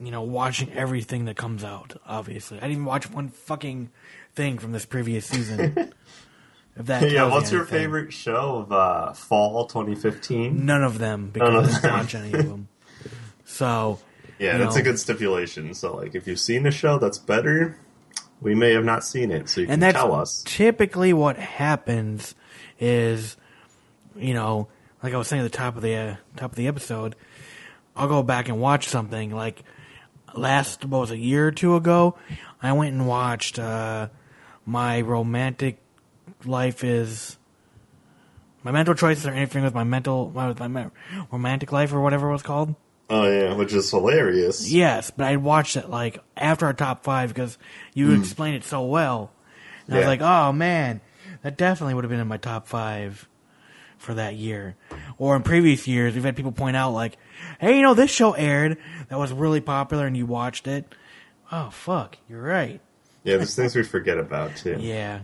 you 0.00 0.10
know 0.10 0.22
watching 0.22 0.72
everything 0.72 1.26
that 1.26 1.36
comes 1.36 1.62
out, 1.64 2.00
obviously. 2.06 2.58
I 2.58 2.62
didn't 2.62 2.72
even 2.72 2.84
watch 2.86 3.10
one 3.10 3.28
fucking 3.28 3.90
thing 4.34 4.58
from 4.58 4.72
this 4.72 4.84
previous 4.86 5.26
season. 5.26 5.74
if 6.76 6.86
that 6.86 7.10
Yeah, 7.10 7.28
what's 7.30 7.52
your 7.52 7.64
favorite 7.64 8.12
show 8.12 8.56
of 8.56 8.72
uh, 8.72 9.12
fall 9.12 9.66
2015? 9.66 10.64
None 10.64 10.82
of 10.82 10.98
them 10.98 11.30
because 11.32 11.52
None 11.52 11.56
of 11.64 11.64
I 11.64 11.72
didn't 11.72 11.82
them. 11.82 11.92
watch 11.92 12.14
any 12.14 12.32
of 12.32 12.48
them. 12.48 12.68
So 13.44 13.98
Yeah, 14.38 14.58
that's 14.58 14.76
know, 14.76 14.80
a 14.80 14.84
good 14.84 14.98
stipulation. 15.00 15.74
So, 15.74 15.96
like, 15.96 16.14
if 16.14 16.28
you've 16.28 16.38
seen 16.38 16.66
a 16.66 16.70
show 16.70 16.98
that's 17.00 17.18
better, 17.18 17.76
we 18.40 18.54
may 18.54 18.72
have 18.72 18.84
not 18.84 19.04
seen 19.04 19.30
it, 19.30 19.48
so 19.48 19.60
you 19.60 19.66
and 19.68 19.82
can 19.82 19.92
tell 19.92 20.14
us. 20.14 20.42
typically 20.46 21.12
what 21.12 21.36
happens 21.36 22.34
is 22.78 23.36
you 24.16 24.34
know 24.34 24.68
like 25.02 25.14
i 25.14 25.16
was 25.16 25.28
saying 25.28 25.44
at 25.44 25.50
the 25.50 25.56
top 25.56 25.76
of 25.76 25.82
the 25.82 25.94
uh, 25.94 26.16
top 26.36 26.50
of 26.50 26.56
the 26.56 26.66
episode 26.66 27.14
i'll 27.96 28.08
go 28.08 28.22
back 28.22 28.48
and 28.48 28.60
watch 28.60 28.88
something 28.88 29.30
like 29.30 29.62
last 30.34 30.84
what 30.84 31.00
was 31.00 31.10
it, 31.10 31.14
a 31.14 31.18
year 31.18 31.48
or 31.48 31.52
two 31.52 31.76
ago 31.76 32.16
i 32.62 32.72
went 32.72 32.92
and 32.92 33.06
watched 33.06 33.58
uh 33.58 34.08
my 34.64 35.00
romantic 35.00 35.78
life 36.44 36.84
is 36.84 37.36
my 38.62 38.70
mental 38.70 38.94
choices 38.94 39.26
are 39.26 39.34
interfering 39.34 39.64
with 39.64 39.74
my 39.74 39.84
mental 39.84 40.30
my, 40.34 40.48
with 40.48 40.60
my 40.60 40.90
romantic 41.32 41.72
life 41.72 41.92
or 41.92 42.00
whatever 42.00 42.28
it 42.28 42.32
was 42.32 42.42
called 42.42 42.74
Oh 43.10 43.28
yeah, 43.28 43.54
which 43.54 43.74
is 43.74 43.90
hilarious. 43.90 44.70
Yes, 44.70 45.10
but 45.10 45.26
I 45.26 45.36
watched 45.36 45.76
it 45.76 45.90
like 45.90 46.20
after 46.36 46.66
our 46.66 46.72
top 46.72 47.02
five 47.02 47.28
because 47.34 47.58
you 47.92 48.08
mm. 48.08 48.20
explained 48.20 48.56
it 48.56 48.64
so 48.64 48.84
well. 48.84 49.32
And 49.86 49.96
I 49.96 49.98
was. 49.98 50.06
Like, 50.06 50.20
oh 50.20 50.52
man, 50.52 51.00
that 51.42 51.58
definitely 51.58 51.94
would 51.94 52.04
have 52.04 52.10
been 52.10 52.20
in 52.20 52.28
my 52.28 52.36
top 52.36 52.68
five 52.68 53.28
for 53.98 54.14
that 54.14 54.36
year. 54.36 54.76
Or 55.18 55.34
in 55.34 55.42
previous 55.42 55.88
years, 55.88 56.14
we've 56.14 56.24
had 56.24 56.36
people 56.36 56.52
point 56.52 56.76
out 56.76 56.92
like, 56.92 57.18
hey, 57.60 57.76
you 57.76 57.82
know, 57.82 57.94
this 57.94 58.12
show 58.12 58.32
aired 58.32 58.78
that 59.08 59.18
was 59.18 59.32
really 59.32 59.60
popular 59.60 60.06
and 60.06 60.16
you 60.16 60.24
watched 60.24 60.68
it. 60.68 60.94
Oh 61.50 61.70
fuck, 61.70 62.16
you're 62.28 62.40
right. 62.40 62.80
Yeah, 63.24 63.38
there's 63.38 63.56
things 63.56 63.74
we 63.74 63.82
forget 63.82 64.18
about 64.18 64.56
too. 64.56 64.76
Yeah. 64.80 65.20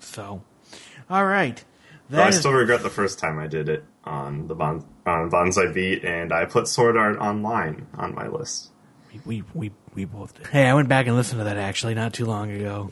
So, 0.00 0.42
all 1.08 1.24
right. 1.24 1.64
But 2.10 2.20
I 2.20 2.24
That 2.24 2.28
is 2.34 2.40
still 2.40 2.52
regret 2.52 2.82
the 2.82 2.90
first 2.90 3.18
time 3.18 3.38
I 3.38 3.46
did 3.46 3.68
it 3.68 3.84
on 4.04 4.46
the 4.46 4.54
bon- 4.54 4.84
on 5.06 5.30
Bonsai 5.30 5.72
Beat, 5.72 6.04
and 6.04 6.32
I 6.32 6.44
put 6.44 6.68
Sword 6.68 6.96
Art 6.96 7.18
Online 7.18 7.86
on 7.96 8.14
my 8.14 8.28
list. 8.28 8.70
we 9.24 9.42
we 9.54 9.70
we 9.94 10.04
both 10.04 10.34
did. 10.34 10.46
Hey, 10.48 10.66
I 10.66 10.74
went 10.74 10.88
back 10.88 11.06
and 11.06 11.16
listened 11.16 11.40
to 11.40 11.44
that 11.44 11.56
actually 11.56 11.94
not 11.94 12.12
too 12.12 12.26
long 12.26 12.50
ago. 12.50 12.90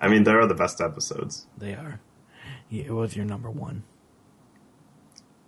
I 0.00 0.08
mean, 0.08 0.24
there 0.24 0.40
are 0.40 0.46
the 0.46 0.54
best 0.54 0.80
episodes. 0.80 1.46
They 1.56 1.74
are. 1.74 2.00
It 2.70 2.90
was 2.90 3.16
your 3.16 3.24
number 3.24 3.50
one. 3.50 3.82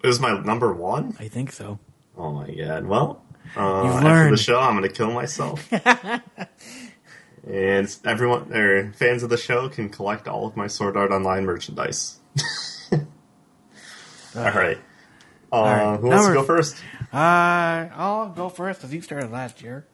It 0.03 0.07
was 0.07 0.19
my 0.19 0.39
number 0.41 0.73
one. 0.73 1.15
I 1.21 1.29
think 1.29 1.53
so. 1.53 1.79
Oh 2.17 2.33
my 2.33 2.51
god! 2.51 2.87
Well, 2.87 3.23
uh, 3.57 3.83
You've 3.85 4.05
after 4.05 4.31
the 4.31 4.37
show, 4.37 4.59
I'm 4.59 4.77
going 4.77 4.89
to 4.89 4.95
kill 4.95 5.13
myself. 5.13 5.71
and 7.47 7.97
everyone, 8.05 8.53
or 8.55 8.93
fans 8.93 9.23
of 9.23 9.29
the 9.31 9.37
show, 9.37 9.69
can 9.69 9.91
collect 9.91 10.29
all 10.29 10.47
of 10.47 10.57
my 10.57 10.67
Sword 10.67 10.97
Art 10.97 11.11
Online 11.11 11.45
merchandise. 11.45 12.20
all 12.93 13.01
right. 14.35 14.79
Uh, 15.53 15.63
right. 15.63 15.97
Who 16.01 16.09
wants 16.09 16.27
to 16.29 16.35
go 16.35 16.43
first? 16.45 16.77
Uh, 17.13 17.89
I'll 17.97 18.29
go 18.29 18.49
first 18.49 18.81
because 18.81 18.95
you 18.95 19.01
started 19.03 19.31
last 19.33 19.63
year. 19.63 19.87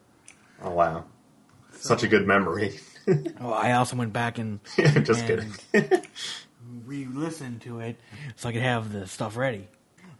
Oh 0.61 0.71
wow, 0.71 1.05
such 1.71 2.03
a 2.03 2.07
good 2.07 2.27
memory. 2.27 2.79
Oh, 3.39 3.53
I 3.53 3.71
also 3.71 3.95
went 3.95 4.11
back 4.11 4.37
and 4.37 4.59
Just 5.05 5.23
and 5.29 5.57
kidding. 5.71 6.01
re-listened 6.85 7.61
to 7.61 7.79
it 7.79 7.97
so 8.35 8.49
I 8.49 8.51
could 8.51 8.61
have 8.61 8.91
the 8.91 9.07
stuff 9.07 9.37
ready. 9.37 9.69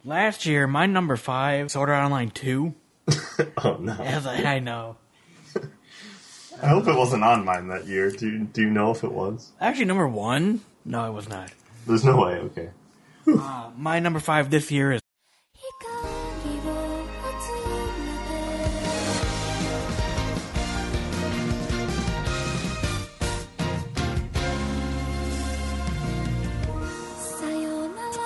Last 0.06 0.46
year, 0.46 0.66
my 0.66 0.86
number 0.86 1.16
five, 1.16 1.70
Sword 1.70 1.90
Art 1.90 2.02
Online 2.02 2.30
two. 2.30 2.74
oh 3.62 3.76
no! 3.78 3.92
As 3.92 4.26
I, 4.26 4.54
I 4.54 4.58
know, 4.60 4.96
I 6.62 6.68
hope 6.68 6.88
it 6.88 6.96
wasn't 6.96 7.24
on 7.24 7.44
mine 7.44 7.68
that 7.68 7.86
year. 7.86 8.10
Do 8.10 8.26
you, 8.26 8.38
Do 8.44 8.62
you 8.62 8.70
know 8.70 8.90
if 8.92 9.04
it 9.04 9.12
was? 9.12 9.52
actually 9.60 9.84
number 9.84 10.08
one. 10.08 10.62
No, 10.86 11.06
it 11.10 11.12
was 11.12 11.28
not. 11.28 11.50
There's 11.88 12.04
no 12.04 12.18
way. 12.18 12.34
Okay. 12.34 12.68
Uh, 13.26 13.70
my 13.74 13.98
number 13.98 14.20
five 14.20 14.50
this 14.50 14.70
year 14.70 14.92
is. 14.92 15.00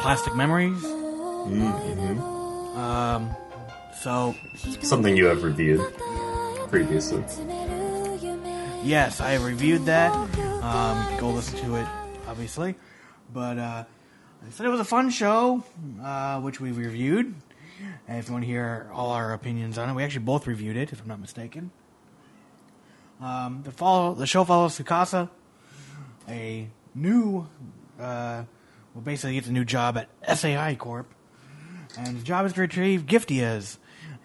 Plastic 0.00 0.34
Memories. 0.34 0.82
Mm-hmm. 0.82 2.18
Um, 2.76 3.30
so 4.00 4.34
something 4.82 5.16
you 5.16 5.26
have 5.26 5.44
reviewed 5.44 5.80
previously. 6.68 7.22
Yes, 8.82 9.20
I 9.20 9.36
reviewed 9.36 9.86
that. 9.86 10.12
Um, 10.12 11.18
go 11.20 11.30
listen 11.30 11.60
to 11.60 11.76
it, 11.76 11.86
obviously. 12.26 12.74
But 13.32 13.58
uh, 13.58 13.84
I 14.46 14.50
said 14.50 14.66
it 14.66 14.70
was 14.70 14.80
a 14.80 14.84
fun 14.84 15.10
show, 15.10 15.64
uh, 16.02 16.40
which 16.40 16.60
we 16.60 16.72
reviewed. 16.72 17.34
And 18.06 18.18
if 18.18 18.28
you 18.28 18.32
want 18.32 18.44
to 18.44 18.48
hear 18.48 18.90
all 18.92 19.10
our 19.10 19.32
opinions 19.32 19.78
on 19.78 19.88
it, 19.88 19.94
we 19.94 20.04
actually 20.04 20.24
both 20.24 20.46
reviewed 20.46 20.76
it, 20.76 20.92
if 20.92 21.00
I'm 21.00 21.08
not 21.08 21.20
mistaken. 21.20 21.70
Um, 23.20 23.62
the 23.62 23.70
follow 23.70 24.14
the 24.14 24.26
show 24.26 24.44
follows 24.44 24.76
Tsukasa, 24.76 25.30
a 26.28 26.68
new, 26.94 27.46
uh, 27.98 28.42
well, 28.94 29.02
basically 29.02 29.34
gets 29.34 29.46
a 29.46 29.52
new 29.52 29.64
job 29.64 29.96
at 29.96 30.08
SAI 30.38 30.74
Corp, 30.74 31.06
and 31.96 32.08
his 32.08 32.24
job 32.24 32.46
is 32.46 32.52
to 32.54 32.60
retrieve 32.60 33.06
Giftias, 33.06 33.78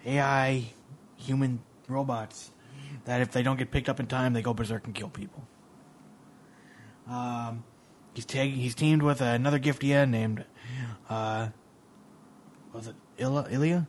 AI 0.04 0.64
human 1.16 1.60
robots 1.86 2.50
that 3.04 3.20
if 3.20 3.30
they 3.30 3.42
don't 3.42 3.56
get 3.56 3.70
picked 3.70 3.88
up 3.88 4.00
in 4.00 4.06
time, 4.06 4.32
they 4.32 4.42
go 4.42 4.52
berserk 4.52 4.84
and 4.84 4.94
kill 4.94 5.08
people. 5.08 5.46
Um, 7.08 7.64
he's 8.18 8.24
tag- 8.24 8.54
he's 8.54 8.74
teamed 8.74 9.00
with 9.04 9.20
another 9.20 9.60
Giftia 9.60 10.08
named, 10.10 10.44
uh, 11.08 11.50
was 12.72 12.88
it 12.88 12.96
Illa 13.16 13.46
Ilya? 13.48 13.86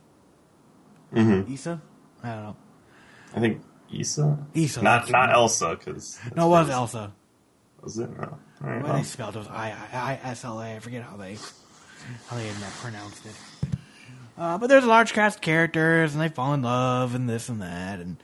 Mm-hmm. 1.12 1.52
Isa? 1.52 1.82
I 2.22 2.28
don't 2.28 2.42
know. 2.44 2.56
I 3.34 3.40
think 3.40 3.62
Issa. 3.92 4.38
Isa. 4.54 4.82
Not 4.82 5.10
not 5.10 5.32
Elsa, 5.32 5.74
because 5.76 6.20
No, 6.36 6.46
it 6.46 6.50
was 6.50 6.70
Elsa. 6.70 7.12
Was 7.82 7.98
it? 7.98 8.08
No. 8.16 8.38
All 8.62 8.68
right, 8.68 8.82
Well, 8.84 8.92
they 8.92 9.02
spelled 9.02 9.34
it 9.34 9.40
was 9.40 9.48
I 9.48 9.74
I 9.92 10.20
I 10.22 10.30
S 10.30 10.44
L 10.44 10.60
A. 10.60 10.76
I 10.76 10.78
forget 10.78 11.02
how 11.02 11.16
they 11.16 11.36
how 12.28 12.36
they 12.36 12.48
pronounced 12.80 13.26
it. 13.26 13.34
Uh, 14.38 14.58
but 14.58 14.68
there's 14.68 14.84
a 14.84 14.88
large 14.88 15.12
cast 15.12 15.38
of 15.38 15.42
characters, 15.42 16.14
and 16.14 16.22
they 16.22 16.28
fall 16.28 16.54
in 16.54 16.62
love, 16.62 17.16
and 17.16 17.28
this 17.28 17.48
and 17.48 17.62
that, 17.62 17.98
and 17.98 18.22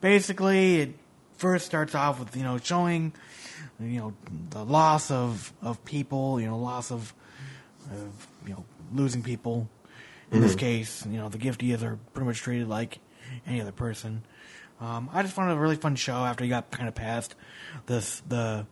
basically 0.00 0.80
it 0.80 0.94
first 1.36 1.64
starts 1.64 1.94
off 1.94 2.18
with 2.18 2.36
you 2.36 2.42
know 2.42 2.58
showing 2.58 3.12
you 3.80 3.98
know 4.00 4.14
the 4.50 4.64
loss 4.64 5.10
of 5.10 5.52
of 5.62 5.84
people, 5.84 6.40
you 6.40 6.46
know 6.46 6.58
loss 6.58 6.90
of 6.90 7.12
of 7.90 8.28
you 8.46 8.52
know 8.54 8.64
losing 8.92 9.22
people. 9.22 9.68
In 10.30 10.42
this 10.42 10.54
case, 10.54 11.06
you 11.06 11.16
know 11.16 11.30
the 11.30 11.38
Giftias 11.38 11.82
are 11.82 11.98
pretty 12.12 12.26
much 12.26 12.40
treated 12.40 12.68
like 12.68 12.98
any 13.46 13.60
other 13.62 13.72
person. 13.72 14.24
Um, 14.80 15.08
I 15.12 15.22
just 15.22 15.34
found 15.34 15.50
it 15.50 15.54
a 15.54 15.58
really 15.58 15.76
fun 15.76 15.96
show 15.96 16.16
after 16.16 16.44
you 16.44 16.50
got 16.50 16.70
kind 16.70 16.86
of 16.88 16.94
past 16.94 17.34
this 17.86 18.20
the 18.28 18.66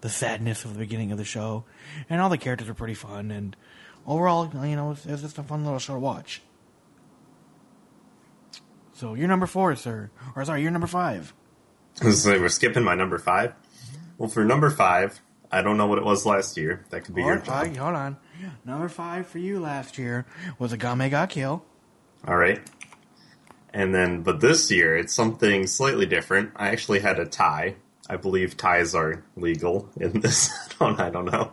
the 0.00 0.08
sadness 0.08 0.64
of 0.64 0.72
the 0.72 0.78
beginning 0.78 1.12
of 1.12 1.18
the 1.18 1.24
show, 1.24 1.64
and 2.08 2.20
all 2.20 2.28
the 2.28 2.38
characters 2.38 2.68
are 2.68 2.74
pretty 2.74 2.94
fun. 2.94 3.30
And 3.30 3.56
overall, 4.06 4.50
you 4.66 4.76
know, 4.76 4.92
it's, 4.92 5.04
it's 5.04 5.22
just 5.22 5.38
a 5.38 5.42
fun 5.42 5.64
little 5.64 5.78
show 5.78 5.94
to 5.94 5.98
watch. 6.00 6.42
So 8.94 9.14
you're 9.14 9.28
number 9.28 9.46
four, 9.46 9.74
sir, 9.76 10.10
or 10.36 10.44
sorry, 10.44 10.62
you're 10.62 10.70
number 10.70 10.86
five. 10.86 11.34
So 11.94 12.30
we're 12.40 12.48
skipping 12.48 12.84
my 12.84 12.94
number 12.94 13.18
five. 13.18 13.52
Well, 14.20 14.28
for 14.28 14.44
number 14.44 14.68
five, 14.68 15.18
I 15.50 15.62
don't 15.62 15.78
know 15.78 15.86
what 15.86 15.96
it 15.96 16.04
was 16.04 16.26
last 16.26 16.58
year. 16.58 16.84
That 16.90 17.06
could 17.06 17.14
be 17.14 17.22
your 17.22 17.38
job. 17.38 17.64
hold 17.64 17.76
hold 17.78 17.94
on, 17.94 18.16
number 18.66 18.90
five 18.90 19.26
for 19.26 19.38
you 19.38 19.58
last 19.58 19.96
year 19.96 20.26
was 20.58 20.74
Akame 20.74 21.08
ga 21.08 21.24
Kill. 21.24 21.64
All 22.28 22.36
right. 22.36 22.60
And 23.72 23.94
then, 23.94 24.20
but 24.20 24.40
this 24.40 24.70
year, 24.70 24.94
it's 24.94 25.14
something 25.14 25.66
slightly 25.66 26.04
different. 26.04 26.50
I 26.54 26.68
actually 26.68 27.00
had 27.00 27.18
a 27.18 27.24
tie. 27.24 27.76
I 28.10 28.16
believe 28.16 28.58
ties 28.58 28.94
are 28.94 29.24
legal 29.36 29.88
in 29.98 30.20
this. 30.20 30.50
I 30.68 30.84
don't, 30.84 31.00
I 31.00 31.08
don't 31.08 31.24
know. 31.24 31.52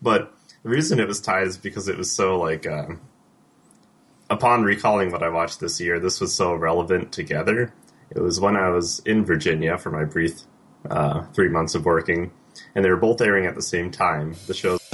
But 0.00 0.32
the 0.62 0.68
reason 0.68 1.00
it 1.00 1.08
was 1.08 1.20
tied 1.20 1.48
is 1.48 1.56
because 1.58 1.88
it 1.88 1.98
was 1.98 2.12
so 2.12 2.38
like, 2.38 2.64
um, 2.64 3.00
upon 4.30 4.62
recalling 4.62 5.10
what 5.10 5.24
I 5.24 5.30
watched 5.30 5.58
this 5.58 5.80
year, 5.80 5.98
this 5.98 6.20
was 6.20 6.32
so 6.32 6.54
relevant 6.54 7.10
together. 7.10 7.74
It 8.10 8.20
was 8.20 8.38
when 8.38 8.54
I 8.54 8.68
was 8.68 9.00
in 9.00 9.24
Virginia 9.24 9.76
for 9.78 9.90
my 9.90 10.04
brief 10.04 10.42
uh, 10.90 11.22
three 11.34 11.48
months 11.48 11.74
of 11.74 11.84
working, 11.84 12.30
and 12.74 12.84
they 12.84 12.90
were 12.90 12.96
both 12.96 13.20
airing 13.20 13.46
at 13.46 13.54
the 13.54 13.62
same 13.62 13.90
time. 13.90 14.34
The 14.46 14.54
shows. 14.54 14.87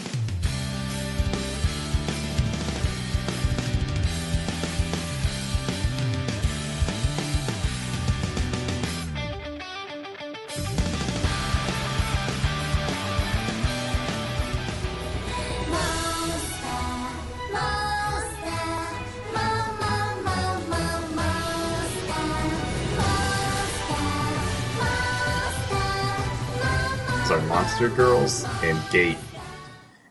Girls 27.97 28.45
and 28.62 28.80
Gate. 28.90 29.18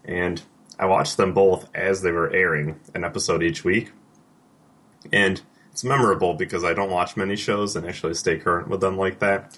And 0.05 0.41
I 0.79 0.85
watched 0.85 1.17
them 1.17 1.33
both 1.33 1.69
as 1.75 2.01
they 2.01 2.11
were 2.11 2.31
airing, 2.31 2.79
an 2.93 3.03
episode 3.03 3.43
each 3.43 3.63
week. 3.63 3.91
And 5.11 5.41
it's 5.71 5.83
memorable 5.83 6.33
because 6.33 6.63
I 6.63 6.73
don't 6.73 6.91
watch 6.91 7.17
many 7.17 7.35
shows 7.35 7.75
and 7.75 7.85
actually 7.85 8.13
stay 8.13 8.37
current 8.37 8.67
with 8.67 8.81
them 8.81 8.97
like 8.97 9.19
that. 9.19 9.57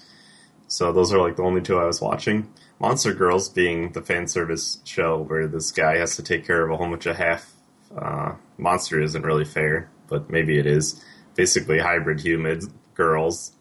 So 0.68 0.92
those 0.92 1.12
are 1.12 1.20
like 1.20 1.36
the 1.36 1.42
only 1.44 1.60
two 1.60 1.78
I 1.78 1.84
was 1.84 2.00
watching. 2.00 2.52
Monster 2.80 3.14
Girls 3.14 3.48
being 3.48 3.92
the 3.92 4.02
fan 4.02 4.26
service 4.26 4.78
show 4.84 5.18
where 5.18 5.46
this 5.46 5.70
guy 5.70 5.98
has 5.98 6.16
to 6.16 6.22
take 6.22 6.46
care 6.46 6.64
of 6.64 6.70
a 6.70 6.76
whole 6.76 6.88
bunch 6.90 7.06
of 7.06 7.16
half 7.16 7.52
uh, 7.96 8.34
monster 8.58 9.00
isn't 9.00 9.24
really 9.24 9.44
fair, 9.44 9.90
but 10.08 10.30
maybe 10.30 10.58
it 10.58 10.66
is. 10.66 11.02
Basically 11.34 11.78
hybrid 11.78 12.20
humid 12.20 12.64
girls, 12.94 13.52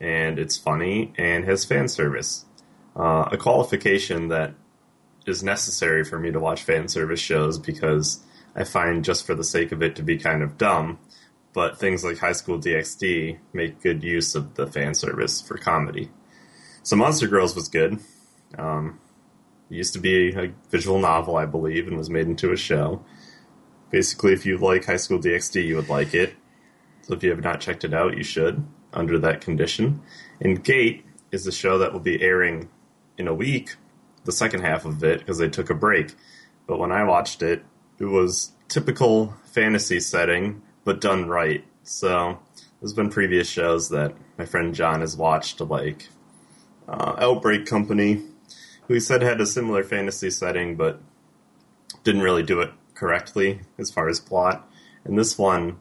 and 0.00 0.38
it's 0.38 0.56
funny 0.56 1.12
and 1.18 1.44
has 1.44 1.64
fan 1.64 1.88
service. 1.88 2.44
Uh, 2.98 3.28
a 3.30 3.36
qualification 3.36 4.28
that 4.28 4.54
is 5.24 5.42
necessary 5.42 6.04
for 6.04 6.18
me 6.18 6.32
to 6.32 6.40
watch 6.40 6.62
fan 6.62 6.88
service 6.88 7.20
shows 7.20 7.58
because 7.58 8.20
I 8.56 8.64
find 8.64 9.04
just 9.04 9.24
for 9.24 9.34
the 9.34 9.44
sake 9.44 9.70
of 9.70 9.82
it 9.82 9.94
to 9.96 10.02
be 10.02 10.18
kind 10.18 10.42
of 10.42 10.58
dumb, 10.58 10.98
but 11.52 11.78
things 11.78 12.02
like 12.02 12.18
High 12.18 12.32
School 12.32 12.58
DxD 12.58 13.38
make 13.52 13.80
good 13.80 14.02
use 14.02 14.34
of 14.34 14.54
the 14.54 14.66
fan 14.66 14.94
service 14.94 15.40
for 15.40 15.56
comedy. 15.56 16.10
So 16.82 16.96
Monster 16.96 17.28
Girls 17.28 17.54
was 17.54 17.68
good. 17.68 18.00
Um, 18.56 18.98
it 19.70 19.76
used 19.76 19.92
to 19.92 20.00
be 20.00 20.34
a 20.34 20.52
visual 20.70 20.98
novel, 20.98 21.36
I 21.36 21.44
believe, 21.44 21.86
and 21.86 21.96
was 21.96 22.10
made 22.10 22.26
into 22.26 22.52
a 22.52 22.56
show. 22.56 23.04
Basically, 23.90 24.32
if 24.32 24.44
you 24.44 24.58
like 24.58 24.86
High 24.86 24.96
School 24.96 25.20
DxD, 25.20 25.64
you 25.66 25.76
would 25.76 25.88
like 25.88 26.14
it. 26.14 26.34
So 27.02 27.14
if 27.14 27.22
you 27.22 27.30
have 27.30 27.44
not 27.44 27.60
checked 27.60 27.84
it 27.84 27.94
out, 27.94 28.16
you 28.16 28.24
should, 28.24 28.66
under 28.92 29.18
that 29.20 29.40
condition. 29.40 30.02
And 30.40 30.64
Gate 30.64 31.04
is 31.30 31.46
a 31.46 31.52
show 31.52 31.78
that 31.78 31.92
will 31.92 32.00
be 32.00 32.20
airing 32.22 32.68
in 33.18 33.28
a 33.28 33.34
week, 33.34 33.76
the 34.24 34.32
second 34.32 34.62
half 34.62 34.84
of 34.84 35.04
it, 35.04 35.18
because 35.18 35.38
they 35.38 35.48
took 35.48 35.68
a 35.68 35.74
break. 35.74 36.14
But 36.66 36.78
when 36.78 36.92
I 36.92 37.04
watched 37.04 37.42
it, 37.42 37.64
it 37.98 38.06
was 38.06 38.52
typical 38.68 39.34
fantasy 39.44 40.00
setting, 40.00 40.62
but 40.84 41.00
done 41.00 41.28
right. 41.28 41.64
So 41.82 42.38
there's 42.80 42.92
been 42.92 43.10
previous 43.10 43.48
shows 43.48 43.88
that 43.90 44.14
my 44.38 44.44
friend 44.44 44.74
John 44.74 45.00
has 45.00 45.16
watched, 45.16 45.60
like 45.60 46.08
uh, 46.88 47.16
Outbreak 47.18 47.66
Company, 47.66 48.22
who 48.86 48.94
he 48.94 49.00
said 49.00 49.22
had 49.22 49.40
a 49.40 49.46
similar 49.46 49.82
fantasy 49.82 50.30
setting, 50.30 50.76
but 50.76 51.00
didn't 52.04 52.22
really 52.22 52.42
do 52.42 52.60
it 52.60 52.70
correctly 52.94 53.60
as 53.78 53.90
far 53.90 54.08
as 54.08 54.20
plot. 54.20 54.68
And 55.04 55.18
this 55.18 55.36
one, 55.36 55.78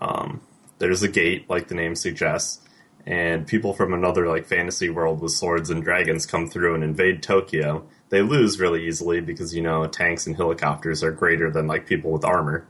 um, 0.00 0.40
there's 0.78 1.02
a 1.02 1.08
gate, 1.08 1.48
like 1.48 1.68
the 1.68 1.74
name 1.74 1.94
suggests, 1.94 2.60
and 3.06 3.46
people 3.46 3.72
from 3.72 3.92
another 3.92 4.28
like 4.28 4.46
fantasy 4.46 4.88
world 4.88 5.20
with 5.20 5.32
swords 5.32 5.70
and 5.70 5.82
dragons 5.82 6.26
come 6.26 6.48
through 6.48 6.74
and 6.74 6.84
invade 6.84 7.22
Tokyo. 7.22 7.86
They 8.10 8.22
lose 8.22 8.60
really 8.60 8.86
easily 8.86 9.20
because 9.20 9.54
you 9.54 9.62
know 9.62 9.86
tanks 9.86 10.26
and 10.26 10.36
helicopters 10.36 11.02
are 11.02 11.10
greater 11.10 11.50
than 11.50 11.66
like 11.66 11.86
people 11.86 12.12
with 12.12 12.24
armor. 12.24 12.66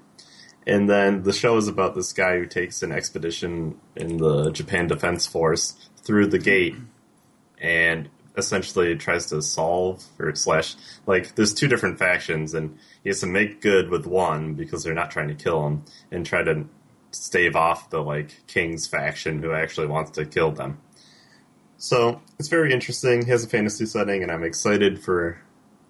And 0.66 0.88
then 0.88 1.24
the 1.24 1.32
show 1.32 1.56
is 1.56 1.68
about 1.68 1.94
this 1.94 2.12
guy 2.12 2.38
who 2.38 2.46
takes 2.46 2.82
an 2.82 2.92
expedition 2.92 3.78
in 3.96 4.18
the 4.18 4.50
Japan 4.52 4.86
Defense 4.86 5.26
Force 5.26 5.74
through 6.04 6.28
the 6.28 6.38
gate 6.38 6.76
and 7.60 8.08
essentially 8.36 8.96
tries 8.96 9.26
to 9.26 9.42
solve 9.42 10.02
or 10.18 10.34
slash 10.34 10.74
like 11.06 11.34
there's 11.34 11.52
two 11.52 11.68
different 11.68 11.98
factions 11.98 12.54
and 12.54 12.78
he 13.02 13.10
has 13.10 13.20
to 13.20 13.26
make 13.26 13.60
good 13.60 13.90
with 13.90 14.06
one 14.06 14.54
because 14.54 14.82
they're 14.82 14.94
not 14.94 15.10
trying 15.10 15.28
to 15.28 15.34
kill 15.34 15.66
him 15.66 15.84
and 16.10 16.24
try 16.24 16.42
to 16.42 16.64
stave 17.12 17.54
off 17.56 17.90
the 17.90 18.02
like 18.02 18.46
king's 18.46 18.86
faction 18.86 19.42
who 19.42 19.52
actually 19.52 19.86
wants 19.86 20.10
to 20.12 20.24
kill 20.26 20.50
them. 20.52 20.78
So 21.76 22.20
it's 22.38 22.48
very 22.48 22.72
interesting. 22.72 23.24
He 23.24 23.30
has 23.30 23.44
a 23.44 23.48
fantasy 23.48 23.86
setting 23.86 24.22
and 24.22 24.30
I'm 24.32 24.44
excited 24.44 25.02
for 25.02 25.40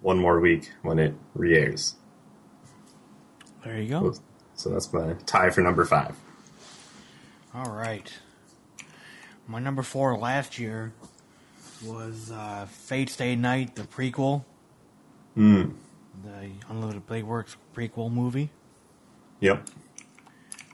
one 0.01 0.17
more 0.19 0.39
week 0.39 0.71
when 0.81 0.99
it 0.99 1.13
re-airs. 1.33 1.95
There 3.63 3.79
you 3.79 3.89
go. 3.89 4.13
So 4.55 4.69
that's 4.69 4.91
my 4.91 5.13
tie 5.25 5.49
for 5.49 5.61
number 5.61 5.85
five. 5.85 6.15
All 7.53 7.71
right. 7.71 8.11
My 9.47 9.59
number 9.59 9.83
four 9.83 10.17
last 10.17 10.57
year 10.59 10.93
was 11.85 12.31
uh, 12.31 12.65
Fate 12.69 13.09
Stay 13.09 13.35
Night, 13.35 13.75
the 13.75 13.83
prequel, 13.83 14.43
Mm. 15.37 15.73
the 16.23 16.49
Unlimited 16.69 17.07
Blade 17.07 17.23
Works 17.23 17.57
prequel 17.75 18.11
movie. 18.11 18.49
Yep. 19.39 19.67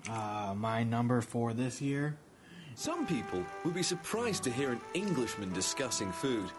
Uh, 0.09 0.53
my 0.57 0.83
number 0.83 1.21
four 1.21 1.53
this 1.53 1.81
year, 1.81 2.17
Some 2.79 3.05
people 3.05 3.43
would 3.65 3.73
be 3.73 3.83
surprised 3.83 4.43
to 4.43 4.49
hear 4.51 4.71
an 4.71 4.79
Englishman 4.93 5.51
discussing 5.51 6.13
food. 6.13 6.49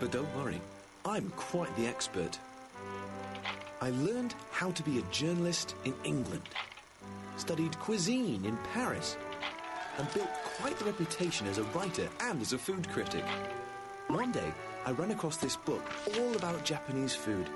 But 0.00 0.10
don't 0.10 0.34
worry, 0.34 0.58
I'm 1.04 1.30
quite 1.36 1.76
the 1.76 1.86
expert. 1.86 2.38
I 3.82 3.90
learned 3.90 4.34
how 4.50 4.70
to 4.70 4.82
be 4.82 4.98
a 4.98 5.02
journalist 5.12 5.74
in 5.84 5.92
England, 6.02 6.48
studied 7.36 7.78
cuisine 7.78 8.46
in 8.46 8.56
Paris, 8.72 9.18
and 9.98 10.10
built 10.14 10.30
quite 10.56 10.78
the 10.78 10.86
reputation 10.86 11.46
as 11.46 11.58
a 11.58 11.64
writer 11.74 12.08
and 12.22 12.40
as 12.40 12.54
a 12.54 12.58
food 12.58 12.88
critic. 12.88 13.24
One 14.08 14.32
day, 14.32 14.50
I 14.86 14.92
ran 14.92 15.10
across 15.10 15.36
this 15.36 15.56
book 15.56 15.82
all 16.18 16.34
about 16.36 16.64
Japanese 16.64 17.14
food, 17.14 17.50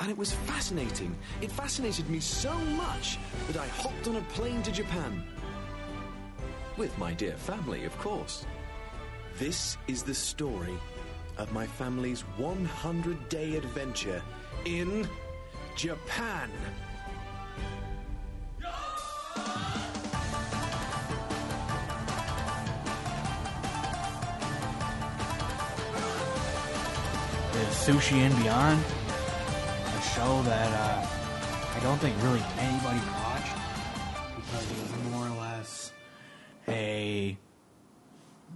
and 0.00 0.10
it 0.10 0.16
was 0.16 0.32
fascinating. 0.32 1.14
It 1.42 1.52
fascinated 1.52 2.08
me 2.08 2.20
so 2.20 2.56
much 2.58 3.18
that 3.46 3.58
I 3.58 3.66
hopped 3.68 4.08
on 4.08 4.16
a 4.16 4.22
plane 4.32 4.62
to 4.62 4.72
Japan. 4.72 5.22
With 6.76 6.96
my 6.98 7.12
dear 7.12 7.34
family, 7.34 7.84
of 7.84 7.96
course. 7.98 8.46
This 9.38 9.76
is 9.86 10.02
the 10.02 10.14
story 10.14 10.76
of 11.36 11.52
my 11.52 11.66
family's 11.66 12.22
100 12.38 13.28
day 13.28 13.56
adventure 13.56 14.22
in 14.64 15.06
Japan. 15.76 16.50
Sushi 27.70 28.18
and 28.18 28.36
Beyond, 28.42 28.84
show 30.20 30.42
that 30.42 30.70
uh, 30.70 31.06
I 31.74 31.80
don't 31.82 31.96
think 31.96 32.14
really 32.22 32.42
anybody 32.58 33.00
watched 33.22 33.56
because 34.36 34.70
it 34.70 34.76
was 34.82 35.12
more 35.12 35.26
or 35.26 35.40
less 35.40 35.92
a 36.68 37.38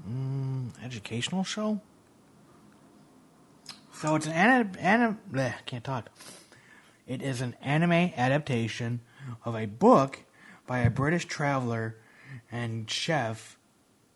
mm, 0.06 0.68
educational 0.84 1.42
show. 1.42 1.80
So 3.94 4.14
it's 4.14 4.26
an 4.26 4.32
anim, 4.32 4.72
anim 4.78 5.18
bleh, 5.32 5.54
can't 5.64 5.82
talk. 5.82 6.10
It 7.06 7.22
is 7.22 7.40
an 7.40 7.56
anime 7.62 8.12
adaptation 8.14 9.00
of 9.42 9.54
a 9.54 9.64
book 9.64 10.18
by 10.66 10.80
a 10.80 10.90
British 10.90 11.24
traveler 11.24 11.96
and 12.52 12.90
chef. 12.90 13.56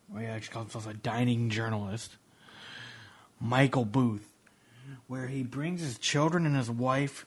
Well, 0.07 0.21
he 0.21 0.27
actually 0.27 0.53
calls 0.53 0.73
himself 0.73 0.93
a 0.93 0.97
dining 0.97 1.49
journalist, 1.49 2.17
Michael 3.39 3.85
Booth 3.85 4.29
where 5.07 5.27
he 5.27 5.43
brings 5.43 5.81
his 5.81 5.97
children 5.97 6.45
and 6.45 6.55
his 6.55 6.69
wife 6.69 7.25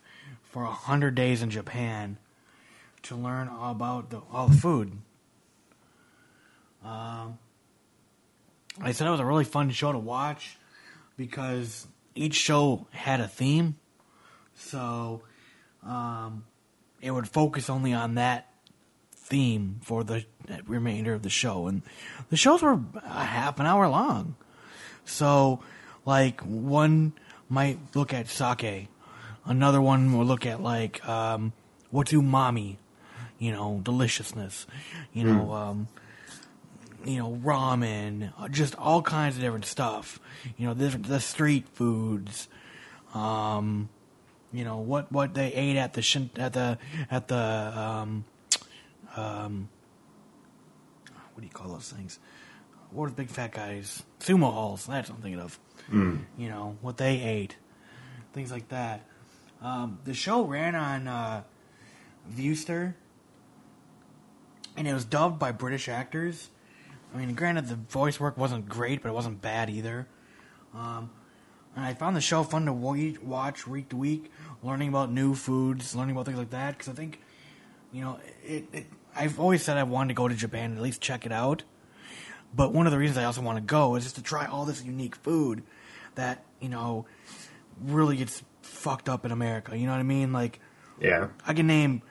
for 0.53 0.63
a 0.63 0.71
hundred 0.71 1.15
days 1.15 1.41
in 1.41 1.49
Japan 1.49 2.15
to 3.01 3.15
learn 3.15 3.47
all 3.47 3.71
about 3.71 4.11
the, 4.11 4.21
all 4.31 4.47
the 4.47 4.55
food. 4.55 4.91
Um, 6.85 7.39
I 8.79 8.91
said 8.91 9.07
it 9.07 9.09
was 9.11 9.19
a 9.19 9.25
really 9.25 9.45
fun 9.45 9.71
show 9.71 9.91
to 9.91 9.97
watch 9.97 10.57
because 11.17 11.87
each 12.13 12.35
show 12.35 12.85
had 12.91 13.19
a 13.19 13.27
theme, 13.27 13.77
so 14.53 15.23
um, 15.83 16.45
it 17.01 17.09
would 17.09 17.27
focus 17.27 17.67
only 17.67 17.93
on 17.93 18.15
that 18.15 18.47
theme 19.11 19.79
for 19.81 20.03
the 20.03 20.23
remainder 20.67 21.15
of 21.15 21.23
the 21.23 21.31
show, 21.31 21.65
and 21.65 21.81
the 22.29 22.37
shows 22.37 22.61
were 22.61 22.79
a 23.03 23.23
half 23.23 23.59
an 23.59 23.65
hour 23.65 23.87
long. 23.87 24.35
So, 25.03 25.61
like 26.05 26.41
one 26.41 27.13
might 27.49 27.79
look 27.95 28.13
at 28.13 28.27
sake, 28.27 28.87
another 29.45 29.81
one 29.81 30.17
will 30.17 30.25
look 30.25 30.45
at 30.45 30.61
like 30.61 31.07
um, 31.07 31.53
what's 31.91 32.11
umami, 32.11 32.77
you 33.39 33.51
know, 33.51 33.79
deliciousness, 33.83 34.67
you 35.13 35.23
know, 35.23 35.51
um, 35.53 35.87
you 37.05 37.17
know, 37.17 37.39
ramen, 37.43 38.31
uh, 38.39 38.47
just 38.47 38.75
all 38.75 39.01
kinds 39.01 39.35
of 39.35 39.41
different 39.41 39.65
stuff. 39.65 40.19
You 40.57 40.67
know, 40.67 40.73
the, 40.73 40.97
the 40.97 41.19
street 41.19 41.67
foods, 41.69 42.47
um, 43.13 43.89
you 44.51 44.63
know 44.63 44.77
what 44.77 45.11
what 45.11 45.33
they 45.33 45.51
ate 45.53 45.77
at 45.77 45.93
the 45.93 46.01
shin, 46.01 46.29
at 46.37 46.53
the 46.53 46.77
at 47.09 47.27
the 47.27 47.35
um, 47.35 48.25
um, 49.15 49.69
what 51.33 51.41
do 51.41 51.45
you 51.45 51.51
call 51.51 51.69
those 51.69 51.89
things? 51.91 52.19
What 52.91 53.05
are 53.05 53.09
the 53.09 53.15
big 53.15 53.29
fat 53.29 53.51
guys? 53.51 54.03
Sumo 54.19 54.53
halls. 54.53 54.85
That's 54.85 55.09
what 55.09 55.17
I'm 55.17 55.21
thinking 55.23 55.41
of. 55.41 55.59
You 56.37 56.49
know 56.49 56.77
what 56.81 56.97
they 56.97 57.19
ate, 57.19 57.57
things 58.33 58.51
like 58.51 58.69
that. 58.69 59.05
Um, 59.63 59.99
the 60.03 60.13
show 60.13 60.43
ran 60.43 60.75
on 60.75 61.07
uh, 61.07 61.43
Viewster, 62.29 62.95
and 64.75 64.85
it 64.85 64.93
was 64.93 65.05
dubbed 65.05 65.39
by 65.39 65.53
British 65.53 65.87
actors. 65.87 66.49
I 67.13 67.17
mean, 67.17 67.33
granted, 67.33 67.67
the 67.67 67.75
voice 67.75 68.19
work 68.19 68.37
wasn't 68.37 68.67
great, 68.67 69.01
but 69.01 69.09
it 69.09 69.13
wasn't 69.13 69.41
bad 69.41 69.69
either. 69.69 70.05
Um, 70.73 71.11
and 71.75 71.85
I 71.85 71.93
found 71.93 72.15
the 72.17 72.21
show 72.21 72.43
fun 72.43 72.65
to 72.65 72.73
watch 72.73 73.65
week 73.65 73.89
to 73.89 73.95
week, 73.95 74.31
learning 74.61 74.89
about 74.89 75.11
new 75.11 75.33
foods, 75.33 75.95
learning 75.95 76.15
about 76.15 76.25
things 76.25 76.37
like 76.37 76.49
that. 76.49 76.77
Because 76.77 76.89
I 76.89 76.93
think, 76.93 77.21
you 77.93 78.01
know, 78.01 78.19
it, 78.43 78.65
it. 78.73 78.85
I've 79.15 79.39
always 79.39 79.63
said 79.63 79.77
I 79.77 79.83
wanted 79.83 80.09
to 80.09 80.13
go 80.15 80.27
to 80.27 80.35
Japan 80.35 80.71
and 80.71 80.77
at 80.77 80.83
least 80.83 80.99
check 80.99 81.25
it 81.25 81.31
out. 81.31 81.63
But 82.53 82.73
one 82.73 82.85
of 82.85 82.91
the 82.91 82.97
reasons 82.97 83.17
I 83.17 83.23
also 83.23 83.41
want 83.41 83.57
to 83.57 83.63
go 83.63 83.95
is 83.95 84.03
just 84.03 84.17
to 84.17 84.23
try 84.23 84.45
all 84.45 84.65
this 84.65 84.83
unique 84.83 85.15
food 85.15 85.63
that 86.15 86.43
you 86.59 86.69
know 86.69 87.05
really 87.81 88.17
gets 88.17 88.43
fucked 88.63 89.09
up 89.09 89.25
in 89.25 89.31
America. 89.31 89.77
You 89.77 89.85
know 89.85 89.91
what 89.93 89.99
I 89.99 90.03
mean? 90.03 90.33
Like 90.33 90.59
Yeah. 90.99 91.27
I 91.45 91.53
can 91.53 91.67
name 91.67 92.01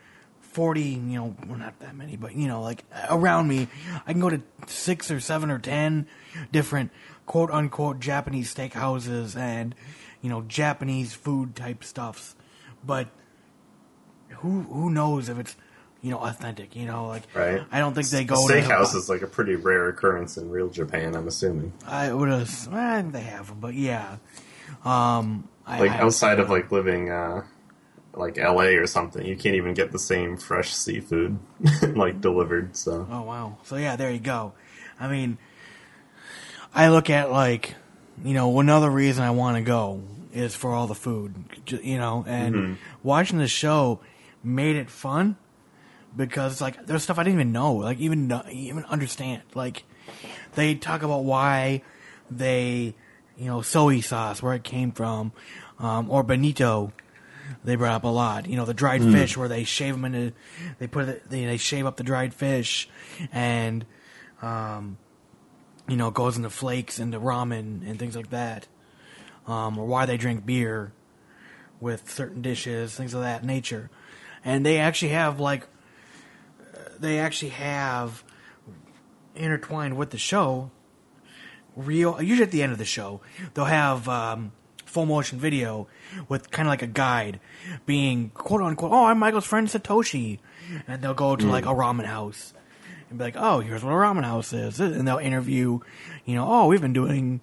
forty, 0.41 0.83
you 0.83 0.99
know, 1.19 1.37
well 1.47 1.59
not 1.59 1.79
that 1.81 1.97
many, 1.97 2.17
but 2.17 2.35
you 2.35 2.47
know, 2.49 2.63
like 2.63 2.85
around 3.11 3.49
me, 3.49 3.69
I 4.07 4.13
can 4.13 4.21
go 4.21 4.31
to 4.31 4.43
six 4.67 5.11
or 5.11 5.21
seven 5.21 5.51
or 5.51 5.59
ten 5.59 6.07
different 6.53 6.91
quote 7.27 7.51
unquote 7.51 8.01
Japanese 8.01 8.55
steakhouses 8.55 9.37
and 9.37 9.75
you 10.21 10.29
know 10.31 10.43
Japanese 10.43 11.15
food 11.15 11.57
type 11.57 11.83
stuffs, 11.85 12.37
but 12.85 13.09
who 14.37 14.63
who 14.63 14.91
knows 14.91 15.29
if 15.29 15.39
it's 15.39 15.57
you 16.01 16.11
know 16.11 16.19
authentic? 16.19 16.75
You 16.77 16.87
know, 16.87 17.07
like 17.09 17.23
Right. 17.35 17.63
I 17.71 17.79
don't 17.79 17.95
think 17.95 18.09
they 18.09 18.25
go 18.25 18.35
to 18.49 18.53
steakhouse 18.55 18.95
is 18.95 19.09
like 19.09 19.23
a 19.23 19.27
pretty 19.27 19.55
rare 19.55 19.89
occurrence 19.89 20.37
in 20.37 20.51
real 20.51 20.69
Japan, 20.69 21.15
I'm 21.15 21.29
assuming. 21.29 21.73
I 21.87 22.13
would 22.13 22.29
have. 22.29 22.69
Well, 22.71 23.03
they 23.11 23.21
have 23.23 23.49
them, 23.49 23.59
but 23.61 23.75
yeah. 23.75 24.17
Um, 24.85 25.49
I, 25.67 25.81
Like 25.81 25.91
I- 25.93 26.01
outside 26.01 26.41
of 26.41 26.51
like 26.51 26.71
living 26.73 27.11
uh 27.11 27.45
like 28.15 28.37
LA 28.37 28.77
or 28.77 28.87
something, 28.87 29.25
you 29.25 29.37
can't 29.37 29.55
even 29.55 29.73
get 29.75 29.91
the 29.93 29.99
same 29.99 30.37
fresh 30.37 30.75
seafood 30.75 31.39
like 31.95 32.21
delivered, 32.21 32.77
so 32.77 33.07
Oh 33.11 33.23
wow. 33.23 33.59
So 33.63 33.77
yeah, 33.77 33.97
there 33.97 34.11
you 34.11 34.21
go. 34.21 34.53
I 35.01 35.09
mean, 35.09 35.39
I 36.75 36.89
look 36.89 37.11
at 37.11 37.31
like, 37.31 37.75
you 38.25 38.35
know, 38.35 38.59
another 38.61 38.91
reason 38.91 39.25
I 39.25 39.31
want 39.31 39.57
to 39.57 39.63
go 39.63 40.03
is 40.33 40.55
for 40.55 40.73
all 40.73 40.87
the 40.87 40.95
food, 40.95 41.35
you 41.83 41.99
know, 41.99 42.25
and 42.27 42.79
watching 43.03 43.39
the 43.39 43.49
show 43.49 44.01
made 44.43 44.77
it 44.77 44.91
fun 44.91 45.37
because 46.17 46.61
like 46.61 46.87
there's 46.87 47.03
stuff 47.03 47.19
I 47.19 47.23
didn't 47.25 47.39
even 47.41 47.53
know, 47.53 47.75
like 47.75 47.99
even 47.99 48.33
even 48.51 48.85
understand. 48.85 49.43
Like 49.55 49.85
they 50.55 50.75
talk 50.75 51.03
about 51.03 51.25
why 51.25 51.83
they, 52.31 52.95
you 53.43 53.49
know, 53.49 53.61
soy 53.61 54.01
sauce, 54.01 54.41
where 54.41 54.55
it 54.55 54.63
came 54.63 54.93
from, 54.93 55.33
um, 55.81 56.09
or 56.11 56.23
bonito. 56.23 56.93
They 57.65 57.75
brought 57.75 57.97
up 57.97 58.05
a 58.05 58.09
lot. 58.09 58.49
You 58.49 58.57
know, 58.57 58.65
the 58.65 58.73
dried 58.73 59.03
fish 59.03 59.37
where 59.37 59.49
they 59.49 59.65
shave 59.65 59.95
them 59.95 60.05
into, 60.05 60.33
they 60.79 60.87
put 60.87 61.09
it, 61.09 61.29
they, 61.29 61.45
they 61.45 61.57
shave 61.57 61.87
up 61.87 61.97
the 61.97 62.05
dried 62.05 62.33
fish, 62.33 62.89
and, 63.33 63.85
um, 64.41 64.97
you 65.89 65.97
know, 65.97 66.09
it 66.09 66.15
goes 66.15 66.37
into 66.37 66.51
flakes 66.51 67.01
into 67.01 67.19
ramen 67.19 67.87
and 67.89 67.99
things 67.99 68.17
like 68.17 68.31
that. 68.31 68.69
Um, 69.47 69.77
or 69.77 69.87
why 69.87 70.07
they 70.07 70.17
drink 70.17 70.47
beer 70.47 70.93
with 71.81 72.09
certain 72.09 72.43
dishes, 72.43 72.95
things 72.95 73.13
of 73.13 73.23
that 73.23 73.45
nature. 73.45 73.91
And 74.45 74.65
they 74.65 74.79
actually 74.79 75.11
have 75.11 75.41
like 75.41 75.67
they 77.01 77.19
actually 77.19 77.51
have 77.51 78.23
intertwined 79.35 79.97
with 79.97 80.11
the 80.11 80.19
show 80.19 80.71
real 81.77 82.21
usually 82.23 82.45
at 82.45 82.51
the 82.51 82.63
end 82.63 82.73
of 82.73 82.79
the 82.79 82.85
show 82.85 83.21
they'll 83.55 83.65
have 83.65 84.09
um, 84.09 84.53
full 84.85 85.07
motion 85.07 85.39
video 85.39 85.87
with 86.29 86.51
kind 86.51 86.69
of 86.69 86.71
like 86.71 86.83
a 86.83 86.87
guide 86.87 87.41
being 87.87 88.31
quote 88.31 88.61
unquote 88.61 88.93
oh 88.93 89.07
i'm 89.07 89.19
michael's 89.19 89.45
friend 89.45 89.69
satoshi. 89.69 90.39
And 90.87 91.03
they'll 91.03 91.15
go 91.15 91.37
to 91.37 91.47
like 91.47 91.65
a 91.67 91.71
ramen 91.71 92.07
house 92.07 92.55
and 93.09 93.19
be 93.19 93.25
like 93.25 93.37
oh 93.37 93.61
here's 93.61 93.83
what 93.83 93.91
a 93.91 93.97
ramen 93.97 94.25
house 94.25 94.53
is. 94.53 94.81
And 94.81 95.07
they'll 95.07 95.19
interview 95.19 95.81
you 96.25 96.35
know 96.35 96.47
oh 96.49 96.67
we've 96.67 96.81
been 96.81 96.93
doing 96.93 97.41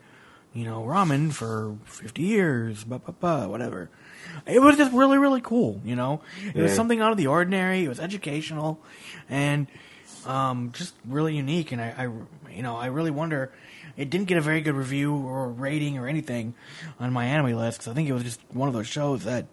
you 0.54 0.64
know 0.64 0.84
ramen 0.84 1.32
for 1.32 1.76
50 1.86 2.22
years 2.22 2.84
blah, 2.84 2.98
blah, 3.00 3.14
blah, 3.20 3.48
whatever. 3.48 3.90
It 4.48 4.62
was 4.62 4.78
just 4.78 4.94
really 4.94 5.18
really 5.18 5.42
cool 5.42 5.82
you 5.84 5.96
know? 5.96 6.22
It 6.54 6.62
was 6.62 6.74
something 6.74 7.02
out 7.02 7.12
of 7.12 7.18
the 7.18 7.28
ordinary 7.28 7.84
it 7.84 7.90
was 7.90 8.00
educational 8.00 8.80
and 9.30 9.68
um, 10.26 10.72
just 10.74 10.94
really 11.06 11.36
unique 11.36 11.72
and 11.72 11.82
I, 11.82 11.94
I 11.98 12.04
you 12.54 12.62
know 12.62 12.76
i 12.76 12.88
really 12.88 13.12
wonder 13.12 13.52
it 14.00 14.10
didn't 14.10 14.28
get 14.28 14.38
a 14.38 14.42
very 14.42 14.62
good 14.62 14.76
review 14.76 15.14
or 15.14 15.50
rating 15.50 15.98
or 15.98 16.08
anything 16.08 16.54
on 17.00 17.12
MyAnimeList 17.14 17.74
because 17.74 17.88
i 17.90 17.94
think 17.94 18.08
it 18.10 18.14
was 18.14 18.24
just 18.24 18.40
one 18.52 18.68
of 18.68 18.74
those 18.74 18.88
shows 18.88 19.24
that 19.26 19.46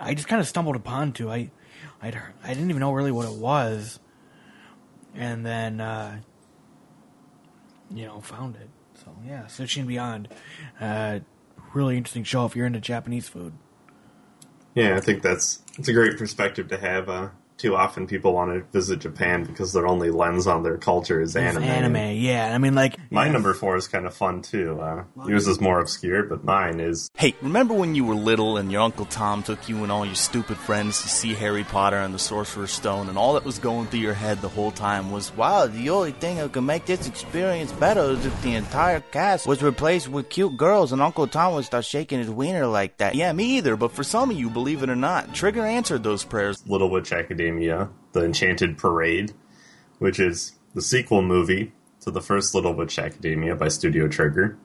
i 0.00 0.14
just 0.14 0.26
kind 0.28 0.40
of 0.40 0.48
stumbled 0.48 0.74
upon 0.76 1.12
to 1.12 1.30
i 1.30 1.50
I'd, 2.00 2.16
i 2.42 2.48
didn't 2.54 2.70
even 2.70 2.80
know 2.80 2.92
really 2.92 3.12
what 3.12 3.26
it 3.26 3.34
was 3.36 4.00
and 5.14 5.44
then 5.44 5.80
uh, 5.80 6.18
you 7.94 8.06
know 8.06 8.20
found 8.20 8.56
it 8.56 8.68
so 9.04 9.14
yeah 9.26 9.42
sushi 9.48 9.78
and 9.78 9.88
beyond 9.88 10.28
uh, 10.80 11.20
really 11.74 11.96
interesting 11.96 12.24
show 12.24 12.46
if 12.46 12.56
you're 12.56 12.66
into 12.66 12.80
japanese 12.80 13.28
food 13.28 13.52
Yeah, 14.74 14.96
I 14.96 15.00
think 15.00 15.22
that's 15.22 15.60
it's 15.78 15.88
a 15.88 15.92
great 15.92 16.16
perspective 16.16 16.68
to 16.68 16.78
have. 16.78 17.08
Uh, 17.10 17.28
too 17.58 17.76
often 17.76 18.06
people 18.06 18.32
want 18.32 18.50
to 18.50 18.60
visit 18.72 18.98
Japan 19.00 19.44
because 19.44 19.72
their 19.74 19.86
only 19.86 20.10
lens 20.10 20.46
on 20.46 20.62
their 20.62 20.78
culture 20.78 21.20
is 21.20 21.36
It's 21.36 21.56
anime. 21.56 21.62
anime 21.64 22.16
yeah 22.16 22.52
i 22.54 22.58
mean 22.58 22.74
like 22.74 22.96
My 23.12 23.28
number 23.28 23.52
four 23.52 23.76
is 23.76 23.88
kind 23.88 24.06
of 24.06 24.14
fun 24.14 24.40
too. 24.40 24.80
Uh, 24.80 25.04
yours 25.26 25.46
is 25.46 25.60
more 25.60 25.80
obscure, 25.80 26.22
but 26.22 26.44
mine 26.44 26.80
is 26.80 27.10
Hey, 27.14 27.34
remember 27.42 27.74
when 27.74 27.94
you 27.94 28.06
were 28.06 28.14
little 28.14 28.56
and 28.56 28.72
your 28.72 28.80
Uncle 28.80 29.04
Tom 29.04 29.42
took 29.42 29.68
you 29.68 29.82
and 29.82 29.92
all 29.92 30.06
your 30.06 30.14
stupid 30.14 30.56
friends 30.56 31.02
to 31.02 31.08
see 31.08 31.34
Harry 31.34 31.62
Potter 31.62 31.98
and 31.98 32.14
the 32.14 32.18
Sorcerer's 32.18 32.72
Stone, 32.72 33.10
and 33.10 33.18
all 33.18 33.34
that 33.34 33.44
was 33.44 33.58
going 33.58 33.86
through 33.86 34.00
your 34.00 34.14
head 34.14 34.40
the 34.40 34.48
whole 34.48 34.70
time 34.70 35.10
was, 35.10 35.30
wow, 35.36 35.66
the 35.66 35.90
only 35.90 36.12
thing 36.12 36.36
that 36.36 36.52
could 36.52 36.62
make 36.62 36.86
this 36.86 37.06
experience 37.06 37.70
better 37.72 38.12
is 38.12 38.24
if 38.24 38.42
the 38.42 38.54
entire 38.54 39.00
cast 39.00 39.46
was 39.46 39.62
replaced 39.62 40.08
with 40.08 40.30
cute 40.30 40.56
girls 40.56 40.92
and 40.92 41.02
Uncle 41.02 41.26
Tom 41.26 41.54
would 41.54 41.66
start 41.66 41.84
shaking 41.84 42.18
his 42.18 42.30
wiener 42.30 42.66
like 42.66 42.96
that. 42.96 43.14
Yeah, 43.14 43.30
me 43.34 43.58
either, 43.58 43.76
but 43.76 43.92
for 43.92 44.04
some 44.04 44.30
of 44.30 44.38
you, 44.38 44.48
believe 44.48 44.82
it 44.82 44.88
or 44.88 44.96
not, 44.96 45.34
Trigger 45.34 45.66
answered 45.66 46.02
those 46.02 46.24
prayers. 46.24 46.62
Little 46.66 46.88
Witch 46.88 47.12
Academia, 47.12 47.90
The 48.12 48.24
Enchanted 48.24 48.78
Parade, 48.78 49.32
which 49.98 50.18
is 50.18 50.54
the 50.74 50.80
sequel 50.80 51.20
movie 51.20 51.72
to 52.02 52.10
the 52.10 52.20
first 52.20 52.54
Little 52.54 52.74
Witch 52.74 52.98
Academia 52.98 53.54
by 53.54 53.68
Studio 53.68 54.08
Trigger. 54.08 54.58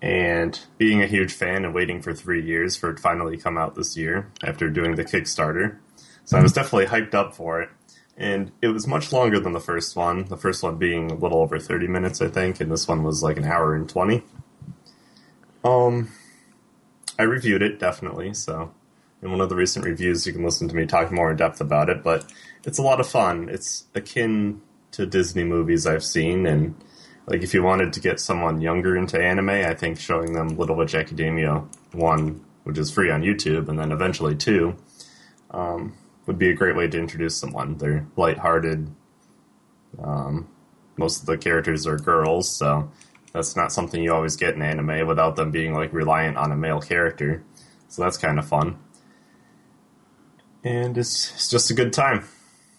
And 0.00 0.58
being 0.78 1.02
a 1.02 1.06
huge 1.06 1.32
fan 1.32 1.64
and 1.64 1.74
waiting 1.74 2.02
for 2.02 2.12
three 2.12 2.44
years 2.44 2.76
for 2.76 2.90
it 2.90 2.98
finally 2.98 3.36
come 3.36 3.56
out 3.56 3.74
this 3.74 3.96
year 3.96 4.30
after 4.42 4.68
doing 4.68 4.96
the 4.96 5.04
Kickstarter. 5.04 5.78
So 6.24 6.38
I 6.38 6.42
was 6.42 6.52
definitely 6.52 6.86
hyped 6.86 7.14
up 7.14 7.34
for 7.34 7.62
it. 7.62 7.70
And 8.16 8.52
it 8.60 8.68
was 8.68 8.86
much 8.86 9.12
longer 9.12 9.40
than 9.40 9.52
the 9.52 9.60
first 9.60 9.96
one, 9.96 10.24
the 10.24 10.36
first 10.36 10.62
one 10.62 10.76
being 10.76 11.10
a 11.10 11.14
little 11.14 11.38
over 11.38 11.58
30 11.58 11.86
minutes, 11.86 12.20
I 12.20 12.28
think, 12.28 12.60
and 12.60 12.70
this 12.70 12.86
one 12.86 13.02
was 13.02 13.22
like 13.22 13.38
an 13.38 13.44
hour 13.44 13.74
and 13.74 13.88
20. 13.88 14.22
Um, 15.64 16.10
I 17.18 17.22
reviewed 17.22 17.62
it, 17.62 17.78
definitely, 17.78 18.34
so 18.34 18.74
in 19.22 19.30
one 19.30 19.40
of 19.40 19.48
the 19.48 19.56
recent 19.56 19.86
reviews, 19.86 20.26
you 20.26 20.32
can 20.32 20.44
listen 20.44 20.68
to 20.68 20.74
me 20.74 20.84
talk 20.84 21.10
more 21.10 21.30
in 21.30 21.36
depth 21.36 21.60
about 21.60 21.88
it. 21.88 22.02
But 22.02 22.30
it's 22.64 22.78
a 22.78 22.82
lot 22.82 23.00
of 23.00 23.08
fun. 23.08 23.48
It's 23.48 23.84
akin 23.94 24.60
to 24.92 25.06
Disney 25.06 25.44
movies 25.44 25.86
I've 25.86 26.04
seen, 26.04 26.46
and 26.46 26.74
like 27.26 27.42
if 27.42 27.54
you 27.54 27.62
wanted 27.62 27.92
to 27.94 28.00
get 28.00 28.20
someone 28.20 28.60
younger 28.60 28.96
into 28.96 29.22
anime, 29.22 29.50
I 29.50 29.74
think 29.74 29.98
showing 29.98 30.32
them 30.32 30.56
Little 30.56 30.76
Witch 30.76 30.94
Academia 30.94 31.64
one, 31.92 32.44
which 32.64 32.78
is 32.78 32.90
free 32.90 33.10
on 33.10 33.22
YouTube, 33.22 33.68
and 33.68 33.78
then 33.78 33.92
eventually 33.92 34.34
two, 34.34 34.76
um, 35.50 35.96
would 36.26 36.38
be 36.38 36.50
a 36.50 36.54
great 36.54 36.76
way 36.76 36.88
to 36.88 36.98
introduce 36.98 37.36
someone. 37.36 37.78
They're 37.78 38.06
lighthearted. 38.16 38.94
Um, 40.02 40.48
most 40.96 41.20
of 41.20 41.26
the 41.26 41.38
characters 41.38 41.86
are 41.86 41.96
girls, 41.96 42.56
so 42.56 42.90
that's 43.32 43.56
not 43.56 43.72
something 43.72 44.02
you 44.02 44.12
always 44.12 44.36
get 44.36 44.54
in 44.54 44.62
anime 44.62 45.06
without 45.06 45.36
them 45.36 45.50
being 45.50 45.74
like 45.74 45.92
reliant 45.92 46.36
on 46.36 46.52
a 46.52 46.56
male 46.56 46.80
character. 46.80 47.42
So 47.88 48.02
that's 48.02 48.16
kind 48.16 48.38
of 48.38 48.48
fun 48.48 48.78
and 50.64 50.96
it's, 50.96 51.32
it's 51.34 51.48
just 51.48 51.70
a 51.70 51.74
good 51.74 51.92
time. 51.92 52.24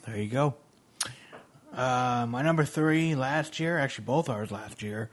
There 0.05 0.18
you 0.18 0.30
go. 0.30 0.55
Uh, 1.76 2.26
my 2.30 2.41
number 2.43 2.63
three 2.65 3.15
last 3.15 3.59
year, 3.59 3.78
actually 3.80 4.05
both 4.05 4.30
ours 4.30 4.51
last 4.51 4.84
year, 4.84 5.09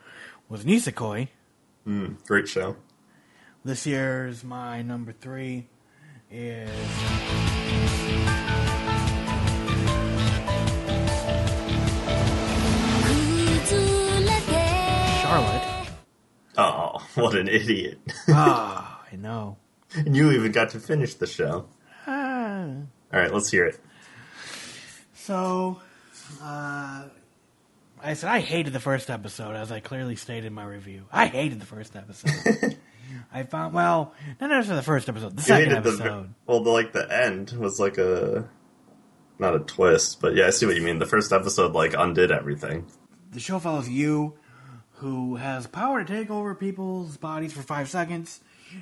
was 0.48 0.64
Nisekoi. 0.64 1.28
Great 2.26 2.46
show. 2.48 2.76
This 3.64 3.86
year's 3.86 4.44
my 4.44 4.80
number 4.82 5.12
three 5.12 5.66
is 6.30 6.70
Charlotte. 15.22 15.62
Oh, 16.56 16.98
what 17.14 17.36
an 17.36 17.48
idiot! 17.48 17.98
ah, 18.28 19.02
I 19.12 19.16
know. 19.16 19.56
and 19.94 20.16
you 20.16 20.30
even 20.32 20.52
got 20.52 20.70
to 20.70 20.80
finish 20.80 21.14
the 21.14 21.26
show. 21.26 21.66
Ah. 22.06 22.64
All 23.12 23.20
right, 23.20 23.32
let's 23.32 23.50
hear 23.50 23.66
it. 23.66 23.78
So, 25.14 25.80
uh, 26.42 27.04
I 28.02 28.14
said 28.14 28.30
I 28.30 28.40
hated 28.40 28.72
the 28.72 28.80
first 28.80 29.10
episode, 29.10 29.54
as 29.56 29.70
I 29.72 29.80
clearly 29.80 30.16
stated 30.16 30.46
in 30.46 30.54
my 30.54 30.64
review. 30.64 31.04
I 31.12 31.26
hated 31.26 31.60
the 31.60 31.66
first 31.66 31.96
episode. 31.96 32.76
I 33.32 33.42
found 33.42 33.74
well, 33.74 34.14
not 34.40 34.50
necessarily 34.50 34.80
the 34.80 34.84
first 34.86 35.08
episode, 35.08 35.36
the 35.36 35.40
You 35.42 35.46
second 35.46 35.68
hated 35.70 35.84
the 35.84 35.88
episode. 35.90 36.34
well, 36.46 36.60
the, 36.62 36.70
like 36.70 36.92
the 36.92 37.10
end 37.24 37.50
was 37.52 37.80
like 37.80 37.98
a 37.98 38.48
not 39.38 39.54
a 39.54 39.60
twist, 39.60 40.20
but 40.20 40.34
yeah, 40.36 40.46
I 40.46 40.50
see 40.50 40.66
what 40.66 40.76
Yuu 40.76 40.82
mean. 40.84 40.98
The 40.98 41.06
first 41.06 41.32
episode 41.32 41.72
like 41.72 41.94
undid 41.94 42.30
everything. 42.30 42.86
the 43.32 43.40
show 43.40 43.58
follows 43.58 43.88
you, 43.88 44.34
who 44.94 45.36
has 45.36 45.66
power 45.66 46.04
to 46.04 46.12
take 46.12 46.30
over 46.30 46.54
people's 46.54 47.16
bodies 47.16 47.52
for 47.52 47.62
five 47.62 47.88
seconds. 47.88 48.40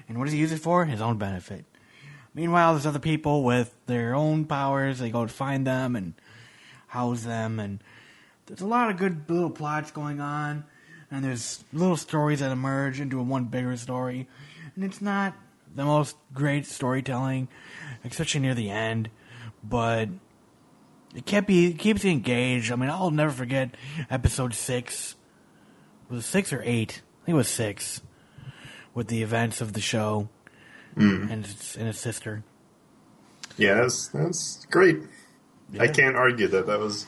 And 0.09 0.19
what 0.19 0.25
does 0.25 0.35
he 0.35 0.39
use 0.41 0.53
it 0.53 0.59
for? 0.59 0.85
His 0.85 1.01
own 1.01 1.17
benefit. 1.17 1.65
Meanwhile, 2.35 2.75
there's 2.75 2.85
other 2.87 2.99
people 2.99 3.43
with 3.43 3.75
their 3.87 4.15
own 4.15 4.45
powers. 4.45 4.99
They 4.99 5.11
go 5.11 5.25
to 5.25 5.33
find 5.33 5.67
them 5.67 5.97
and 5.97 6.13
house 6.89 7.23
them. 7.23 7.61
And 7.61 7.83
there's 8.47 8.61
a 8.61 8.67
lot 8.67 8.91
of 8.91 8.97
good 8.97 9.29
little 9.31 9.51
plots 9.51 9.91
going 9.91 10.21
on. 10.21 10.65
And 11.11 11.25
there's 11.25 11.65
little 11.73 11.97
stories 11.97 12.41
that 12.41 12.51
emerge 12.51 13.01
into 13.01 13.19
a 13.19 13.23
one 13.23 13.45
bigger 13.45 13.77
story. 13.77 14.29
And 14.75 14.85
it's 14.85 15.01
not 15.01 15.35
the 15.75 15.85
most 15.85 16.17
great 16.35 16.67
storytelling, 16.67 17.49
especially 18.05 18.41
near 18.41 18.55
the 18.55 18.71
end. 18.71 19.09
But 19.65 20.09
it 21.15 21.25
kept 21.25 21.49
you 21.51 21.71
it 21.71 21.79
keeps 21.79 22.05
you 22.05 22.11
engaged. 22.11 22.71
I 22.71 22.77
mean, 22.77 22.91
I'll 22.91 23.11
never 23.11 23.33
forget 23.33 23.75
episode 24.11 24.55
six. 24.55 25.15
Was 26.11 26.25
it 26.25 26.29
six 26.29 26.53
or 26.53 26.63
eight? 26.65 27.03
I 27.23 27.27
think 27.27 27.35
it 27.35 27.39
was 27.39 27.49
six. 27.49 28.03
With 28.95 29.09
the 29.09 29.23
events 29.23 29.61
of 29.61 29.75
the 29.75 29.81
show 29.81 30.29
mm-hmm. 30.97 31.31
and 31.31 31.45
its 31.45 31.77
and 31.77 31.89
its 31.89 32.01
sister. 32.01 32.43
Yeah, 33.57 33.75
that's 33.75 34.09
that's 34.09 34.67
great. 34.67 34.99
I 35.79 35.89
can't 35.89 36.17
argue 36.17 36.49
that 36.49 36.67
that 36.67 36.79
was 36.79 37.07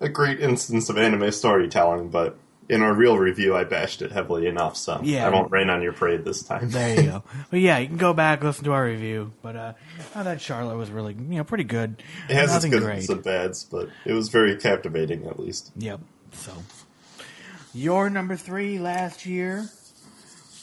a 0.00 0.08
great 0.08 0.40
instance 0.40 0.88
of 0.88 0.96
anime 0.98 1.30
storytelling, 1.32 2.08
but 2.08 2.36
in 2.68 2.82
our 2.82 2.94
real 2.94 3.18
review, 3.18 3.56
I 3.56 3.64
bashed 3.64 4.00
it 4.00 4.12
heavily 4.12 4.46
enough, 4.46 4.76
so 4.76 5.00
Yeah. 5.02 5.26
I 5.26 5.30
won't 5.30 5.50
rain 5.50 5.68
on 5.70 5.82
your 5.82 5.92
parade 5.92 6.24
this 6.24 6.42
time. 6.42 6.70
There 6.70 7.00
you 7.00 7.02
go. 7.10 7.22
but 7.50 7.58
yeah, 7.60 7.78
you 7.78 7.88
can 7.88 7.96
go 7.96 8.12
back 8.12 8.42
listen 8.44 8.64
to 8.64 8.72
our 8.72 8.84
review. 8.84 9.32
But 9.42 9.56
uh, 9.56 9.72
I 10.14 10.22
thought 10.22 10.40
Charlotte 10.40 10.76
was 10.76 10.90
really 10.90 11.14
you 11.14 11.36
know 11.38 11.44
pretty 11.44 11.64
good. 11.64 12.02
It 12.28 12.34
has 12.34 12.44
its 12.54 12.64
Nothing 12.64 12.70
goods 12.70 12.84
great. 12.84 13.08
and 13.10 13.22
bads, 13.24 13.64
but 13.64 13.88
it 14.06 14.12
was 14.12 14.28
very 14.28 14.56
captivating 14.56 15.26
at 15.26 15.38
least. 15.40 15.72
Yep. 15.76 16.00
So 16.32 16.52
your 17.74 18.08
number 18.10 18.36
three 18.36 18.78
last 18.78 19.26
year, 19.26 19.68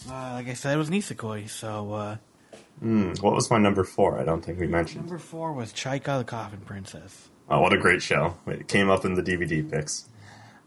uh, 0.10 0.32
like 0.34 0.48
I 0.48 0.54
said, 0.54 0.74
it 0.74 0.78
was 0.78 0.90
Nisekoi. 0.90 1.50
So 1.50 1.94
uh, 1.94 2.18
Hmm, 2.80 3.14
what 3.22 3.34
was 3.34 3.50
my 3.50 3.58
number 3.58 3.84
four? 3.84 4.20
I 4.20 4.24
don't 4.24 4.46
think 4.46 4.60
we 4.60 4.68
mentioned. 4.68 5.02
number 5.06 5.18
four 5.18 5.52
was 5.52 5.74
Chaika 5.74 6.20
the 6.20 6.24
Coffin 6.24 6.62
Princess. 6.62 7.30
Oh, 7.50 7.62
what 7.62 7.72
a 7.72 7.78
great 7.78 8.02
show! 8.02 8.36
It 8.46 8.68
came 8.68 8.90
up 8.90 9.06
in 9.06 9.16
the 9.16 9.24
DVD 9.24 9.70
picks. 9.70 10.10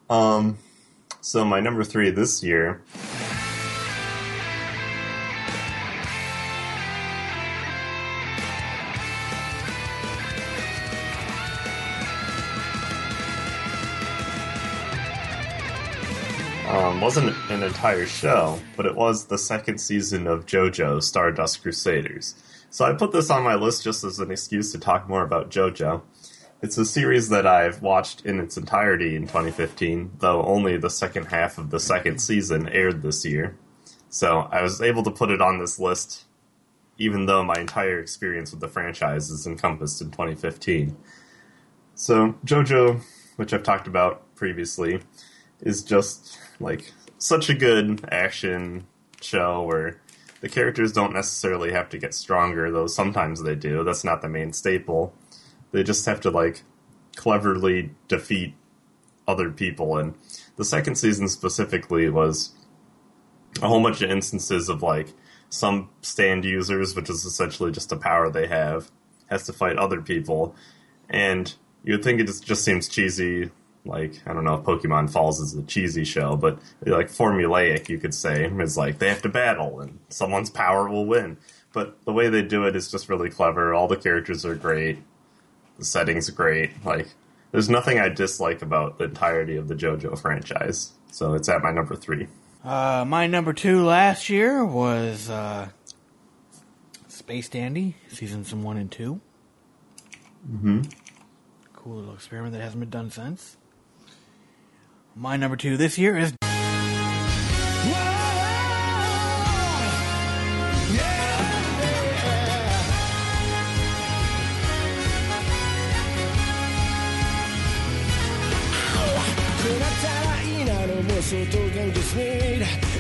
Um, 0.09 0.57
so 1.21 1.45
my 1.45 1.61
number 1.61 1.85
three 1.85 2.09
this 2.11 2.43
year. 2.43 2.81
Um, 16.67 17.03
wasn't 17.03 17.37
an 17.51 17.63
entire 17.63 18.07
show, 18.07 18.59
but 18.75 18.87
it 18.87 18.95
was 18.95 19.27
the 19.27 19.37
second 19.37 19.79
season 19.79 20.27
of 20.27 20.47
JoJo 20.47 21.03
Stardust 21.03 21.63
Crusaders. 21.63 22.37
So 22.71 22.87
I 22.87 22.95
put 22.95 23.13
this 23.13 23.29
on 23.29 23.43
my 23.43 23.57
list 23.57 23.83
just 23.83 24.03
as 24.03 24.19
an 24.19 24.31
excuse 24.31 24.73
to 24.73 24.79
talk 24.79 25.09
more 25.09 25.23
about 25.23 25.51
JoJo. 25.51 26.01
It's 26.63 26.77
a 26.77 26.85
series 26.85 27.31
that 27.31 27.47
I've 27.47 27.81
watched 27.81 28.27
in 28.27 28.39
its 28.39 28.59
entirety 28.59 29.17
in 29.17 29.23
2015, 29.23 30.11
though 30.19 30.43
only 30.43 30.77
the 30.77 30.91
second 30.91 31.27
half 31.27 31.57
of 31.57 31.71
the 31.71 31.81
second 31.81 32.19
season 32.19 32.69
aired 32.69 33.01
this 33.01 33.25
year. 33.25 33.57
So 34.11 34.41
I 34.53 34.61
was 34.61 34.83
able 34.83 35.03
to 35.05 35.11
put 35.11 35.31
it 35.31 35.41
on 35.41 35.59
this 35.59 35.79
list, 35.79 36.27
even 36.99 37.25
though 37.25 37.43
my 37.43 37.55
entire 37.59 37.99
experience 37.99 38.51
with 38.51 38.61
the 38.61 38.69
franchise 38.69 39.31
is 39.31 39.47
encompassed 39.47 40.03
in 40.03 40.11
2015. 40.11 40.99
So 41.95 42.35
JoJo, 42.45 43.01
which 43.37 43.55
I've 43.55 43.63
talked 43.63 43.87
about 43.87 44.35
previously, 44.35 45.01
is 45.63 45.83
just 45.83 46.39
like 46.61 46.93
such 47.17 47.49
a 47.49 47.55
good 47.55 48.07
action 48.13 48.87
show 49.23 49.63
where 49.63 49.99
the 50.43 50.51
characters 50.51 50.93
don't 50.93 51.15
necessarily 51.15 51.73
have 51.73 51.89
to 51.89 51.99
get 51.99 52.13
stronger, 52.13 52.71
though 52.71 52.87
sometimes 52.87 53.43
they 53.43 53.55
do. 53.55 53.83
That's 53.83 54.05
not 54.05 54.21
the 54.21 54.29
main 54.29 54.53
staple. 54.53 55.15
They 55.73 55.83
just 55.83 56.07
have 56.07 56.21
to 56.23 56.31
like 56.31 56.63
cleverly 57.17 57.91
defeat 58.09 58.55
other 59.27 59.51
people. 59.51 59.97
And 59.99 60.15
the 60.57 60.65
second 60.65 60.97
season 60.97 61.29
specifically 61.29 62.09
was 62.09 62.53
a 63.63 63.69
whole 63.69 63.83
bunch 63.83 64.03
of 64.03 64.11
instances 64.11 64.69
of 64.69 64.83
like 64.83 65.09
some 65.49 65.91
stand 66.03 66.45
users, 66.45 66.95
which 66.95 67.11
is 67.11 67.25
essentially 67.25 67.73
just 67.73 67.93
a 67.93 67.97
power 67.97 68.31
they 68.31 68.47
have, 68.47 68.91
has 69.29 69.45
to 69.47 69.53
fight 69.53 69.77
other 69.77 70.01
people. 70.01 70.55
And 71.09 71.53
you 71.85 71.95
would 71.95 72.05
think 72.05 72.21
it 72.21 72.27
just, 72.27 72.65
seems 72.65 72.89
cheesy. 72.89 73.51
Like, 73.85 74.21
I 74.27 74.33
don't 74.33 74.45
know 74.45 74.55
if 74.55 74.65
Pokemon 74.65 75.11
Falls 75.11 75.41
is 75.41 75.55
a 75.55 75.63
cheesy 75.63 76.05
show, 76.05 76.37
but 76.37 76.59
like 76.85 77.09
formulaic, 77.09 77.89
you 77.89 77.99
could 77.99 78.15
say, 78.15 78.45
is 78.45 78.77
like 78.77 78.99
they 78.99 79.09
have 79.09 79.23
to 79.23 79.29
battle 79.29 79.81
and 79.81 79.99
someone's 80.11 80.51
power 80.51 80.89
will 80.89 81.07
win. 81.07 81.39
But 81.73 82.05
the 82.05 82.13
way 82.13 82.29
they 82.29 82.43
do 82.43 82.65
it 82.65 82.77
is 82.77 82.91
just 82.91 83.09
really 83.09 83.31
clever. 83.31 83.73
All 83.73 83.89
the 83.89 83.97
characters 83.97 84.45
are 84.45 84.55
great. 84.55 84.99
The 85.81 85.87
setting's 85.87 86.29
great. 86.29 86.85
Like, 86.85 87.09
there's 87.53 87.71
nothing 87.71 87.99
I 87.99 88.11
dislike 88.11 88.61
about 88.61 88.99
the 88.99 89.05
entirety 89.05 89.57
of 89.57 89.67
the 89.67 89.75
JoJo 89.75 90.21
franchise. 90.21 90.93
So 91.11 91.33
it's 91.33 91.49
at 91.49 91.63
my 91.63 91.73
number 91.73 91.97
three. 91.97 92.29
Uh, 92.63 93.05
my 93.09 93.27
number 93.27 93.55
two 93.55 93.83
last 93.85 94.29
year 94.29 94.63
was 94.63 95.31
uh, 95.31 95.71
Space 97.09 97.49
Dandy, 97.49 97.97
seasons 98.09 98.55
one 98.55 98.77
and 98.77 98.91
2 98.93 99.21
Mm-hmm. 100.51 100.83
Cool 101.75 101.97
little 101.97 102.15
experiment 102.15 102.53
that 102.55 102.63
hasn't 102.63 102.81
been 102.81 102.91
done 102.91 103.11
since. 103.11 103.57
My 105.15 105.37
number 105.37 105.57
two 105.57 105.77
this 105.77 105.97
year 105.99 106.17
is 106.17 106.35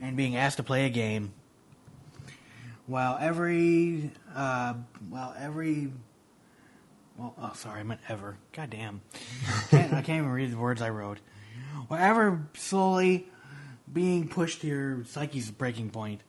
and 0.00 0.16
being 0.16 0.36
asked 0.36 0.56
to 0.58 0.62
play 0.62 0.86
a 0.86 0.90
game. 0.90 1.32
While 2.86 3.18
every, 3.20 4.10
uh, 4.34 4.74
well, 5.10 5.34
every, 5.38 5.92
well, 7.16 7.34
oh, 7.38 7.52
sorry, 7.54 7.80
I 7.80 7.82
meant 7.82 8.00
ever. 8.08 8.38
God 8.52 8.70
damn. 8.70 9.02
Can't, 9.70 9.92
I 9.92 10.02
can't 10.02 10.20
even 10.20 10.30
read 10.30 10.52
the 10.52 10.56
words 10.56 10.80
I 10.80 10.90
wrote. 10.90 11.18
While 11.88 12.00
ever 12.00 12.48
slowly 12.54 13.28
being 13.92 14.28
pushed 14.28 14.60
to 14.62 14.66
your 14.66 15.04
psyche's 15.04 15.50
breaking 15.50 15.90
point. 15.90 16.20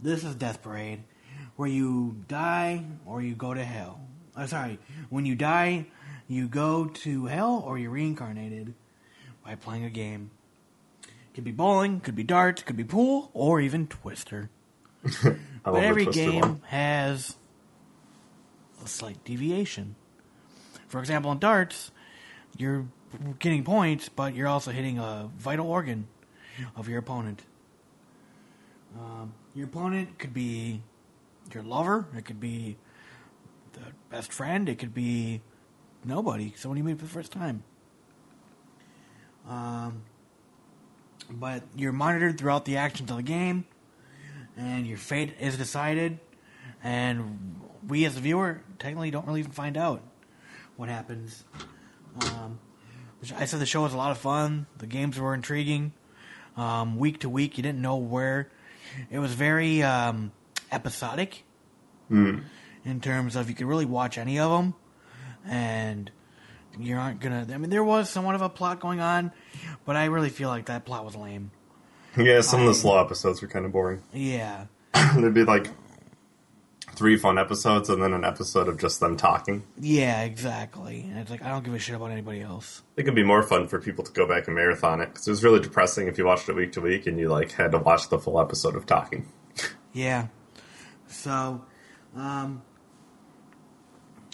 This 0.00 0.24
is 0.24 0.34
Death 0.34 0.62
Parade, 0.62 1.02
where 1.56 1.68
you 1.68 2.16
die 2.28 2.84
or 3.06 3.20
you 3.20 3.34
go 3.34 3.54
to 3.54 3.64
hell. 3.64 4.00
Uh, 4.36 4.46
sorry, 4.46 4.78
when 5.10 5.26
you 5.26 5.34
die, 5.34 5.86
you 6.28 6.46
go 6.46 6.86
to 6.86 7.26
hell 7.26 7.62
or 7.66 7.78
you're 7.78 7.90
reincarnated 7.90 8.74
by 9.44 9.54
playing 9.56 9.84
a 9.84 9.90
game. 9.90 10.30
Could 11.38 11.44
be 11.44 11.52
bowling, 11.52 12.00
could 12.00 12.16
be 12.16 12.24
darts, 12.24 12.64
could 12.64 12.76
be 12.76 12.82
pool, 12.82 13.30
or 13.32 13.60
even 13.60 13.86
Twister. 13.86 14.50
But 15.62 15.84
every 15.84 16.02
Twister 16.02 16.24
game 16.24 16.40
one. 16.40 16.62
has 16.66 17.36
a 18.84 18.88
slight 18.88 19.22
deviation. 19.22 19.94
For 20.88 20.98
example, 20.98 21.30
in 21.30 21.38
darts, 21.38 21.92
you're 22.56 22.88
getting 23.38 23.62
points, 23.62 24.08
but 24.08 24.34
you're 24.34 24.48
also 24.48 24.72
hitting 24.72 24.98
a 24.98 25.30
vital 25.38 25.70
organ 25.70 26.08
of 26.74 26.88
your 26.88 26.98
opponent. 26.98 27.44
Um, 28.98 29.32
your 29.54 29.66
opponent 29.66 30.18
could 30.18 30.34
be 30.34 30.82
your 31.54 31.62
lover, 31.62 32.08
it 32.16 32.24
could 32.24 32.40
be 32.40 32.78
the 33.74 33.92
best 34.10 34.32
friend, 34.32 34.68
it 34.68 34.80
could 34.80 34.92
be 34.92 35.40
nobody, 36.04 36.52
someone 36.56 36.78
you 36.78 36.82
meet 36.82 36.98
for 36.98 37.04
the 37.04 37.10
first 37.12 37.30
time. 37.30 37.62
Um, 39.48 40.02
but 41.30 41.62
you're 41.76 41.92
monitored 41.92 42.38
throughout 42.38 42.64
the 42.64 42.76
actions 42.78 43.10
of 43.10 43.16
the 43.16 43.22
game, 43.22 43.64
and 44.56 44.86
your 44.86 44.98
fate 44.98 45.34
is 45.40 45.56
decided, 45.56 46.18
and 46.82 47.60
we 47.86 48.04
as 48.04 48.14
the 48.14 48.20
viewer 48.20 48.62
technically 48.78 49.10
don't 49.10 49.26
really 49.26 49.40
even 49.40 49.52
find 49.52 49.76
out 49.76 50.02
what 50.76 50.88
happens. 50.88 51.44
Um, 52.22 52.58
which 53.20 53.32
I 53.32 53.44
said 53.44 53.60
the 53.60 53.66
show 53.66 53.82
was 53.82 53.94
a 53.94 53.96
lot 53.96 54.10
of 54.10 54.18
fun. 54.18 54.66
The 54.78 54.86
games 54.86 55.18
were 55.18 55.34
intriguing. 55.34 55.92
Um, 56.56 56.96
week 56.98 57.20
to 57.20 57.28
week, 57.28 57.56
you 57.56 57.62
didn't 57.62 57.80
know 57.82 57.96
where. 57.96 58.50
It 59.10 59.18
was 59.18 59.32
very 59.34 59.82
um, 59.82 60.32
episodic 60.72 61.44
in 62.84 63.00
terms 63.00 63.36
of 63.36 63.48
you 63.48 63.54
could 63.54 63.66
really 63.66 63.84
watch 63.84 64.18
any 64.18 64.38
of 64.38 64.50
them, 64.50 64.74
and 65.44 66.10
you 66.78 66.96
aren't 66.96 67.20
gonna. 67.20 67.46
I 67.52 67.58
mean, 67.58 67.70
there 67.70 67.84
was 67.84 68.08
somewhat 68.10 68.34
of 68.34 68.42
a 68.42 68.48
plot 68.48 68.80
going 68.80 69.00
on, 69.00 69.32
but 69.84 69.96
I 69.96 70.06
really 70.06 70.30
feel 70.30 70.48
like 70.48 70.66
that 70.66 70.84
plot 70.84 71.04
was 71.04 71.14
lame. 71.16 71.50
Yeah, 72.16 72.40
some 72.40 72.60
of 72.60 72.66
the 72.66 72.74
slow 72.74 72.98
episodes 73.00 73.42
were 73.42 73.48
kind 73.48 73.64
of 73.66 73.72
boring. 73.72 74.02
Yeah, 74.12 74.66
There'd 75.14 75.34
be 75.34 75.44
like 75.44 75.68
three 76.94 77.16
fun 77.16 77.38
episodes 77.38 77.88
and 77.90 78.02
then 78.02 78.12
an 78.12 78.24
episode 78.24 78.66
of 78.66 78.76
just 78.80 78.98
them 78.98 79.16
talking. 79.16 79.62
yeah, 79.78 80.22
exactly. 80.22 81.02
And 81.08 81.18
it's 81.18 81.30
like 81.30 81.42
I 81.42 81.48
don't 81.50 81.64
give 81.64 81.74
a 81.74 81.78
shit 81.78 81.94
about 81.94 82.10
anybody 82.10 82.40
else. 82.40 82.82
It 82.96 83.04
could 83.04 83.14
be 83.14 83.22
more 83.22 83.42
fun 83.44 83.68
for 83.68 83.78
people 83.80 84.02
to 84.04 84.12
go 84.12 84.26
back 84.26 84.46
and 84.48 84.56
marathon 84.56 85.00
it 85.00 85.06
because 85.06 85.28
it 85.28 85.30
was 85.30 85.44
really 85.44 85.60
depressing 85.60 86.08
if 86.08 86.18
you 86.18 86.24
watched 86.24 86.48
it 86.48 86.54
week 86.56 86.72
to 86.72 86.80
week 86.80 87.06
and 87.06 87.18
you 87.18 87.28
like 87.28 87.52
had 87.52 87.70
to 87.72 87.78
watch 87.78 88.08
the 88.08 88.18
full 88.18 88.40
episode 88.40 88.74
of 88.74 88.84
talking. 88.86 89.28
Yeah. 89.92 90.26
So, 91.06 91.64
um, 92.16 92.62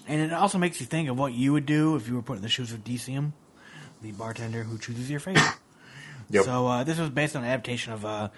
and 0.07 0.21
it 0.21 0.33
also 0.33 0.59
makes 0.59 0.81
you 0.81 0.87
think 0.87 1.09
of 1.09 1.19
what 1.19 1.33
you 1.33 1.53
would 1.53 1.67
do 1.67 1.97
if 1.97 2.09
you 2.09 2.15
were 2.15 2.23
put 2.23 2.37
in 2.37 2.43
the 2.43 2.49
shoes 2.49 2.73
of 2.73 2.85
Decim, 2.85 3.33
the 4.03 4.13
bartender 4.13 4.65
who 4.65 4.79
chooses 4.79 5.11
your 5.11 5.21
fate. 5.21 5.39
Yep. 6.31 6.45
So 6.45 6.67
uh, 6.67 6.85
this 6.85 6.99
was 6.99 7.11
based 7.11 7.37
on 7.37 7.45
an 7.45 7.51
adaptation 7.51 7.93
of 7.93 8.05
uh, 8.05 8.29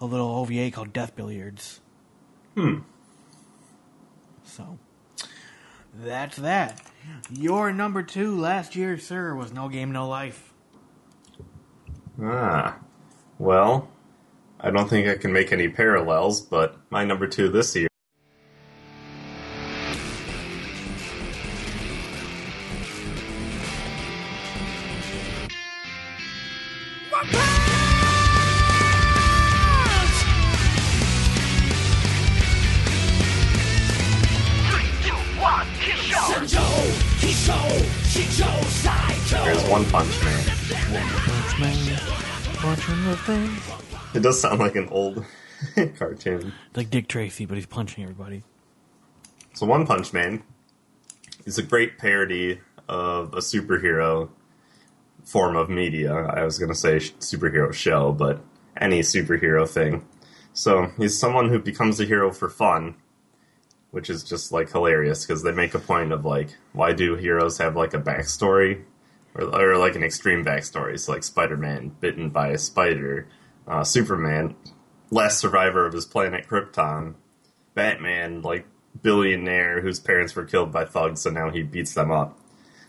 a 0.00 0.04
little 0.04 0.28
OVA 0.28 0.70
called 0.70 0.92
Death 0.92 1.14
Billiards. 1.14 1.80
Hmm. 2.54 2.78
So 4.44 4.78
that's 5.94 6.36
that. 6.38 6.82
Your 7.30 7.72
number 7.72 8.02
two 8.02 8.36
last 8.36 8.74
year, 8.74 8.98
sir, 8.98 9.34
was 9.34 9.52
No 9.52 9.68
Game 9.68 9.92
No 9.92 10.08
Life. 10.08 10.52
Ah. 12.22 12.78
Well, 13.38 13.88
I 14.58 14.70
don't 14.70 14.88
think 14.88 15.06
I 15.06 15.16
can 15.16 15.32
make 15.32 15.52
any 15.52 15.68
parallels, 15.68 16.40
but 16.40 16.78
my 16.90 17.04
number 17.04 17.26
two 17.26 17.48
this 17.48 17.76
year. 17.76 17.88
Does 44.26 44.40
sound 44.40 44.58
like 44.58 44.74
an 44.74 44.88
old 44.88 45.24
cartoon. 45.98 46.52
Like 46.74 46.90
Dick 46.90 47.06
Tracy, 47.06 47.46
but 47.46 47.54
he's 47.54 47.66
punching 47.66 48.02
everybody. 48.02 48.42
So 49.54 49.66
One 49.66 49.86
Punch 49.86 50.12
Man 50.12 50.42
is 51.44 51.58
a 51.58 51.62
great 51.62 51.96
parody 51.96 52.60
of 52.88 53.32
a 53.34 53.38
superhero 53.38 54.28
form 55.24 55.56
of 55.56 55.70
media. 55.70 56.12
I 56.12 56.42
was 56.42 56.58
going 56.58 56.70
to 56.70 56.74
say 56.74 56.96
superhero 56.96 57.72
show, 57.72 58.10
but 58.12 58.40
any 58.76 59.00
superhero 59.00 59.68
thing. 59.68 60.04
So 60.52 60.90
he's 60.98 61.18
someone 61.18 61.48
who 61.48 61.60
becomes 61.60 62.00
a 62.00 62.04
hero 62.04 62.32
for 62.32 62.48
fun, 62.48 62.96
which 63.92 64.10
is 64.10 64.24
just 64.24 64.50
like 64.50 64.72
hilarious 64.72 65.24
because 65.24 65.44
they 65.44 65.52
make 65.52 65.74
a 65.74 65.78
point 65.78 66.10
of 66.10 66.24
like, 66.24 66.56
why 66.72 66.92
do 66.92 67.14
heroes 67.14 67.58
have 67.58 67.76
like 67.76 67.94
a 67.94 68.00
backstory 68.00 68.82
or, 69.36 69.44
or 69.44 69.78
like 69.78 69.94
an 69.94 70.02
extreme 70.02 70.44
backstory? 70.44 70.98
So 70.98 71.12
like 71.12 71.22
Spider-Man 71.22 71.96
bitten 72.00 72.30
by 72.30 72.48
a 72.48 72.58
spider, 72.58 73.28
uh, 73.66 73.84
Superman, 73.84 74.54
last 75.10 75.38
survivor 75.38 75.86
of 75.86 75.92
his 75.92 76.04
planet 76.06 76.46
Krypton, 76.48 77.14
Batman 77.74 78.42
like 78.42 78.66
billionaire 79.02 79.80
whose 79.82 80.00
parents 80.00 80.34
were 80.34 80.44
killed 80.44 80.72
by 80.72 80.84
thugs, 80.84 81.22
so 81.22 81.30
now 81.30 81.50
he 81.50 81.62
beats 81.62 81.94
them 81.94 82.10
up. 82.10 82.38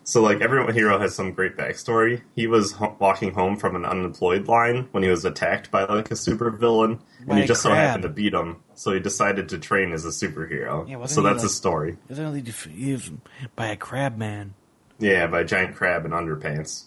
So 0.04 0.22
like 0.22 0.40
every 0.40 0.72
hero 0.74 0.98
has 1.00 1.14
some 1.14 1.34
great 1.34 1.58
backstory. 1.58 2.22
He 2.34 2.48
was 2.48 2.72
ho- 2.72 2.96
walking 2.98 3.34
home 3.34 3.58
from 3.58 3.76
an 3.76 3.84
unemployed 3.84 4.48
line 4.48 4.88
when 4.92 5.04
he 5.04 5.10
was 5.10 5.26
attacked 5.26 5.70
by 5.70 5.84
like 5.84 6.10
a 6.12 6.16
super 6.16 6.50
villain, 6.50 7.02
and 7.28 7.38
he 7.40 7.44
a 7.44 7.48
just 7.48 7.62
so 7.62 7.72
happened 7.74 8.04
to 8.04 8.10
beat 8.10 8.34
him. 8.34 8.64
So 8.74 8.94
he 8.94 9.02
decided 9.02 9.50
to 9.50 9.58
train 9.58 9.92
as 9.92 10.06
a 10.06 10.10
superhero. 10.10 10.88
Yeah, 10.88 11.06
so 11.08 11.22
that's 11.22 11.38
like- 11.38 11.42
his 11.44 11.56
story. 11.56 11.98
Isn't 12.08 12.24
only 12.24 12.42
defeated 12.42 13.20
by 13.58 13.68
a 13.68 13.76
crab 13.76 14.18
man. 14.18 14.54
Yeah, 14.98 15.28
by 15.28 15.42
a 15.42 15.46
giant 15.46 15.76
crab 15.76 16.06
in 16.06 16.12
underpants. 16.12 16.86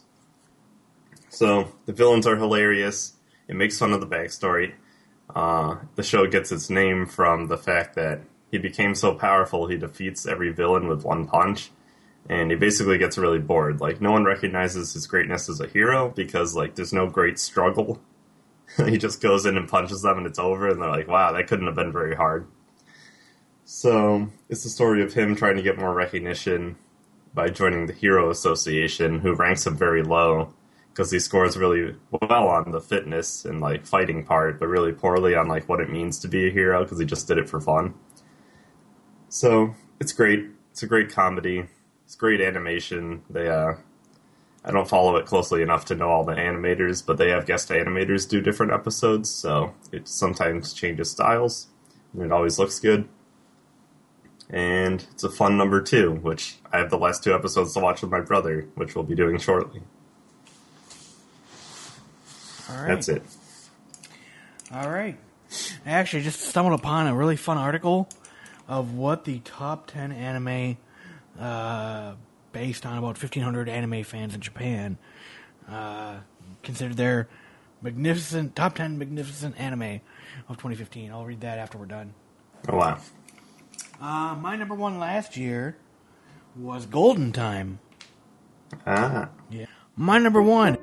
So 1.28 1.72
the 1.86 1.92
villains 1.92 2.26
are 2.26 2.36
hilarious. 2.36 3.12
It 3.50 3.56
makes 3.56 3.76
fun 3.76 3.92
of 3.92 4.00
the 4.00 4.06
backstory. 4.06 4.74
Uh, 5.34 5.78
the 5.96 6.04
show 6.04 6.28
gets 6.28 6.52
its 6.52 6.70
name 6.70 7.04
from 7.04 7.48
the 7.48 7.58
fact 7.58 7.96
that 7.96 8.20
he 8.48 8.58
became 8.58 8.94
so 8.94 9.12
powerful 9.12 9.66
he 9.66 9.76
defeats 9.76 10.24
every 10.24 10.52
villain 10.52 10.86
with 10.86 11.04
one 11.04 11.26
punch, 11.26 11.72
and 12.28 12.52
he 12.52 12.56
basically 12.56 12.96
gets 12.96 13.18
really 13.18 13.40
bored. 13.40 13.80
Like 13.80 14.00
no 14.00 14.12
one 14.12 14.24
recognizes 14.24 14.92
his 14.92 15.08
greatness 15.08 15.48
as 15.48 15.60
a 15.60 15.66
hero 15.66 16.10
because 16.10 16.54
like 16.54 16.76
there's 16.76 16.92
no 16.92 17.08
great 17.08 17.40
struggle. 17.40 18.00
he 18.86 18.96
just 18.96 19.20
goes 19.20 19.44
in 19.46 19.56
and 19.56 19.68
punches 19.68 20.02
them 20.02 20.18
and 20.18 20.28
it's 20.28 20.38
over, 20.38 20.68
and 20.68 20.80
they're 20.80 20.88
like, 20.88 21.08
"Wow, 21.08 21.32
that 21.32 21.48
couldn't 21.48 21.66
have 21.66 21.74
been 21.74 21.92
very 21.92 22.14
hard." 22.14 22.46
So 23.64 24.28
it's 24.48 24.62
the 24.62 24.68
story 24.68 25.02
of 25.02 25.14
him 25.14 25.34
trying 25.34 25.56
to 25.56 25.62
get 25.62 25.76
more 25.76 25.92
recognition 25.92 26.76
by 27.34 27.48
joining 27.48 27.86
the 27.86 27.94
Hero 27.94 28.30
Association, 28.30 29.18
who 29.18 29.34
ranks 29.34 29.66
him 29.66 29.76
very 29.76 30.04
low 30.04 30.54
because 30.92 31.10
he 31.10 31.18
scores 31.18 31.56
really 31.56 31.96
well 32.10 32.48
on 32.48 32.70
the 32.70 32.80
fitness 32.80 33.44
and 33.44 33.60
like 33.60 33.86
fighting 33.86 34.24
part, 34.24 34.58
but 34.58 34.68
really 34.68 34.92
poorly 34.92 35.34
on 35.34 35.48
like 35.48 35.68
what 35.68 35.80
it 35.80 35.90
means 35.90 36.18
to 36.20 36.28
be 36.28 36.48
a 36.48 36.50
hero 36.50 36.82
because 36.82 36.98
he 36.98 37.06
just 37.06 37.28
did 37.28 37.38
it 37.38 37.48
for 37.48 37.60
fun. 37.60 37.94
So 39.28 39.74
it's 40.00 40.12
great. 40.12 40.46
It's 40.72 40.82
a 40.82 40.86
great 40.86 41.10
comedy. 41.10 41.66
It's 42.04 42.16
great 42.16 42.40
animation. 42.40 43.22
They 43.30 43.48
uh, 43.48 43.74
I 44.64 44.72
don't 44.72 44.88
follow 44.88 45.16
it 45.16 45.26
closely 45.26 45.62
enough 45.62 45.84
to 45.86 45.94
know 45.94 46.08
all 46.08 46.24
the 46.24 46.34
animators, 46.34 47.04
but 47.04 47.16
they 47.16 47.30
have 47.30 47.46
guest 47.46 47.68
animators 47.70 48.28
do 48.28 48.40
different 48.40 48.72
episodes, 48.72 49.30
so 49.30 49.74
it 49.92 50.06
sometimes 50.08 50.74
changes 50.74 51.10
styles, 51.10 51.68
and 52.12 52.22
it 52.22 52.32
always 52.32 52.58
looks 52.58 52.78
good 52.78 53.08
and 54.52 55.06
it's 55.12 55.22
a 55.22 55.30
fun 55.30 55.56
number 55.56 55.80
two, 55.80 56.12
which 56.12 56.56
I 56.72 56.78
have 56.78 56.90
the 56.90 56.98
last 56.98 57.22
two 57.22 57.32
episodes 57.32 57.72
to 57.74 57.80
watch 57.80 58.02
with 58.02 58.10
my 58.10 58.20
brother, 58.20 58.68
which 58.74 58.94
we'll 58.94 59.04
be 59.04 59.14
doing 59.14 59.38
shortly. 59.38 59.82
All 62.70 62.76
right. 62.76 62.88
That's 62.88 63.08
it. 63.08 63.22
All 64.72 64.88
right. 64.90 65.18
I 65.84 65.90
actually 65.90 66.22
just 66.22 66.40
stumbled 66.40 66.78
upon 66.78 67.06
a 67.08 67.14
really 67.14 67.36
fun 67.36 67.58
article 67.58 68.08
of 68.68 68.94
what 68.94 69.24
the 69.24 69.40
top 69.40 69.88
10 69.88 70.12
anime, 70.12 70.76
uh, 71.38 72.12
based 72.52 72.86
on 72.86 72.96
about 72.98 73.20
1,500 73.20 73.68
anime 73.68 74.04
fans 74.04 74.34
in 74.34 74.40
Japan, 74.40 74.96
uh, 75.68 76.18
considered 76.62 76.96
their 76.96 77.28
magnificent, 77.82 78.54
top 78.54 78.76
10 78.76 78.96
magnificent 78.98 79.58
anime 79.58 80.00
of 80.48 80.56
2015. 80.56 81.10
I'll 81.10 81.24
read 81.24 81.40
that 81.40 81.58
after 81.58 81.78
we're 81.78 81.86
done. 81.86 82.14
Oh 82.68 82.76
wow! 82.76 82.98
Uh, 84.00 84.36
my 84.40 84.54
number 84.54 84.74
one 84.74 84.98
last 84.98 85.36
year 85.36 85.76
was 86.54 86.86
Golden 86.86 87.32
Time. 87.32 87.80
Ah, 88.86 89.30
Yeah. 89.50 89.66
My 89.96 90.18
number 90.18 90.42
one. 90.42 90.76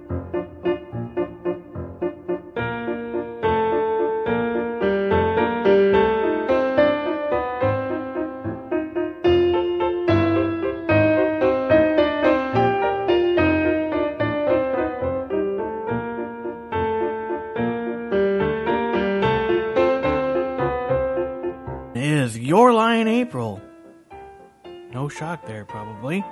Shock 25.10 25.46
there, 25.46 25.66
probably. 25.66 26.24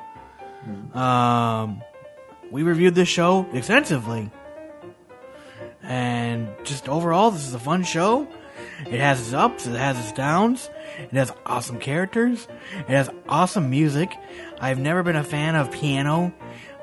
Um, 0.94 1.82
we 2.52 2.64
reviewed 2.64 2.96
this 2.96 3.10
show 3.10 3.48
extensively. 3.54 4.32
And 5.84 6.50
just 6.64 6.90
overall, 6.90 7.32
this 7.32 7.48
is 7.48 7.54
a 7.54 7.60
fun 7.60 7.84
show. 7.84 8.28
It 8.88 9.00
has 9.00 9.20
its 9.20 9.34
ups, 9.34 9.68
it 9.68 9.76
has 9.76 10.00
its 10.00 10.12
downs. 10.12 10.70
It 10.98 11.12
has 11.12 11.32
awesome 11.46 11.80
characters. 11.80 12.48
It 12.80 12.90
has 12.90 13.10
awesome 13.28 13.70
music. 13.70 14.14
I've 14.60 14.80
never 14.80 15.04
been 15.04 15.16
a 15.16 15.24
fan 15.24 15.56
of 15.56 15.72
piano 15.72 16.34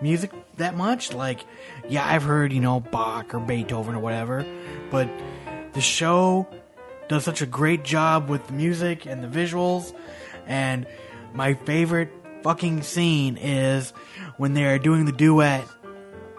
music 0.00 0.32
that 0.58 0.76
much. 0.76 1.12
Like, 1.12 1.44
yeah, 1.88 2.06
I've 2.06 2.22
heard, 2.22 2.52
you 2.52 2.60
know, 2.60 2.80
Bach 2.80 3.34
or 3.34 3.40
Beethoven 3.40 3.94
or 3.94 4.00
whatever. 4.00 4.44
But 4.90 5.08
the 5.72 5.80
show 5.80 6.46
does 7.08 7.24
such 7.24 7.42
a 7.42 7.46
great 7.46 7.84
job 7.84 8.28
with 8.28 8.46
the 8.46 8.52
music 8.52 9.06
and 9.06 9.22
the 9.22 9.28
visuals. 9.28 9.94
And 10.46 10.86
my 11.34 11.54
favorite 11.54 12.10
fucking 12.42 12.82
scene 12.82 13.36
is 13.36 13.92
when 14.36 14.54
they're 14.54 14.78
doing 14.78 15.04
the 15.04 15.12
duet 15.12 15.66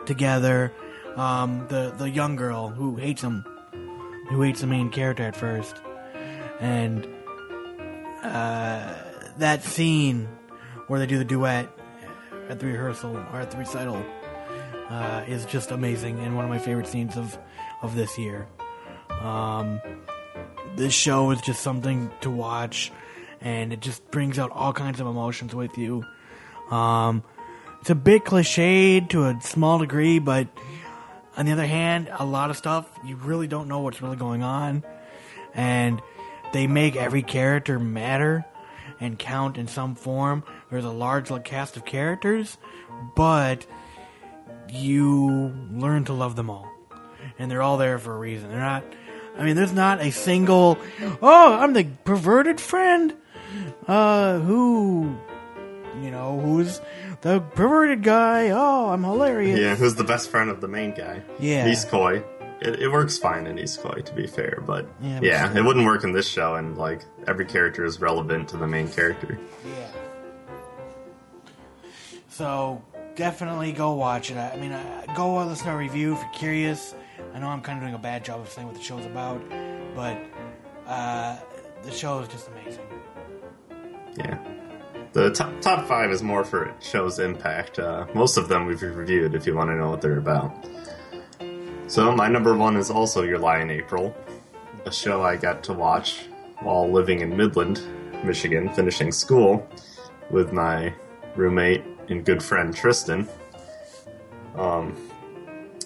together. 0.06 0.72
Um, 1.16 1.68
the 1.70 1.94
the 1.96 2.10
young 2.10 2.36
girl 2.36 2.70
who 2.70 2.96
hates 2.96 3.22
him, 3.22 3.46
who 4.30 4.42
hates 4.42 4.62
the 4.62 4.68
main 4.68 4.90
character 4.90 5.24
at 5.24 5.36
first, 5.36 5.76
and 6.60 7.08
uh, 8.24 8.96
that 9.38 9.64
scene 9.64 10.28
where 10.88 11.00
they 11.00 11.06
do 11.06 11.18
the 11.18 11.26
duet 11.26 11.70
at 12.50 12.60
the 12.60 12.66
rehearsal 12.66 13.16
or 13.16 13.40
at 13.40 13.52
the 13.52 13.58
recital 13.58 14.04
uh, 14.90 15.24
is 15.28 15.46
just 15.46 15.72
amazing 15.72 16.20
and 16.20 16.36
one 16.36 16.46
of 16.46 16.50
my 16.50 16.60
favorite 16.60 16.88
scenes 16.88 17.16
of 17.16 17.38
of 17.82 17.96
this 17.96 18.18
year. 18.18 18.48
Um, 19.22 19.80
this 20.76 20.94
show 20.94 21.32
is 21.32 21.42
just 21.42 21.62
something 21.62 22.12
to 22.22 22.30
watch, 22.30 22.92
and 23.44 23.74
it 23.74 23.82
just 23.82 24.10
brings 24.10 24.40
out 24.40 24.50
all 24.52 24.74
kinds 24.74 25.00
of 25.00 25.08
emotions 25.08 25.54
with 25.54 25.78
you. 25.78 26.04
Um, 26.72 27.24
it's 27.82 27.90
a 27.90 27.96
bit 27.96 28.24
cliched 28.24 29.10
to 29.10 29.26
a 29.26 29.40
small 29.42 29.78
degree, 29.78 30.18
but 30.18 30.48
on 31.36 31.46
the 31.46 31.52
other 31.52 31.68
hand, 31.68 32.10
a 32.18 32.26
lot 32.26 32.50
of 32.50 32.58
stuff 32.58 32.88
you 33.06 33.18
really 33.18 33.48
don't 33.48 33.68
know 33.68 33.80
what's 33.82 34.02
really 34.02 34.16
going 34.16 34.42
on, 34.42 34.84
and 35.54 36.02
they 36.54 36.66
make 36.66 36.96
every 36.96 37.22
character 37.22 37.78
matter 37.80 38.46
and 39.00 39.20
count 39.20 39.58
in 39.58 39.68
some 39.68 39.96
form. 39.96 40.44
There's 40.72 40.86
a 40.86 40.90
large 40.90 41.30
cast 41.44 41.76
of 41.76 41.84
characters, 41.84 42.58
but 43.16 43.66
you 44.70 45.54
learn 45.72 46.06
to 46.06 46.14
love 46.14 46.38
them 46.38 46.50
all, 46.50 46.72
and 47.38 47.52
they're 47.52 47.62
all 47.62 47.78
there 47.78 48.00
for 48.00 48.16
a 48.16 48.18
reason. 48.18 48.50
They're 48.50 48.60
not. 48.60 48.86
I 49.38 49.44
mean, 49.44 49.56
there's 49.56 49.74
not 49.74 50.00
a 50.00 50.12
single. 50.12 50.78
Oh, 51.22 51.54
I'm 51.54 51.74
the 51.74 51.86
perverted 52.06 52.62
friend. 52.62 53.14
Uh, 53.88 54.40
who, 54.40 55.16
you 56.02 56.10
know, 56.12 56.40
who's 56.40 56.80
the 57.22 57.40
perverted 57.40 58.04
guy? 58.04 58.50
Oh, 58.50 58.90
I'm 58.90 59.04
hilarious. 59.04 59.60
yeah. 59.60 59.76
Who's 59.76 59.96
the 59.96 60.04
best 60.04 60.30
friend 60.30 60.50
of 60.50 60.62
the 60.62 60.68
main 60.68 60.94
guy? 60.94 61.22
Yeah. 61.40 61.68
Nisekoi. 61.68 62.24
It, 62.62 62.80
it 62.82 62.88
works 62.92 63.18
fine 63.18 63.46
in 63.46 63.58
Nisekoi, 63.58 64.06
to 64.06 64.14
be 64.14 64.26
fair, 64.26 64.64
but 64.66 64.88
Yeah, 65.02 65.20
yeah, 65.22 65.58
it 65.58 65.64
wouldn't 65.66 65.86
work 65.86 66.04
in 66.06 66.14
this 66.14 66.28
show. 66.28 66.56
And 66.56 66.78
like 66.78 67.04
every 67.28 67.46
character 67.46 67.84
is 67.84 68.00
relevant 68.00 68.48
to 68.50 68.58
the 68.58 68.68
main 68.68 68.88
character. 68.88 69.38
Yeah. 69.68 69.88
So 72.30 72.82
definitely 73.16 73.72
go 73.74 73.94
watch 73.94 74.32
it. 74.32 74.38
I 74.38 74.52
I 74.52 74.58
mean, 74.58 74.72
uh, 74.72 75.06
go 75.16 75.44
listen 75.46 75.68
to 75.68 75.74
a 75.74 75.78
review 75.78 76.14
if 76.14 76.22
you're 76.22 76.30
curious. 76.34 76.96
I 77.34 77.40
know 77.40 77.48
I'm 77.48 77.62
kind 77.62 77.78
of 77.78 77.84
doing 77.84 77.94
a 77.96 78.00
bad 78.00 78.24
job 78.24 78.42
of 78.42 78.50
saying 78.50 78.68
what 78.68 78.76
the 78.76 78.82
show's 78.82 79.06
about, 79.06 79.42
but 79.96 80.18
uh, 80.88 81.38
the 81.84 81.92
show 81.92 82.20
is 82.20 82.28
just 82.30 82.48
amazing. 82.50 82.86
Yeah. 84.18 84.38
The 85.14 85.32
top, 85.32 85.62
top 85.62 85.88
five 85.88 86.12
is 86.12 86.24
more 86.24 86.44
for 86.44 86.74
show's 86.80 87.20
impact. 87.20 87.78
Uh, 87.78 88.08
most 88.16 88.38
of 88.38 88.48
them 88.48 88.66
we've 88.66 88.82
reviewed 88.82 89.36
if 89.36 89.46
you 89.46 89.56
want 89.56 89.70
to 89.70 89.76
know 89.76 89.90
what 89.90 90.02
they're 90.02 90.18
about. 90.18 90.68
So, 91.88 92.12
my 92.12 92.28
number 92.28 92.56
one 92.56 92.78
is 92.78 92.90
also 92.90 93.22
Your 93.22 93.38
Lie 93.38 93.60
in 93.60 93.70
April, 93.70 94.16
a 94.86 94.92
show 94.92 95.22
I 95.22 95.36
got 95.36 95.64
to 95.66 95.74
watch 95.74 96.26
while 96.62 96.90
living 96.90 97.20
in 97.20 97.38
Midland, 97.38 97.82
Michigan, 98.24 98.70
finishing 98.70 99.12
school 99.12 99.68
with 100.32 100.52
my 100.52 100.94
roommate 101.36 101.84
and 102.10 102.26
good 102.26 102.42
friend 102.42 102.76
Tristan. 102.76 103.28
Um, 104.56 104.98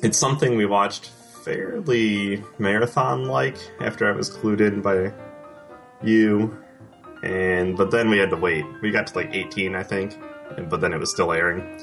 it's 0.01 0.17
something 0.17 0.55
we 0.55 0.65
watched 0.65 1.09
fairly 1.43 2.43
marathon 2.59 3.25
like 3.25 3.57
after 3.79 4.07
I 4.07 4.15
was 4.15 4.29
clued 4.29 4.61
in 4.61 4.81
by 4.81 5.11
you 6.03 6.57
and 7.23 7.77
but 7.77 7.91
then 7.91 8.09
we 8.09 8.17
had 8.17 8.29
to 8.29 8.37
wait. 8.37 8.65
We 8.81 8.91
got 8.91 9.07
to 9.07 9.15
like 9.15 9.33
18, 9.33 9.75
I 9.75 9.83
think, 9.83 10.17
but 10.69 10.81
then 10.81 10.93
it 10.93 10.99
was 10.99 11.11
still 11.11 11.31
airing. 11.31 11.81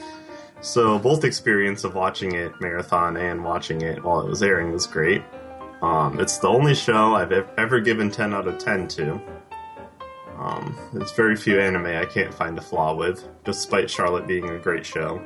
So 0.60 0.98
both 0.98 1.24
experience 1.24 1.84
of 1.84 1.94
watching 1.94 2.34
it 2.34 2.52
marathon 2.60 3.16
and 3.16 3.44
watching 3.44 3.82
it 3.82 4.02
while 4.02 4.20
it 4.20 4.28
was 4.28 4.42
airing 4.42 4.72
was 4.72 4.86
great. 4.86 5.22
Um, 5.82 6.18
it's 6.18 6.38
the 6.38 6.48
only 6.48 6.74
show 6.74 7.14
I've 7.14 7.32
ever 7.32 7.80
given 7.80 8.10
10 8.10 8.32
out 8.32 8.48
of 8.48 8.58
10 8.58 8.88
to. 8.88 9.20
Um, 10.38 10.78
there's 10.92 11.12
very 11.12 11.36
few 11.36 11.60
anime 11.60 11.86
I 11.86 12.06
can't 12.06 12.32
find 12.32 12.56
a 12.56 12.62
flaw 12.62 12.94
with, 12.94 13.28
despite 13.44 13.90
Charlotte 13.90 14.26
being 14.26 14.48
a 14.48 14.58
great 14.58 14.86
show. 14.86 15.22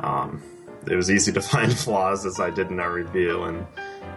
Um, 0.00 0.42
it 0.90 0.96
was 0.96 1.10
easy 1.10 1.32
to 1.32 1.40
find 1.52 1.76
flaws 1.76 2.24
as 2.24 2.40
I 2.40 2.50
did 2.50 2.70
in 2.70 2.80
our 2.80 2.92
review, 2.92 3.42
and 3.42 3.66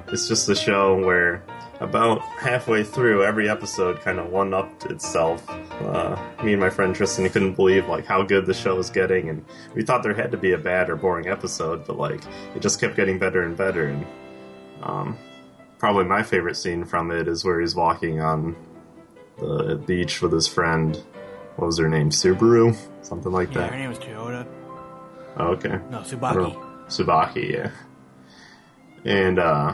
it's 0.10 0.28
just 0.28 0.48
a 0.50 0.56
show 0.56 0.98
where 1.04 1.44
about 1.82 2.22
halfway 2.22 2.84
through 2.84 3.24
every 3.26 3.50
episode 3.50 4.00
kind 4.00 4.18
of 4.20 4.30
one 4.30 4.54
upped 4.54 4.86
itself. 4.86 5.44
Uh, 5.50 6.16
me 6.44 6.54
and 6.54 6.62
my 6.62 6.70
friend 6.70 6.96
Tristan 6.96 7.30
couldn't 7.30 7.56
believe 7.56 7.88
like 7.88 8.06
how 8.06 8.24
good 8.24 8.46
the 8.46 8.54
show 8.54 8.76
was 8.76 8.90
getting, 8.90 9.30
and 9.30 9.44
we 9.74 9.84
thought 9.84 10.02
there 10.04 10.14
had 10.14 10.32
to 10.32 10.38
be 10.38 10.54
a 10.54 10.58
bad 10.58 10.90
or 10.90 10.96
boring 10.96 11.28
episode, 11.28 11.86
but 11.86 11.98
like 11.98 12.22
it 12.56 12.62
just 12.62 12.80
kept 12.80 12.96
getting 12.96 13.20
better 13.20 13.44
and 13.44 13.58
better. 13.58 13.88
And 13.88 14.06
um, 14.82 15.18
probably 15.80 16.06
my 16.06 16.24
favorite 16.24 16.56
scene 16.56 16.86
from 16.86 17.12
it 17.12 17.28
is 17.28 17.44
where 17.44 17.60
he's 17.60 17.76
walking 17.76 18.22
on 18.22 18.56
the 19.38 19.76
beach 19.86 20.22
with 20.22 20.32
his 20.32 20.48
friend. 20.48 20.96
What 21.58 21.66
was 21.68 21.78
her 21.80 21.90
name? 21.90 22.10
Subaru, 22.10 22.76
something 23.02 23.32
like 23.32 23.50
Yeah, 23.54 23.62
that. 23.62 23.72
her 23.72 23.78
name 23.78 23.90
was 23.90 24.00
Toyota. 24.00 24.48
Oh, 25.38 25.48
okay. 25.48 25.78
No, 25.90 26.00
Tsubaki. 26.00 26.56
Tsubaki, 26.88 27.52
yeah. 27.52 27.72
And 29.04 29.40
uh 29.40 29.74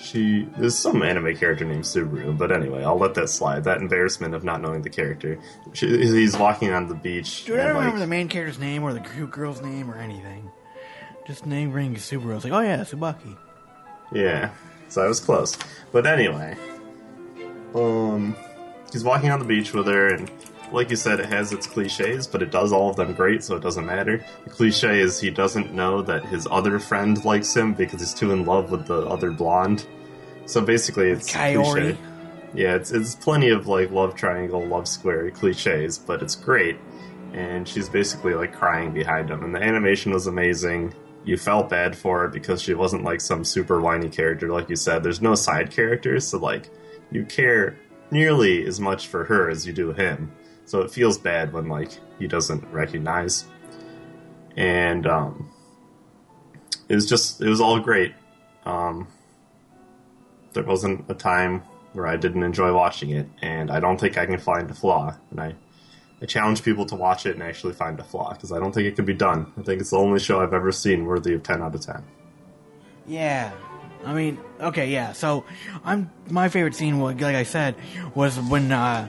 she 0.00 0.48
there's 0.56 0.76
some 0.76 1.02
anime 1.02 1.36
character 1.36 1.64
named 1.64 1.84
Subaru, 1.84 2.36
but 2.36 2.50
anyway, 2.50 2.82
I'll 2.82 2.98
let 2.98 3.14
that 3.14 3.28
slide. 3.28 3.64
That 3.64 3.78
embarrassment 3.78 4.34
of 4.34 4.44
not 4.44 4.60
knowing 4.62 4.82
the 4.82 4.90
character. 4.90 5.38
She, 5.72 5.86
he's 5.86 6.36
walking 6.36 6.72
on 6.72 6.88
the 6.88 6.94
beach. 6.94 7.44
Dude, 7.44 7.58
I 7.60 7.64
don't 7.64 7.74
like, 7.74 7.80
remember 7.80 8.00
the 8.00 8.06
main 8.06 8.28
character's 8.28 8.58
name 8.58 8.82
or 8.82 8.92
the 8.92 9.00
cute 9.00 9.30
girl's 9.30 9.60
name 9.60 9.90
or 9.90 9.96
anything. 9.96 10.50
Just 11.26 11.46
name 11.46 11.72
ring 11.72 11.94
Subaru. 11.96 12.32
I 12.32 12.34
was 12.34 12.44
like, 12.44 12.52
oh 12.52 12.60
yeah, 12.60 12.78
Tsubaki. 12.78 13.36
Yeah, 14.12 14.50
so 14.88 15.02
I 15.02 15.06
was 15.06 15.20
close. 15.20 15.56
But 15.92 16.06
anyway, 16.06 16.56
um, 17.74 18.34
he's 18.92 19.04
walking 19.04 19.30
on 19.30 19.38
the 19.38 19.44
beach 19.44 19.72
with 19.72 19.86
her, 19.86 20.14
and 20.14 20.30
like 20.72 20.90
you 20.90 20.96
said, 20.96 21.20
it 21.20 21.26
has 21.26 21.52
its 21.52 21.66
cliches, 21.66 22.26
but 22.26 22.42
it 22.42 22.50
does 22.50 22.72
all 22.72 22.90
of 22.90 22.96
them 22.96 23.12
great, 23.14 23.42
so 23.42 23.56
it 23.56 23.62
doesn't 23.62 23.86
matter. 23.86 24.24
The 24.44 24.50
cliche 24.50 25.00
is 25.00 25.20
he 25.20 25.30
doesn't 25.30 25.72
know 25.72 26.02
that 26.02 26.24
his 26.24 26.46
other 26.50 26.78
friend 26.78 27.22
likes 27.24 27.54
him 27.54 27.74
because 27.74 28.00
he's 28.00 28.14
too 28.14 28.32
in 28.32 28.44
love 28.44 28.70
with 28.70 28.86
the 28.86 29.06
other 29.06 29.30
blonde. 29.30 29.86
So 30.46 30.60
basically, 30.60 31.10
it's 31.10 31.32
Coyote. 31.32 31.64
cliche. 31.64 31.98
Yeah, 32.52 32.74
it's 32.74 32.90
it's 32.90 33.14
plenty 33.14 33.50
of 33.50 33.68
like 33.68 33.90
love 33.90 34.14
triangle, 34.14 34.64
love 34.66 34.88
square 34.88 35.30
cliches, 35.30 35.98
but 35.98 36.22
it's 36.22 36.34
great. 36.34 36.78
And 37.32 37.66
she's 37.68 37.88
basically 37.88 38.34
like 38.34 38.52
crying 38.52 38.92
behind 38.92 39.30
him, 39.30 39.44
and 39.44 39.54
the 39.54 39.62
animation 39.62 40.12
was 40.12 40.26
amazing. 40.26 40.94
You 41.24 41.36
felt 41.36 41.68
bad 41.68 41.96
for 41.96 42.22
her 42.22 42.28
because 42.28 42.62
she 42.62 42.74
wasn't 42.74 43.04
like 43.04 43.20
some 43.20 43.44
super 43.44 43.80
whiny 43.80 44.08
character, 44.08 44.48
like 44.48 44.68
you 44.68 44.76
said. 44.76 45.02
There's 45.02 45.20
no 45.20 45.34
side 45.34 45.70
characters, 45.70 46.26
so 46.26 46.38
like 46.38 46.70
you 47.12 47.24
care 47.24 47.76
nearly 48.10 48.66
as 48.66 48.80
much 48.80 49.06
for 49.06 49.24
her 49.24 49.48
as 49.48 49.66
you 49.66 49.72
do 49.72 49.92
him. 49.92 50.32
So 50.70 50.82
it 50.82 50.92
feels 50.92 51.18
bad 51.18 51.52
when 51.52 51.68
like 51.68 51.90
he 52.20 52.28
doesn't 52.28 52.64
recognize. 52.72 53.44
And 54.56 55.04
um, 55.04 55.50
it 56.88 56.94
was 56.94 57.06
just 57.06 57.40
it 57.40 57.48
was 57.48 57.60
all 57.60 57.80
great. 57.80 58.14
Um, 58.64 59.08
there 60.52 60.62
wasn't 60.62 61.10
a 61.10 61.14
time 61.14 61.62
where 61.92 62.06
I 62.06 62.16
didn't 62.16 62.44
enjoy 62.44 62.72
watching 62.72 63.10
it, 63.10 63.28
and 63.42 63.68
I 63.68 63.80
don't 63.80 63.98
think 63.98 64.16
I 64.16 64.26
can 64.26 64.38
find 64.38 64.70
a 64.70 64.74
flaw. 64.74 65.16
And 65.32 65.40
I, 65.40 65.56
I 66.22 66.26
challenge 66.26 66.62
people 66.62 66.86
to 66.86 66.94
watch 66.94 67.26
it 67.26 67.34
and 67.34 67.42
actually 67.42 67.72
find 67.72 67.98
a 67.98 68.04
flaw 68.04 68.32
because 68.32 68.52
I 68.52 68.60
don't 68.60 68.72
think 68.72 68.86
it 68.86 68.94
can 68.94 69.04
be 69.04 69.14
done. 69.14 69.52
I 69.58 69.62
think 69.62 69.80
it's 69.80 69.90
the 69.90 69.98
only 69.98 70.20
show 70.20 70.40
I've 70.40 70.54
ever 70.54 70.70
seen 70.70 71.04
worthy 71.04 71.34
of 71.34 71.42
ten 71.42 71.62
out 71.62 71.74
of 71.74 71.80
ten. 71.80 72.04
Yeah. 73.08 73.50
I 74.06 74.14
mean, 74.14 74.38
okay, 74.60 74.88
yeah. 74.88 75.12
So, 75.12 75.44
I'm 75.84 76.10
my 76.30 76.48
favorite 76.48 76.76
scene, 76.76 77.00
like 77.00 77.22
I 77.22 77.42
said, 77.42 77.74
was 78.14 78.38
when 78.38 78.70
uh, 78.70 79.08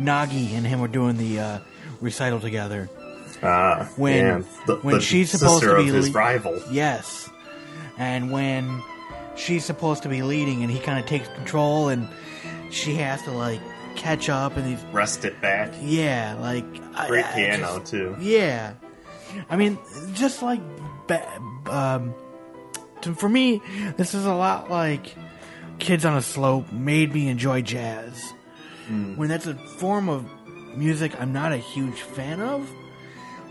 Nagi 0.00 0.52
and 0.52 0.66
him 0.66 0.80
were 0.80 0.88
doing 0.88 1.16
the 1.16 1.38
uh, 1.40 1.58
recital 2.00 2.40
together. 2.40 2.88
Ah, 3.42 3.88
When 3.96 4.16
yeah, 4.26 4.42
the, 4.66 4.76
when 4.76 4.94
the 4.96 5.00
she's 5.00 5.30
supposed 5.30 5.64
to 5.64 5.76
be 5.76 5.84
his 5.84 6.08
le- 6.08 6.12
rival. 6.14 6.60
Yes, 6.70 7.28
and 7.98 8.30
when 8.30 8.82
she's 9.36 9.64
supposed 9.64 10.02
to 10.04 10.08
be 10.08 10.22
leading, 10.22 10.62
and 10.62 10.70
he 10.70 10.78
kind 10.78 10.98
of 10.98 11.06
takes 11.06 11.28
control, 11.28 11.88
and 11.88 12.08
she 12.70 12.94
has 12.94 13.22
to 13.24 13.32
like 13.32 13.60
catch 13.96 14.28
up, 14.28 14.56
and 14.56 14.66
he's 14.66 14.82
Rest 14.92 15.24
it 15.24 15.40
back. 15.42 15.72
yeah, 15.82 16.36
like 16.40 16.64
Great 17.08 17.24
I 17.26 17.32
piano 17.34 17.78
just- 17.80 17.90
too. 17.90 18.16
Yeah, 18.20 18.74
I 19.50 19.56
mean, 19.56 19.78
just 20.14 20.40
like 20.42 20.60
um, 21.66 22.14
to, 23.02 23.14
for 23.14 23.28
me, 23.28 23.60
this 23.96 24.14
is 24.14 24.24
a 24.26 24.34
lot 24.34 24.70
like 24.70 25.14
Kids 25.80 26.04
on 26.04 26.16
a 26.16 26.22
Slope 26.22 26.72
made 26.72 27.12
me 27.12 27.28
enjoy 27.28 27.60
jazz. 27.62 28.32
When 29.16 29.28
that's 29.28 29.46
a 29.46 29.54
form 29.54 30.08
of 30.08 30.26
music 30.76 31.12
I'm 31.20 31.32
not 31.32 31.52
a 31.52 31.56
huge 31.56 32.00
fan 32.00 32.40
of, 32.40 32.70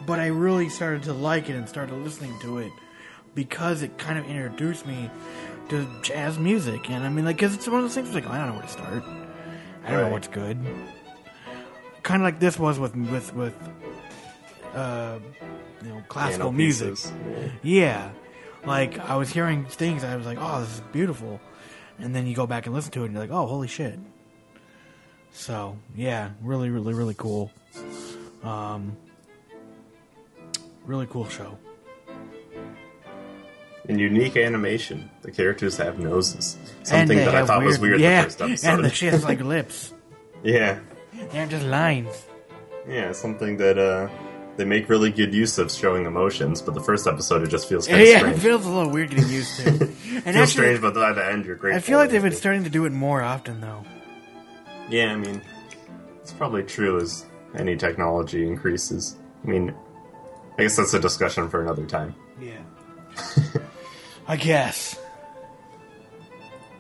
but 0.06 0.20
I 0.20 0.28
really 0.28 0.70
started 0.70 1.04
to 1.04 1.14
like 1.14 1.50
it 1.50 1.56
and 1.56 1.68
started 1.68 1.96
listening 1.96 2.38
to 2.42 2.60
it 2.60 2.72
because 3.36 3.82
it 3.82 3.98
kind 3.98 4.20
of 4.20 4.26
introduced 4.26 4.86
me 4.86 5.10
to 5.70 5.88
jazz 6.02 6.38
music. 6.38 6.90
And 6.90 7.04
I 7.04 7.10
mean, 7.10 7.26
like, 7.26 7.38
because 7.38 7.56
it's 7.56 7.68
one 7.68 7.78
of 7.78 7.84
those 7.84 7.96
things 7.96 8.14
like 8.14 8.28
I 8.28 8.38
don't 8.38 8.48
know 8.48 8.54
where 8.54 8.64
to 8.64 8.68
start. 8.68 9.04
I 9.86 9.92
don't 9.92 10.02
know 10.02 10.10
what's 10.10 10.28
good. 10.28 10.58
Kind 12.04 12.22
of 12.22 12.26
like 12.26 12.40
this 12.40 12.60
was 12.60 12.80
with 12.80 12.96
with 12.96 13.34
with 13.34 13.56
uh, 14.74 15.20
you 15.84 15.90
know 15.90 16.04
classical 16.08 16.52
music. 16.52 16.90
pieces. 16.90 17.14
Yeah. 17.64 18.12
Like 18.66 18.98
I 19.00 19.16
was 19.16 19.30
hearing 19.30 19.66
things 19.66 20.04
I 20.04 20.16
was 20.16 20.26
like, 20.26 20.38
"Oh, 20.40 20.62
this 20.62 20.76
is 20.76 20.82
beautiful." 20.92 21.40
And 22.00 22.16
then 22.16 22.28
you 22.28 22.36
go 22.36 22.48
back 22.48 22.66
and 22.66 22.74
listen 22.76 22.92
to 22.94 23.04
it 23.04 23.06
and 23.06 23.14
you're 23.14 23.22
like, 23.22 23.32
"Oh, 23.32 23.46
holy 23.46 23.68
shit." 23.68 24.00
So, 25.34 25.78
yeah, 25.96 26.30
really 26.42 26.70
really 26.70 26.94
really 26.94 27.16
cool. 27.16 27.52
Um 28.44 28.96
really 30.86 31.08
cool 31.08 31.28
show. 31.28 31.58
And 33.90 34.00
unique 34.00 34.38
animation. 34.38 35.10
The 35.24 35.32
characters 35.32 35.76
have 35.78 36.00
noses. 36.00 36.58
Something 36.84 37.18
that 37.18 37.36
I 37.36 37.46
thought 37.46 37.64
was 37.64 37.80
weird 37.80 38.00
yeah, 38.00 38.22
the 38.22 38.28
first 38.30 38.42
episode. 38.42 38.74
And 38.76 38.84
the, 38.86 38.90
she 38.90 39.08
has 39.08 39.24
like 39.26 39.42
lips. 39.42 39.94
yeah. 40.44 40.80
They 41.32 41.40
aren't 41.40 41.52
just 41.52 41.66
lines. 41.66 42.26
Yeah, 42.88 43.12
something 43.12 43.58
that 43.58 43.78
uh 43.78 44.08
they 44.56 44.66
make 44.66 44.88
really 44.88 45.12
good 45.12 45.34
use 45.34 45.58
of 45.58 45.72
showing 45.72 46.06
emotions, 46.06 46.62
but 46.62 46.76
the 46.76 46.80
first 46.82 47.08
episode 47.08 47.42
it 47.42 47.48
just 47.50 47.68
feels 47.68 47.88
Yeah, 47.90 47.96
kind 47.96 48.04
of 48.04 48.08
it 48.08 48.18
strange. 48.20 48.42
feels 48.42 48.66
a 48.66 48.70
little 48.70 48.92
weird 48.92 49.10
getting 49.10 49.30
used 49.30 49.60
to. 49.62 49.70
And 50.26 50.36
feels 50.36 50.36
actually, 50.38 50.46
strange, 50.78 50.82
but 50.82 50.94
by 50.94 51.12
the 51.12 51.26
end 51.26 51.46
you're 51.46 51.56
great. 51.56 51.76
I 51.76 51.80
feel 51.80 51.98
like 51.98 52.12
they've 52.12 52.22
been 52.22 52.32
starting 52.34 52.64
to 52.66 52.70
do 52.70 52.86
it 52.86 52.92
more 52.92 53.22
often 53.22 53.60
though. 53.62 53.84
Yeah, 54.90 55.12
I 55.14 55.16
mean, 55.16 55.42
it's 56.22 56.34
probably 56.34 56.64
true 56.64 57.00
as 57.00 57.26
any 57.56 57.76
technology 57.76 58.46
increases. 58.46 59.18
I 59.44 59.48
mean, 59.48 59.74
I 60.58 60.64
guess 60.64 60.76
that's 60.76 60.94
a 60.94 61.00
discussion 61.00 61.50
for 61.50 61.62
another 61.62 61.86
time. 61.86 62.16
Yeah. 62.40 62.62
I 64.28 64.38
guess. 64.38 65.00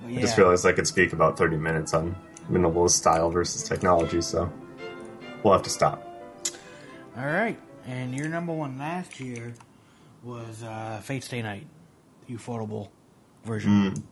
But 0.01 0.18
I 0.18 0.22
just 0.22 0.38
realized 0.38 0.66
I 0.66 0.74
could 0.74 0.88
speak 0.88 1.14
about 1.14 1.38
30 1.38 1.58
minutes 1.58 1.93
on 1.93 2.16
minimalist 2.51 2.91
style 2.91 3.30
versus 3.30 3.64
technology, 3.64 4.22
so 4.22 4.51
we'll 5.43 5.54
have 5.54 5.64
to 5.64 5.70
stop. 5.70 6.06
All 7.18 7.26
right, 7.26 7.60
and 7.86 8.14
your 8.16 8.28
number 8.28 8.54
one 8.54 8.78
last 8.78 9.20
year 9.20 9.54
was 10.24 10.64
uh, 10.64 10.99
Fate 11.04 11.24
Stay 11.24 11.41
Night, 11.41 11.68
the 12.28 12.34
affordable 12.36 12.89
version. 13.45 14.04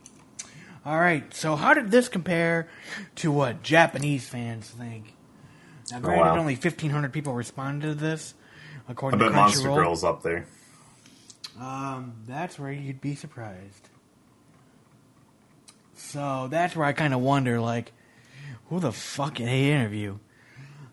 All 0.84 0.98
right, 0.98 1.32
so 1.32 1.54
how 1.54 1.74
did 1.74 1.90
this 1.90 2.08
compare 2.08 2.68
to 3.16 3.30
what 3.30 3.62
Japanese 3.62 4.28
fans 4.28 4.68
think? 4.68 5.14
Now, 5.90 6.00
granted, 6.00 6.22
wow. 6.22 6.38
only 6.38 6.56
fifteen 6.56 6.90
hundred 6.90 7.12
people 7.12 7.34
responded 7.34 7.86
to 7.86 7.94
this, 7.94 8.34
I 8.88 8.92
according 8.92 9.18
bet 9.20 9.28
to 9.28 9.34
Monster. 9.34 9.68
Girl's 9.68 10.02
up 10.04 10.22
there. 10.22 10.46
Um, 11.60 12.14
that's 12.26 12.58
where 12.58 12.72
you'd 12.72 13.00
be 13.00 13.14
surprised. 13.14 13.88
So 15.94 16.48
that's 16.50 16.74
where 16.74 16.86
I 16.86 16.92
kind 16.92 17.14
of 17.14 17.20
wonder, 17.20 17.60
like, 17.60 17.92
who 18.68 18.80
the 18.80 18.92
fuck 18.92 19.34
did 19.34 19.46
they 19.48 19.70
interview? 19.70 20.18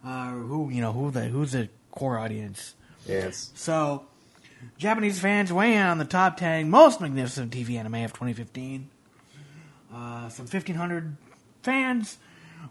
uh, 0.06 0.32
who 0.32 0.70
you 0.70 0.82
know 0.82 0.94
who 0.94 1.12
the 1.12 1.26
who's 1.26 1.52
the 1.52 1.70
core 1.92 2.18
audience. 2.18 2.76
Yes. 3.06 3.52
So, 3.56 4.06
Japanese 4.78 5.20
fans 5.20 5.52
weigh 5.52 5.76
in 5.76 5.82
on 5.82 5.98
the 5.98 6.06
top 6.06 6.38
10 6.38 6.70
most 6.70 7.02
magnificent 7.02 7.52
TV 7.54 7.78
anime 7.80 7.96
of 7.96 8.14
2015. 8.14 8.90
Uh, 9.94 10.30
some 10.30 10.46
1,500 10.46 11.18
fans 11.64 12.18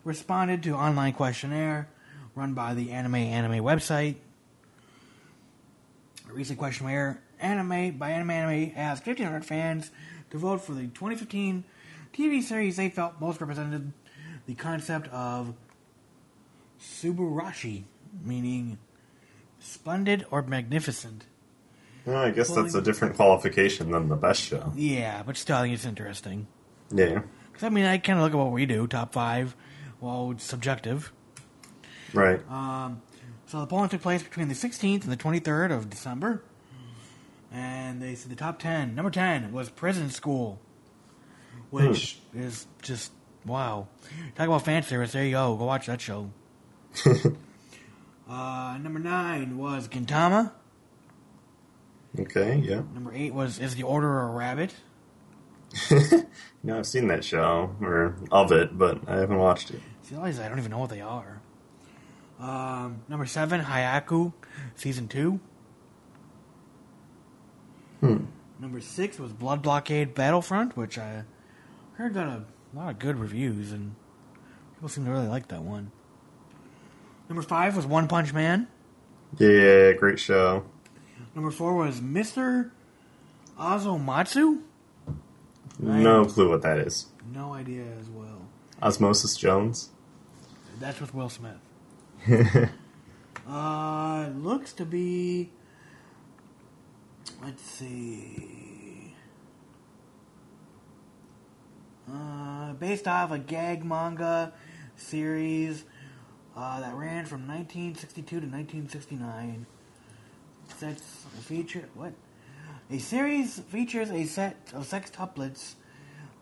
responded 0.05 0.63
to 0.63 0.75
online 0.75 1.13
questionnaire 1.13 1.89
run 2.35 2.55
by 2.55 2.75
the 2.75 2.91
Anime 2.93 3.17
Anime 3.17 3.65
website. 3.65 4.17
A 6.29 6.33
recent 6.33 6.59
questionnaire 6.59 7.21
anime 7.41 7.97
by 7.99 8.11
Anime 8.11 8.31
Anime 8.31 8.73
asked 8.77 9.07
1,500 9.07 9.45
fans 9.45 9.91
to 10.31 10.39
vote 10.39 10.61
for 10.61 10.73
the 10.73 10.83
2015 10.83 11.65
TV 12.13 12.43
series 12.43 12.77
they 12.77 12.91
felt 12.91 13.21
most 13.21 13.41
represented 13.41 13.93
the 14.47 14.55
concept 14.55 15.09
of 15.09 15.55
Subarashi, 16.81 17.85
meaning 18.25 18.79
splendid 19.59 20.25
or 20.31 20.43
magnificent. 20.43 21.25
Well, 22.07 22.17
I 22.17 22.31
guess 22.31 22.51
that's 22.51 22.75
a 22.75 22.81
different 22.81 23.17
qualification 23.17 23.91
than 23.91 24.09
the 24.09 24.17
best 24.17 24.41
show. 24.41 24.73
Yeah, 24.75 25.23
but 25.27 25.37
still, 25.37 25.57
I 25.57 25.63
think 25.63 25.75
it's 25.75 25.85
interesting. 25.85 26.47
Yeah. 26.91 27.23
Because, 27.53 27.65
I 27.65 27.69
mean, 27.69 27.85
I 27.85 27.99
kind 27.99 28.19
of 28.19 28.25
look 28.25 28.33
at 28.33 28.39
what 28.39 28.53
we 28.53 28.67
do, 28.67 28.87
top 28.87 29.13
five. 29.13 29.55
Well, 30.01 30.31
it's 30.33 30.45
subjective. 30.45 31.13
Right. 32.13 32.41
Um, 32.51 33.03
so 33.47 33.61
the 33.61 33.67
polling 33.67 33.89
took 33.89 34.03
place 34.03 34.23
between 34.23 34.49
the 34.49 34.55
16th 34.55 35.03
and 35.03 35.13
the 35.13 35.17
23rd 35.17 35.73
of 35.73 35.91
December. 35.91 36.43
And 37.51 38.01
they 38.03 38.15
said 38.15 38.31
the 38.31 38.37
top 38.37 38.59
10. 38.59 38.95
Number 38.95 39.11
10 39.11 39.53
was 39.53 39.71
Prison 39.71 40.11
School, 40.11 40.61
which 41.71 42.19
is 42.35 42.67
just, 42.83 43.11
wow. 43.47 43.89
Talk 44.35 44.47
about 44.49 44.65
fan 44.65 44.83
service. 44.83 45.13
There 45.13 45.25
you 45.25 45.33
go. 45.33 45.57
Go 45.57 45.65
watch 45.65 45.87
that 45.87 46.01
show. 46.01 46.31
uh, 48.29 48.79
number 48.81 48.99
9 48.99 49.57
was 49.57 49.89
Gintama. 49.89 50.53
Okay. 52.19 52.57
Yeah. 52.57 52.83
Number 52.95 53.13
8 53.15 53.33
was 53.35 53.59
Is 53.59 53.75
the 53.75 53.83
Order 53.83 54.21
a 54.21 54.27
Rabbit? 54.27 54.75
No, 56.63 56.79
I've 56.79 56.87
seen 56.87 57.07
that 57.09 57.25
show 57.25 57.75
or 57.81 58.17
of 58.33 58.51
it, 58.53 58.77
but 58.77 58.99
I 59.07 59.17
haven't 59.17 59.39
watched 59.39 59.71
it. 59.71 59.81
See, 60.03 60.17
these, 60.17 60.41
I 60.41 60.49
don't 60.49 60.59
even 60.59 60.71
know 60.71 60.79
what 60.79 60.91
they 60.91 61.01
are. 61.01 61.41
Um, 62.41 63.03
number 63.09 63.27
seven, 63.27 63.61
Haikyu, 63.61 64.33
season 64.75 65.09
two. 65.09 65.41
Hmm. 68.01 68.25
Number 68.59 68.81
six 68.81 69.19
was 69.19 69.33
Blood 69.33 69.63
Blockade 69.63 70.15
Battlefront, 70.15 70.77
which 70.77 70.99
I 70.99 71.25
heard 71.95 72.15
got 72.15 72.27
a 72.27 72.45
lot 72.75 72.91
of 72.91 72.99
good 72.99 73.17
reviews, 73.17 73.73
and 73.73 73.95
people 74.75 74.89
seem 74.89 75.05
to 75.05 75.11
really 75.11 75.29
like 75.29 75.49
that 75.49 75.63
one. 75.63 75.93
Number 77.29 77.43
five 77.43 77.77
was 77.77 77.87
One 77.87 78.09
Punch 78.09 78.33
Man. 78.33 78.67
Yeah, 79.39 79.93
great 79.93 80.19
show. 80.19 80.65
Number 81.35 81.51
four 81.51 81.75
was 81.75 82.01
Mr. 82.01 82.71
Osomatsu. 83.59 84.63
No 85.79 86.25
clue 86.25 86.49
what 86.51 86.63
that 86.63 86.79
is. 86.79 87.07
No 87.33 87.55
idea 87.55 87.85
as 88.01 88.09
well. 88.09 88.43
Osmosis 88.83 89.37
Jones. 89.37 89.91
That's 90.81 91.01
with 91.01 91.15
Will 91.15 91.29
Smith. 91.29 91.59
Uh, 93.49 94.29
looks 94.37 94.75
to 94.75 94.85
be. 94.85 95.51
Let's 97.43 97.63
see. 97.63 99.15
Uh, 102.13 102.75
based 102.75 103.09
off 103.09 103.31
a 103.31 103.39
gag 103.39 103.85
manga 103.85 104.53
series 104.97 105.85
uh, 106.55 106.81
that 106.81 106.95
ran 106.95 107.25
from 107.25 107.47
1962 107.49 108.23
to 108.23 108.47
1969. 108.47 109.67
That's 110.81 111.01
a 111.01 111.43
feature. 111.43 111.89
What? 111.95 112.13
A 112.91 112.99
series 112.99 113.59
features 113.59 114.11
a 114.11 114.25
set 114.25 114.57
of 114.75 114.89
sextuplets, 114.89 115.75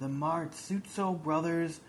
the 0.01 0.07
Matsutsu 0.07 1.21
brothers, 1.23 1.81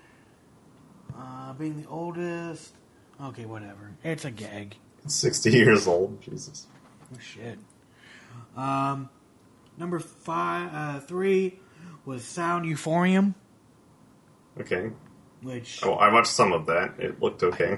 uh, 1.16 1.54
being 1.54 1.82
the 1.82 1.88
oldest. 1.88 2.74
Okay, 3.22 3.46
whatever. 3.46 3.92
It's 4.04 4.26
a 4.26 4.32
gag. 4.32 4.76
60 5.06 5.52
years 5.52 5.88
old. 5.88 6.22
Jesus. 6.22 6.68
Oh 7.14 7.20
shit. 7.20 7.60
Um, 8.56 9.10
number 9.78 10.00
five, 10.00 10.70
uh, 10.74 11.00
three 11.02 11.60
was 12.06 12.24
Sound 12.24 12.66
Euphonium, 12.66 13.36
Okay. 14.60 14.90
which 15.42 15.80
Oh, 15.84 15.94
I 15.94 16.12
watched 16.12 16.32
some 16.32 16.52
of 16.52 16.66
that. 16.66 16.96
It 17.00 17.22
looked 17.22 17.44
okay. 17.44 17.78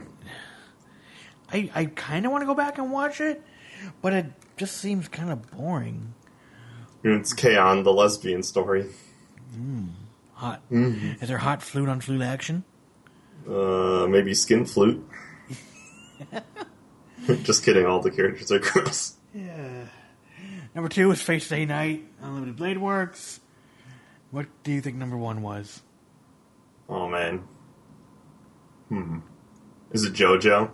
I 1.52 1.70
I 1.76 1.86
kind 1.86 2.26
of 2.26 2.32
want 2.32 2.42
to 2.44 2.46
go 2.46 2.56
back 2.56 2.78
and 2.78 2.90
watch 2.92 3.20
it, 3.20 3.44
but 4.02 4.14
it 4.14 4.26
just 4.56 4.78
seems 4.78 5.08
kind 5.10 5.30
of 5.30 5.50
boring. 5.52 6.14
It's 7.04 7.34
K-On, 7.34 7.84
the 7.84 7.94
lesbian 7.94 8.44
story. 8.44 8.88
Hot. 10.34 10.62
Mhm. 10.72 11.22
Is 11.22 11.28
there 11.28 11.38
hot 11.40 11.62
flute 11.62 11.90
on 11.90 12.00
flute 12.02 12.22
action? 12.22 12.64
Uh, 13.50 14.06
maybe 14.10 14.34
Skin 14.34 14.66
Flute. 14.66 15.06
Just 17.44 17.64
kidding, 17.64 17.86
all 17.86 18.02
the 18.02 18.12
characters 18.12 18.52
are 18.52 18.60
gross. 18.60 19.16
Yeah. 19.34 19.86
Number 20.76 20.90
two 20.90 21.08
was 21.10 21.22
Fate 21.22 21.42
Stay 21.44 21.66
Night, 21.66 22.06
Unlimited 22.22 22.56
Blade 22.56 22.78
Works. 22.78 23.40
What 24.32 24.48
do 24.64 24.72
you 24.72 24.82
think 24.82 24.98
number 24.98 25.18
one 25.18 25.42
was? 25.42 25.82
Oh, 26.88 27.08
man. 27.10 27.44
Hmm. 28.90 29.20
Is 29.92 30.06
it 30.06 30.14
JoJo? 30.14 30.70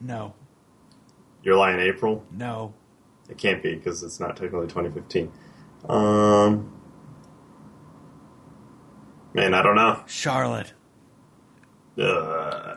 No. 0.00 0.34
Your 1.42 1.56
Lie 1.56 1.72
in 1.74 1.80
April? 1.80 2.24
No. 2.30 2.74
It 3.28 3.38
can't 3.38 3.62
be, 3.62 3.74
because 3.74 4.02
it's 4.02 4.20
not 4.20 4.36
technically 4.36 4.66
2015. 4.66 5.32
Um... 5.88 6.68
Man, 9.34 9.54
I 9.54 9.62
don't 9.62 9.76
know. 9.76 10.02
Charlotte. 10.06 10.72
Uh... 11.98 12.76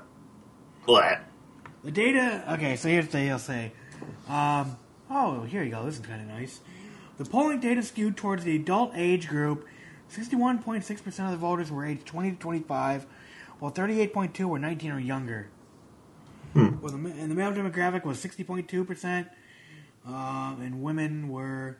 What? 0.85 1.21
The 1.83 1.91
data. 1.91 2.43
Okay, 2.53 2.75
so 2.75 2.89
here's 2.89 3.07
the 3.07 3.29
I'll 3.29 3.39
say. 3.39 3.71
Um, 4.27 4.77
oh, 5.09 5.43
here 5.43 5.63
you 5.63 5.71
go. 5.71 5.85
This 5.85 5.95
is 5.95 6.05
kind 6.05 6.21
of 6.21 6.27
nice. 6.27 6.61
The 7.17 7.25
polling 7.25 7.59
data 7.59 7.81
skewed 7.81 8.17
towards 8.17 8.43
the 8.43 8.55
adult 8.55 8.91
age 8.95 9.27
group. 9.27 9.65
61.6% 10.11 11.05
of 11.25 11.31
the 11.31 11.37
voters 11.37 11.71
were 11.71 11.85
aged 11.85 12.05
20 12.05 12.31
to 12.31 12.37
25, 12.37 13.05
while 13.59 13.71
38.2 13.71 14.45
were 14.45 14.59
19 14.59 14.91
or 14.91 14.99
younger. 14.99 15.47
Hmm. 16.53 16.79
Well, 16.81 16.91
the, 16.91 16.97
and 16.97 17.31
the 17.31 17.35
male 17.35 17.51
demographic 17.51 18.03
was 18.03 18.23
60.2%, 18.23 19.27
um, 20.05 20.61
and 20.61 20.81
women 20.81 21.29
were 21.29 21.77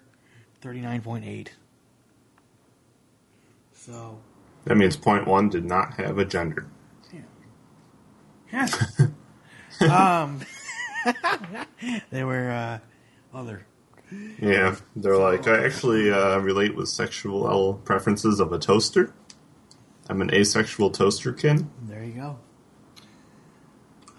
39.8. 0.66 1.50
So, 3.74 4.18
That 4.64 4.78
means 4.78 4.98
point 4.98 5.28
one 5.28 5.50
did 5.50 5.64
not 5.64 5.94
have 5.96 6.18
a 6.18 6.26
gender. 6.26 6.66
Yes. 8.52 9.02
um, 9.90 10.42
they 12.10 12.24
were 12.24 12.50
uh, 12.50 12.80
other. 13.38 13.68
Yeah, 14.42 14.76
they're 14.96 15.18
like, 15.18 15.48
I 15.48 15.66
actually 15.66 16.12
uh, 16.12 16.40
relate 16.40 16.76
with 16.76 16.90
sexual 16.90 17.80
preferences 17.86 18.40
of 18.40 18.52
a 18.52 18.58
toaster. 18.58 19.14
I'm 20.10 20.22
an 20.22 20.34
asexual 20.34 20.90
toaster 20.92 21.32
kin. 21.32 21.70
There 21.84 22.04
you 22.04 22.14
go. 22.14 22.40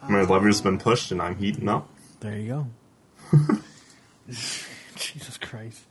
My 0.08 0.22
lever's 0.22 0.60
been 0.60 0.78
pushed 0.78 1.10
and 1.10 1.20
I'm 1.20 1.36
heating 1.36 1.68
up. 1.68 1.88
There 2.20 2.36
you 2.36 2.68
go. 3.32 3.58
Jesus 4.96 5.38
Christ. 5.38 5.82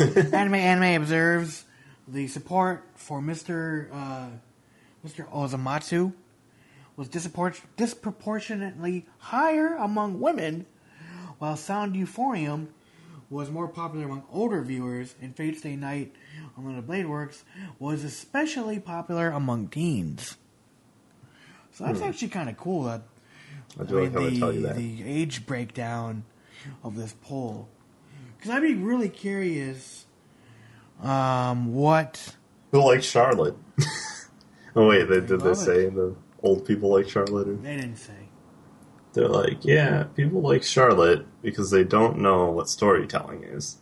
Anime 0.00 0.54
Anime 0.54 1.02
observes 1.02 1.64
the 2.08 2.26
support 2.28 2.84
for 2.94 3.20
Mr. 3.20 3.88
Uh, 3.92 4.28
Mr. 5.06 5.28
Osomatsu 5.30 6.12
was 6.96 7.08
dispropor- 7.08 7.60
disproportionately 7.76 9.06
higher 9.18 9.74
among 9.76 10.20
women, 10.20 10.66
while 11.38 11.56
Sound 11.56 11.94
Euphonium 11.94 12.68
was 13.30 13.50
more 13.50 13.68
popular 13.68 14.06
among 14.06 14.24
older 14.32 14.60
viewers, 14.62 15.14
and 15.22 15.34
Fate 15.36 15.56
Stay 15.58 15.76
Night 15.76 16.12
on 16.56 16.74
the 16.74 16.82
Blade 16.82 17.06
Works 17.06 17.44
was 17.78 18.02
especially 18.04 18.78
popular 18.80 19.28
among 19.30 19.68
teens. 19.68 20.36
So 21.72 21.84
that's 21.84 22.00
Hmm. 22.00 22.06
actually 22.06 22.28
kind 22.28 22.48
of 22.50 22.56
cool 22.56 22.84
that 22.84 23.02
I 23.78 23.84
do 23.84 24.00
like 24.02 24.12
the, 24.12 24.38
tell 24.38 24.52
you 24.52 24.62
that. 24.62 24.76
the 24.76 25.04
age 25.04 25.46
breakdown 25.46 26.24
of 26.82 26.96
this 26.96 27.14
poll. 27.22 27.68
Because 28.40 28.56
I'd 28.56 28.62
be 28.62 28.74
really 28.74 29.10
curious 29.10 30.06
um, 31.02 31.74
what. 31.74 32.36
Who 32.72 32.82
likes 32.82 33.04
Charlotte? 33.04 33.54
oh 34.76 34.88
wait, 34.88 35.10
they, 35.10 35.16
did 35.16 35.28
they 35.28 35.36
love 35.36 35.52
it. 35.52 35.56
say 35.56 35.88
the 35.90 36.16
old 36.42 36.64
people 36.64 36.90
like 36.90 37.06
Charlotte? 37.06 37.48
Or? 37.48 37.54
They 37.56 37.76
didn't 37.76 37.96
say. 37.96 38.30
They're 39.12 39.28
like, 39.28 39.62
yeah, 39.62 40.04
people 40.14 40.40
like 40.40 40.62
Charlotte 40.62 41.26
because 41.42 41.70
they 41.70 41.84
don't 41.84 42.18
know 42.18 42.50
what 42.50 42.70
storytelling 42.70 43.44
is. 43.44 43.76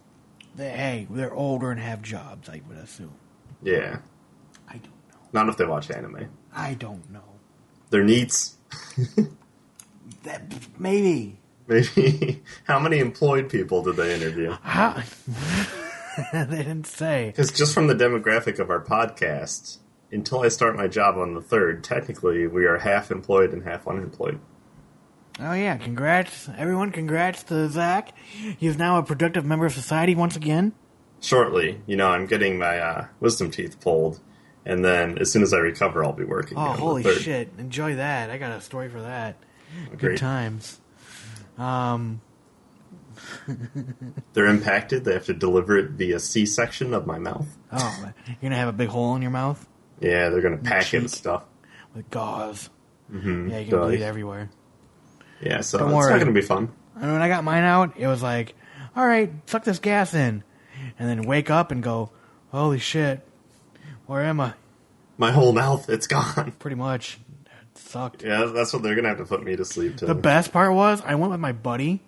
They, 0.56 0.70
hey, 0.70 1.06
they're 1.08 1.34
older 1.34 1.70
and 1.70 1.78
have 1.78 2.02
jobs, 2.02 2.48
I 2.48 2.60
would 2.66 2.78
assume. 2.78 3.14
Yeah. 3.62 3.98
I 4.66 4.72
don't 4.72 4.84
know. 4.84 5.18
Not 5.32 5.48
if 5.50 5.56
they 5.56 5.66
watch 5.66 5.88
anime. 5.90 6.30
I 6.52 6.74
don't 6.74 7.08
know. 7.12 7.22
They're 7.90 8.04
NEETs. 8.04 8.54
That, 10.24 10.42
maybe. 10.78 11.37
Maybe. 11.68 12.42
How 12.64 12.78
many 12.78 12.98
employed 12.98 13.50
people 13.50 13.82
did 13.82 13.96
they 13.96 14.14
interview? 14.14 14.56
How? 14.62 15.02
they 16.32 16.44
didn't 16.44 16.86
say. 16.86 17.26
Because 17.28 17.52
just 17.52 17.74
from 17.74 17.86
the 17.86 17.94
demographic 17.94 18.58
of 18.58 18.70
our 18.70 18.82
podcast, 18.82 19.78
until 20.10 20.40
I 20.42 20.48
start 20.48 20.76
my 20.76 20.88
job 20.88 21.16
on 21.16 21.34
the 21.34 21.42
third, 21.42 21.84
technically 21.84 22.46
we 22.46 22.64
are 22.64 22.78
half 22.78 23.10
employed 23.10 23.52
and 23.52 23.62
half 23.62 23.86
unemployed. 23.86 24.40
Oh 25.40 25.52
yeah, 25.52 25.76
congrats 25.76 26.48
everyone! 26.56 26.90
Congrats 26.90 27.44
to 27.44 27.68
Zach. 27.68 28.12
He's 28.58 28.76
now 28.76 28.98
a 28.98 29.04
productive 29.04 29.44
member 29.44 29.66
of 29.66 29.72
society 29.72 30.16
once 30.16 30.34
again. 30.34 30.72
Shortly, 31.20 31.80
you 31.86 31.96
know, 31.96 32.08
I'm 32.08 32.26
getting 32.26 32.58
my 32.58 32.78
uh, 32.78 33.06
wisdom 33.20 33.52
teeth 33.52 33.78
pulled, 33.80 34.18
and 34.64 34.84
then 34.84 35.16
as 35.18 35.30
soon 35.30 35.44
as 35.44 35.54
I 35.54 35.58
recover, 35.58 36.02
I'll 36.02 36.12
be 36.12 36.24
working. 36.24 36.58
Oh 36.58 36.62
again 36.62 36.70
on 36.70 36.76
the 36.76 36.82
holy 36.82 37.18
shit! 37.20 37.52
Enjoy 37.56 37.94
that. 37.96 38.30
I 38.30 38.38
got 38.38 38.50
a 38.50 38.60
story 38.60 38.88
for 38.88 39.02
that. 39.02 39.36
Good 39.96 40.16
times. 40.16 40.80
Um, 41.58 42.20
They're 44.32 44.46
impacted. 44.46 45.04
They 45.04 45.12
have 45.14 45.26
to 45.26 45.34
deliver 45.34 45.76
it 45.78 45.90
via 45.90 46.20
C-section 46.20 46.94
of 46.94 47.06
my 47.06 47.18
mouth. 47.18 47.46
oh, 47.72 48.12
you're 48.26 48.36
gonna 48.42 48.56
have 48.56 48.68
a 48.68 48.72
big 48.72 48.88
hole 48.88 49.16
in 49.16 49.22
your 49.22 49.30
mouth 49.30 49.66
Yeah, 50.00 50.28
they're 50.28 50.40
gonna 50.40 50.58
pack 50.58 50.92
it 50.94 51.02
with 51.02 51.10
stuff. 51.10 51.44
with 51.94 52.08
gauze. 52.10 52.70
Mm-hmm. 53.12 53.48
Yeah, 53.50 53.58
you 53.58 53.70
can 53.70 53.78
bleed 53.80 54.02
everywhere. 54.02 54.50
Yeah, 55.40 55.60
so 55.62 55.78
Don't 55.78 55.88
it's 55.88 55.96
worry. 55.96 56.12
not 56.12 56.18
gonna 56.20 56.32
be 56.32 56.42
fun. 56.42 56.70
And 56.94 57.12
when 57.12 57.22
I 57.22 57.28
got 57.28 57.44
mine 57.44 57.64
out, 57.64 57.96
it 57.96 58.06
was 58.06 58.22
like, 58.22 58.54
all 58.96 59.06
right, 59.06 59.32
suck 59.46 59.64
this 59.64 59.78
gas 59.78 60.14
in, 60.14 60.42
and 60.98 61.08
then 61.08 61.22
wake 61.22 61.50
up 61.50 61.70
and 61.72 61.82
go, 61.82 62.10
holy 62.50 62.78
shit, 62.78 63.26
where 64.06 64.22
am 64.22 64.40
I? 64.40 64.54
My 65.16 65.32
whole 65.32 65.52
mouth, 65.52 65.88
it's 65.90 66.06
gone. 66.06 66.52
Pretty 66.58 66.76
much, 66.76 67.18
sucked. 67.78 68.22
Yeah, 68.22 68.44
that's 68.46 68.72
what 68.72 68.82
they're 68.82 68.94
gonna 68.94 69.08
have 69.08 69.18
to 69.18 69.24
put 69.24 69.42
me 69.42 69.56
to 69.56 69.64
sleep 69.64 69.96
to. 69.98 70.06
The 70.06 70.14
best 70.14 70.52
part 70.52 70.72
was 70.74 71.00
I 71.04 71.14
went 71.14 71.30
with 71.32 71.40
my 71.40 71.52
buddy. 71.52 72.00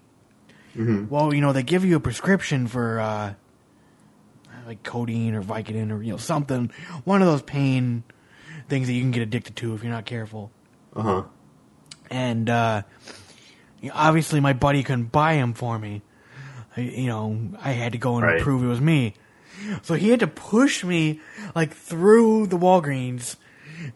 Mm-hmm. 0.77 1.09
Well, 1.09 1.35
you 1.35 1.41
know 1.41 1.53
they 1.53 1.63
give 1.63 1.85
you 1.85 1.97
a 1.97 2.01
prescription 2.01 2.67
for 2.69 3.01
uh, 3.01 3.35
like 4.67 4.83
codeine 4.83 5.35
or 5.35 5.43
Vicodin 5.43 5.91
or 5.91 6.03
you 6.03 6.13
know 6.13 6.17
something, 6.19 6.71
one 7.05 7.23
of 7.23 7.29
those 7.29 7.43
pain 7.43 8.05
things 8.69 8.87
that 8.87 8.93
you 8.93 9.01
can 9.01 9.11
get 9.11 9.23
addicted 9.23 9.57
to 9.57 9.75
if 9.75 9.83
you're 9.83 9.93
not 9.93 10.07
careful. 10.07 10.51
Uh 10.95 11.03
huh. 11.03 11.23
And 12.11 12.49
uh, 12.49 12.83
you 13.81 13.89
know, 13.89 13.95
obviously 13.97 14.41
my 14.41 14.53
buddy 14.53 14.83
couldn't 14.83 15.11
buy 15.13 15.35
him 15.35 15.55
for 15.55 15.79
me. 15.79 16.03
I, 16.77 16.83
you 16.83 17.07
know 17.09 17.37
I 17.63 17.73
had 17.73 17.93
to 17.93 17.99
go 17.99 18.17
and 18.17 18.25
Right. 18.25 18.41
prove 18.41 18.63
it 18.63 18.67
was 18.69 18.81
me. 18.81 19.15
So 19.83 19.95
he 19.95 20.09
had 20.11 20.21
to 20.21 20.27
push 20.27 20.85
me 20.85 21.21
like 21.55 21.75
through 21.75 22.47
the 22.47 22.57
Walgreens 22.57 23.37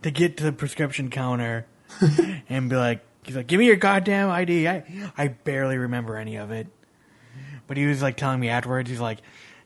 to 0.02 0.10
get 0.10 0.36
to 0.38 0.44
the 0.44 0.52
prescription 0.52 1.10
counter 1.10 1.66
and 2.48 2.68
be 2.70 2.76
like, 2.76 3.04
he's 3.24 3.36
like, 3.36 3.46
give 3.46 3.58
me 3.58 3.66
your 3.66 3.76
goddamn 3.76 4.30
ID. 4.30 4.68
I, 4.68 5.10
I 5.16 5.28
barely 5.28 5.78
remember 5.78 6.16
any 6.16 6.36
of 6.36 6.50
it. 6.50 6.66
But 7.66 7.76
he 7.76 7.86
was 7.86 8.02
like 8.02 8.16
telling 8.16 8.40
me 8.40 8.48
afterwards, 8.50 8.90
he's 8.90 9.00
like, 9.00 9.18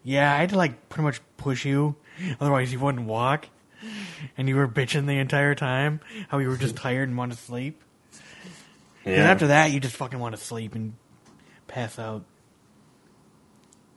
yeah, 0.04 0.32
I 0.32 0.36
had 0.38 0.50
to 0.50 0.56
like 0.56 0.88
pretty 0.88 1.04
much 1.04 1.20
push 1.36 1.64
you. 1.64 1.96
Otherwise 2.40 2.72
you 2.72 2.78
wouldn't 2.78 3.06
walk. 3.06 3.48
And 4.36 4.48
you 4.48 4.56
were 4.56 4.66
bitching 4.66 5.06
the 5.06 5.18
entire 5.18 5.54
time 5.54 6.00
how 6.28 6.38
you 6.38 6.48
were 6.48 6.56
just 6.56 6.74
tired 6.76 7.08
and 7.08 7.16
wanted 7.16 7.36
to 7.36 7.42
sleep. 7.42 7.80
And 9.04 9.14
Yeah. 9.14 9.30
after 9.30 9.46
that, 9.48 9.70
you 9.70 9.78
just 9.80 9.94
fucking 9.96 10.18
want 10.18 10.34
to 10.36 10.40
sleep 10.42 10.74
and 10.74 10.94
pass 11.68 11.98
out. 11.98 12.24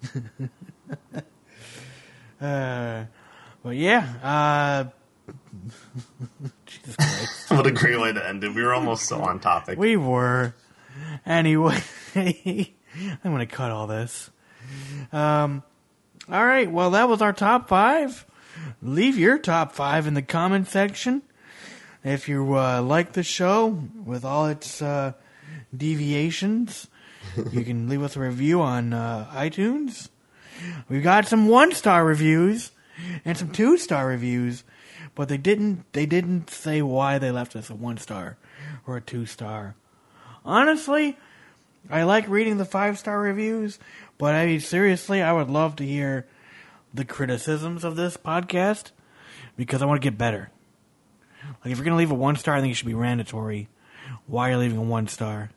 uh, 2.42 3.06
but 3.64 3.76
yeah, 3.76 4.14
uh. 4.24 4.90
what 7.50 7.68
a 7.68 7.72
great 7.72 8.00
way 8.00 8.14
to 8.14 8.28
end 8.28 8.44
it. 8.44 8.54
We 8.54 8.64
were 8.64 8.74
almost 8.74 9.08
so 9.08 9.22
on 9.22 9.40
topic. 9.40 9.78
We 9.78 9.98
were. 9.98 10.54
Anyway, 11.26 11.82
I'm 12.16 12.68
going 13.24 13.40
to 13.40 13.46
cut 13.46 13.72
all 13.72 13.88
this. 13.88 14.30
Um, 15.12 15.64
all 16.30 16.46
right, 16.46 16.72
well, 16.72 16.92
that 16.92 17.10
was 17.10 17.22
our 17.22 17.34
top 17.34 17.68
five. 17.68 18.26
Leave 18.82 19.18
your 19.18 19.38
top 19.38 19.74
five 19.74 20.08
in 20.08 20.14
the 20.14 20.22
comment 20.22 20.68
section. 20.68 21.22
If 22.04 22.28
you 22.28 22.58
uh, 22.58 22.82
like 22.82 23.14
the 23.14 23.24
show 23.24 23.68
with 24.06 24.26
all 24.26 24.48
its 24.48 24.82
uh, 24.82 25.14
deviations, 25.76 26.88
you 27.52 27.64
can 27.64 27.88
leave 27.88 28.02
us 28.02 28.16
a 28.16 28.20
review 28.20 28.62
on 28.62 28.94
uh, 28.94 29.30
iTunes. 29.34 30.10
We've 30.90 31.04
got 31.04 31.28
some 31.28 31.48
one 31.48 31.74
star 31.74 32.04
reviews 32.04 32.72
and 33.26 33.38
some 33.38 33.52
two 33.52 33.78
star 33.78 34.08
reviews, 34.08 34.64
but 35.16 35.30
they 35.30 35.38
didn't 35.38 35.92
they 35.94 36.06
didn't 36.06 36.50
say 36.50 36.82
why 36.82 37.18
they 37.18 37.32
left 37.32 37.56
us 37.56 37.70
a 37.70 37.76
one 37.76 37.98
star 37.98 38.38
or 38.88 38.98
a 38.98 39.02
two 39.02 39.26
star. 39.26 39.76
Honestly, 40.44 41.18
I 41.90 42.04
like 42.04 42.28
reading 42.28 42.58
the 42.58 42.66
five 42.66 42.98
star 42.98 43.20
reviews, 43.20 43.80
but 44.18 44.36
I 44.36 44.46
mean 44.46 44.60
seriously, 44.60 45.22
I 45.22 45.34
would 45.34 45.50
love 45.50 45.76
to 45.78 45.86
hear 45.86 46.28
the 46.94 47.06
criticisms 47.06 47.84
of 47.84 47.96
this 47.96 48.18
podcast 48.18 48.92
because 49.56 49.82
I 49.82 49.86
want 49.86 50.02
to 50.02 50.06
get 50.06 50.18
better. 50.18 50.50
Like 51.64 51.72
if 51.72 51.78
you're 51.78 51.86
gonna 51.86 51.98
leave 51.98 52.12
a 52.12 52.16
one 52.16 52.36
star, 52.36 52.56
I 52.56 52.62
think 52.62 52.72
it 52.72 52.76
should 52.76 52.88
be 52.88 52.94
mandatory. 52.94 53.68
Why 54.28 54.50
you're 54.50 54.60
leaving 54.60 54.78
a 54.78 54.84
one 54.84 55.08
star? 55.08 55.52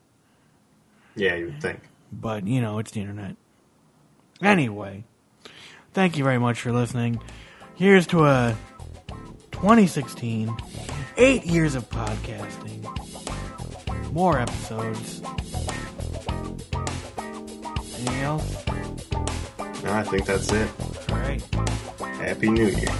Yeah, 1.16 1.36
you 1.36 1.46
would 1.46 1.60
think. 1.60 1.80
But 2.12 2.46
you 2.46 2.60
know, 2.60 2.78
it's 2.78 2.90
the 2.90 3.00
internet. 3.00 3.36
Anyway, 4.42 5.04
thank 5.92 6.18
you 6.18 6.24
very 6.24 6.38
much 6.38 6.60
for 6.60 6.72
listening. 6.72 7.20
Here's 7.76 8.06
to 8.08 8.24
a 8.26 8.56
2016, 9.64 10.54
eight 11.16 11.46
years 11.46 11.74
of 11.74 11.88
podcasting, 11.88 12.82
more 14.12 14.38
episodes. 14.38 15.22
Anything 17.94 18.20
else? 18.20 18.66
No, 19.82 19.94
I 19.94 20.02
think 20.02 20.26
that's 20.26 20.52
it. 20.52 20.68
All 21.08 21.16
right. 21.16 21.42
Happy 22.18 22.50
New 22.50 22.66
Year. 22.66 22.92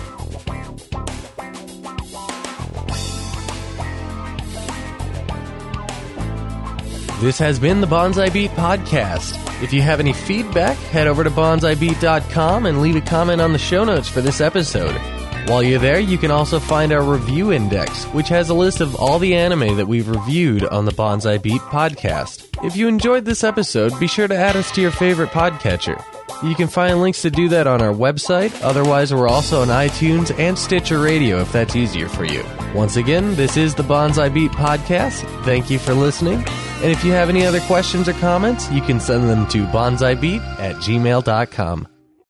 This 7.21 7.39
has 7.41 7.59
been 7.59 7.83
the 7.83 7.87
Bonsai 7.87 8.33
Beat 8.33 8.53
Podcast. 8.53 9.39
If 9.63 9.75
you 9.75 9.83
have 9.83 10.01
any 10.01 10.15
feedback, 10.15 10.79
head 10.79 11.09
over 11.09 11.25
to 11.25 11.31
bonsaibeat.com 11.31 12.65
and 12.65 12.81
leave 12.81 12.97
a 12.97 13.03
comment 13.03 13.43
on 13.43 13.53
the 13.53 13.59
show 13.59 13.85
notes 13.85 14.09
for 14.09 14.23
this 14.23 14.41
episode. 14.41 14.99
While 15.47 15.63
you're 15.63 15.79
there, 15.79 16.01
you 16.01 16.17
can 16.17 16.31
also 16.31 16.59
find 16.59 16.91
our 16.91 17.03
review 17.03 17.53
index, 17.53 18.05
which 18.07 18.29
has 18.29 18.49
a 18.49 18.55
list 18.55 18.81
of 18.81 18.97
all 18.97 19.19
the 19.19 19.35
anime 19.35 19.77
that 19.77 19.87
we've 19.87 20.09
reviewed 20.09 20.65
on 20.65 20.87
the 20.87 20.93
Bonsai 20.93 21.41
Beat 21.43 21.61
podcast. 21.61 22.49
If 22.65 22.77
you 22.77 22.89
enjoyed 22.89 23.27
this 23.27 23.45
episode, 23.45 23.99
be 24.01 24.07
sure 24.07 24.27
to 24.27 24.35
add 24.35 24.57
us 24.57 24.71
to 24.73 24.81
your 24.81 24.91
favorite 24.91 25.31
podcatcher. 25.31 26.03
You 26.43 26.55
can 26.55 26.67
find 26.67 27.01
links 27.01 27.21
to 27.23 27.31
do 27.31 27.49
that 27.51 27.67
on 27.67 27.83
our 27.83 27.93
website. 27.93 28.59
Otherwise, 28.63 29.13
we're 29.13 29.29
also 29.29 29.61
on 29.61 29.69
iTunes 29.69 30.37
and 30.39 30.59
Stitcher 30.59 30.99
Radio 30.99 31.41
if 31.41 31.53
that's 31.53 31.77
easier 31.77 32.09
for 32.09 32.25
you. 32.25 32.43
Once 32.75 32.97
again, 32.97 33.35
this 33.35 33.59
is 33.59 33.75
the 33.75 33.83
Bonsai 33.83 34.33
Beat 34.33 34.51
podcast. 34.53 35.23
Thank 35.45 35.69
you 35.69 35.79
for 35.79 35.93
listening. 35.93 36.43
And 36.83 36.91
if 36.91 37.05
you 37.05 37.13
have 37.13 37.29
any 37.29 37.45
other 37.45 37.61
questions 37.61 38.09
or 38.09 38.15
comments, 38.15 38.71
you 38.71 38.81
can 38.81 38.99
send 38.99 39.29
them 39.29 39.47
to 39.49 39.67
bonsaibeat 39.67 40.41
at 40.59 40.77
gmail.com. 40.77 41.89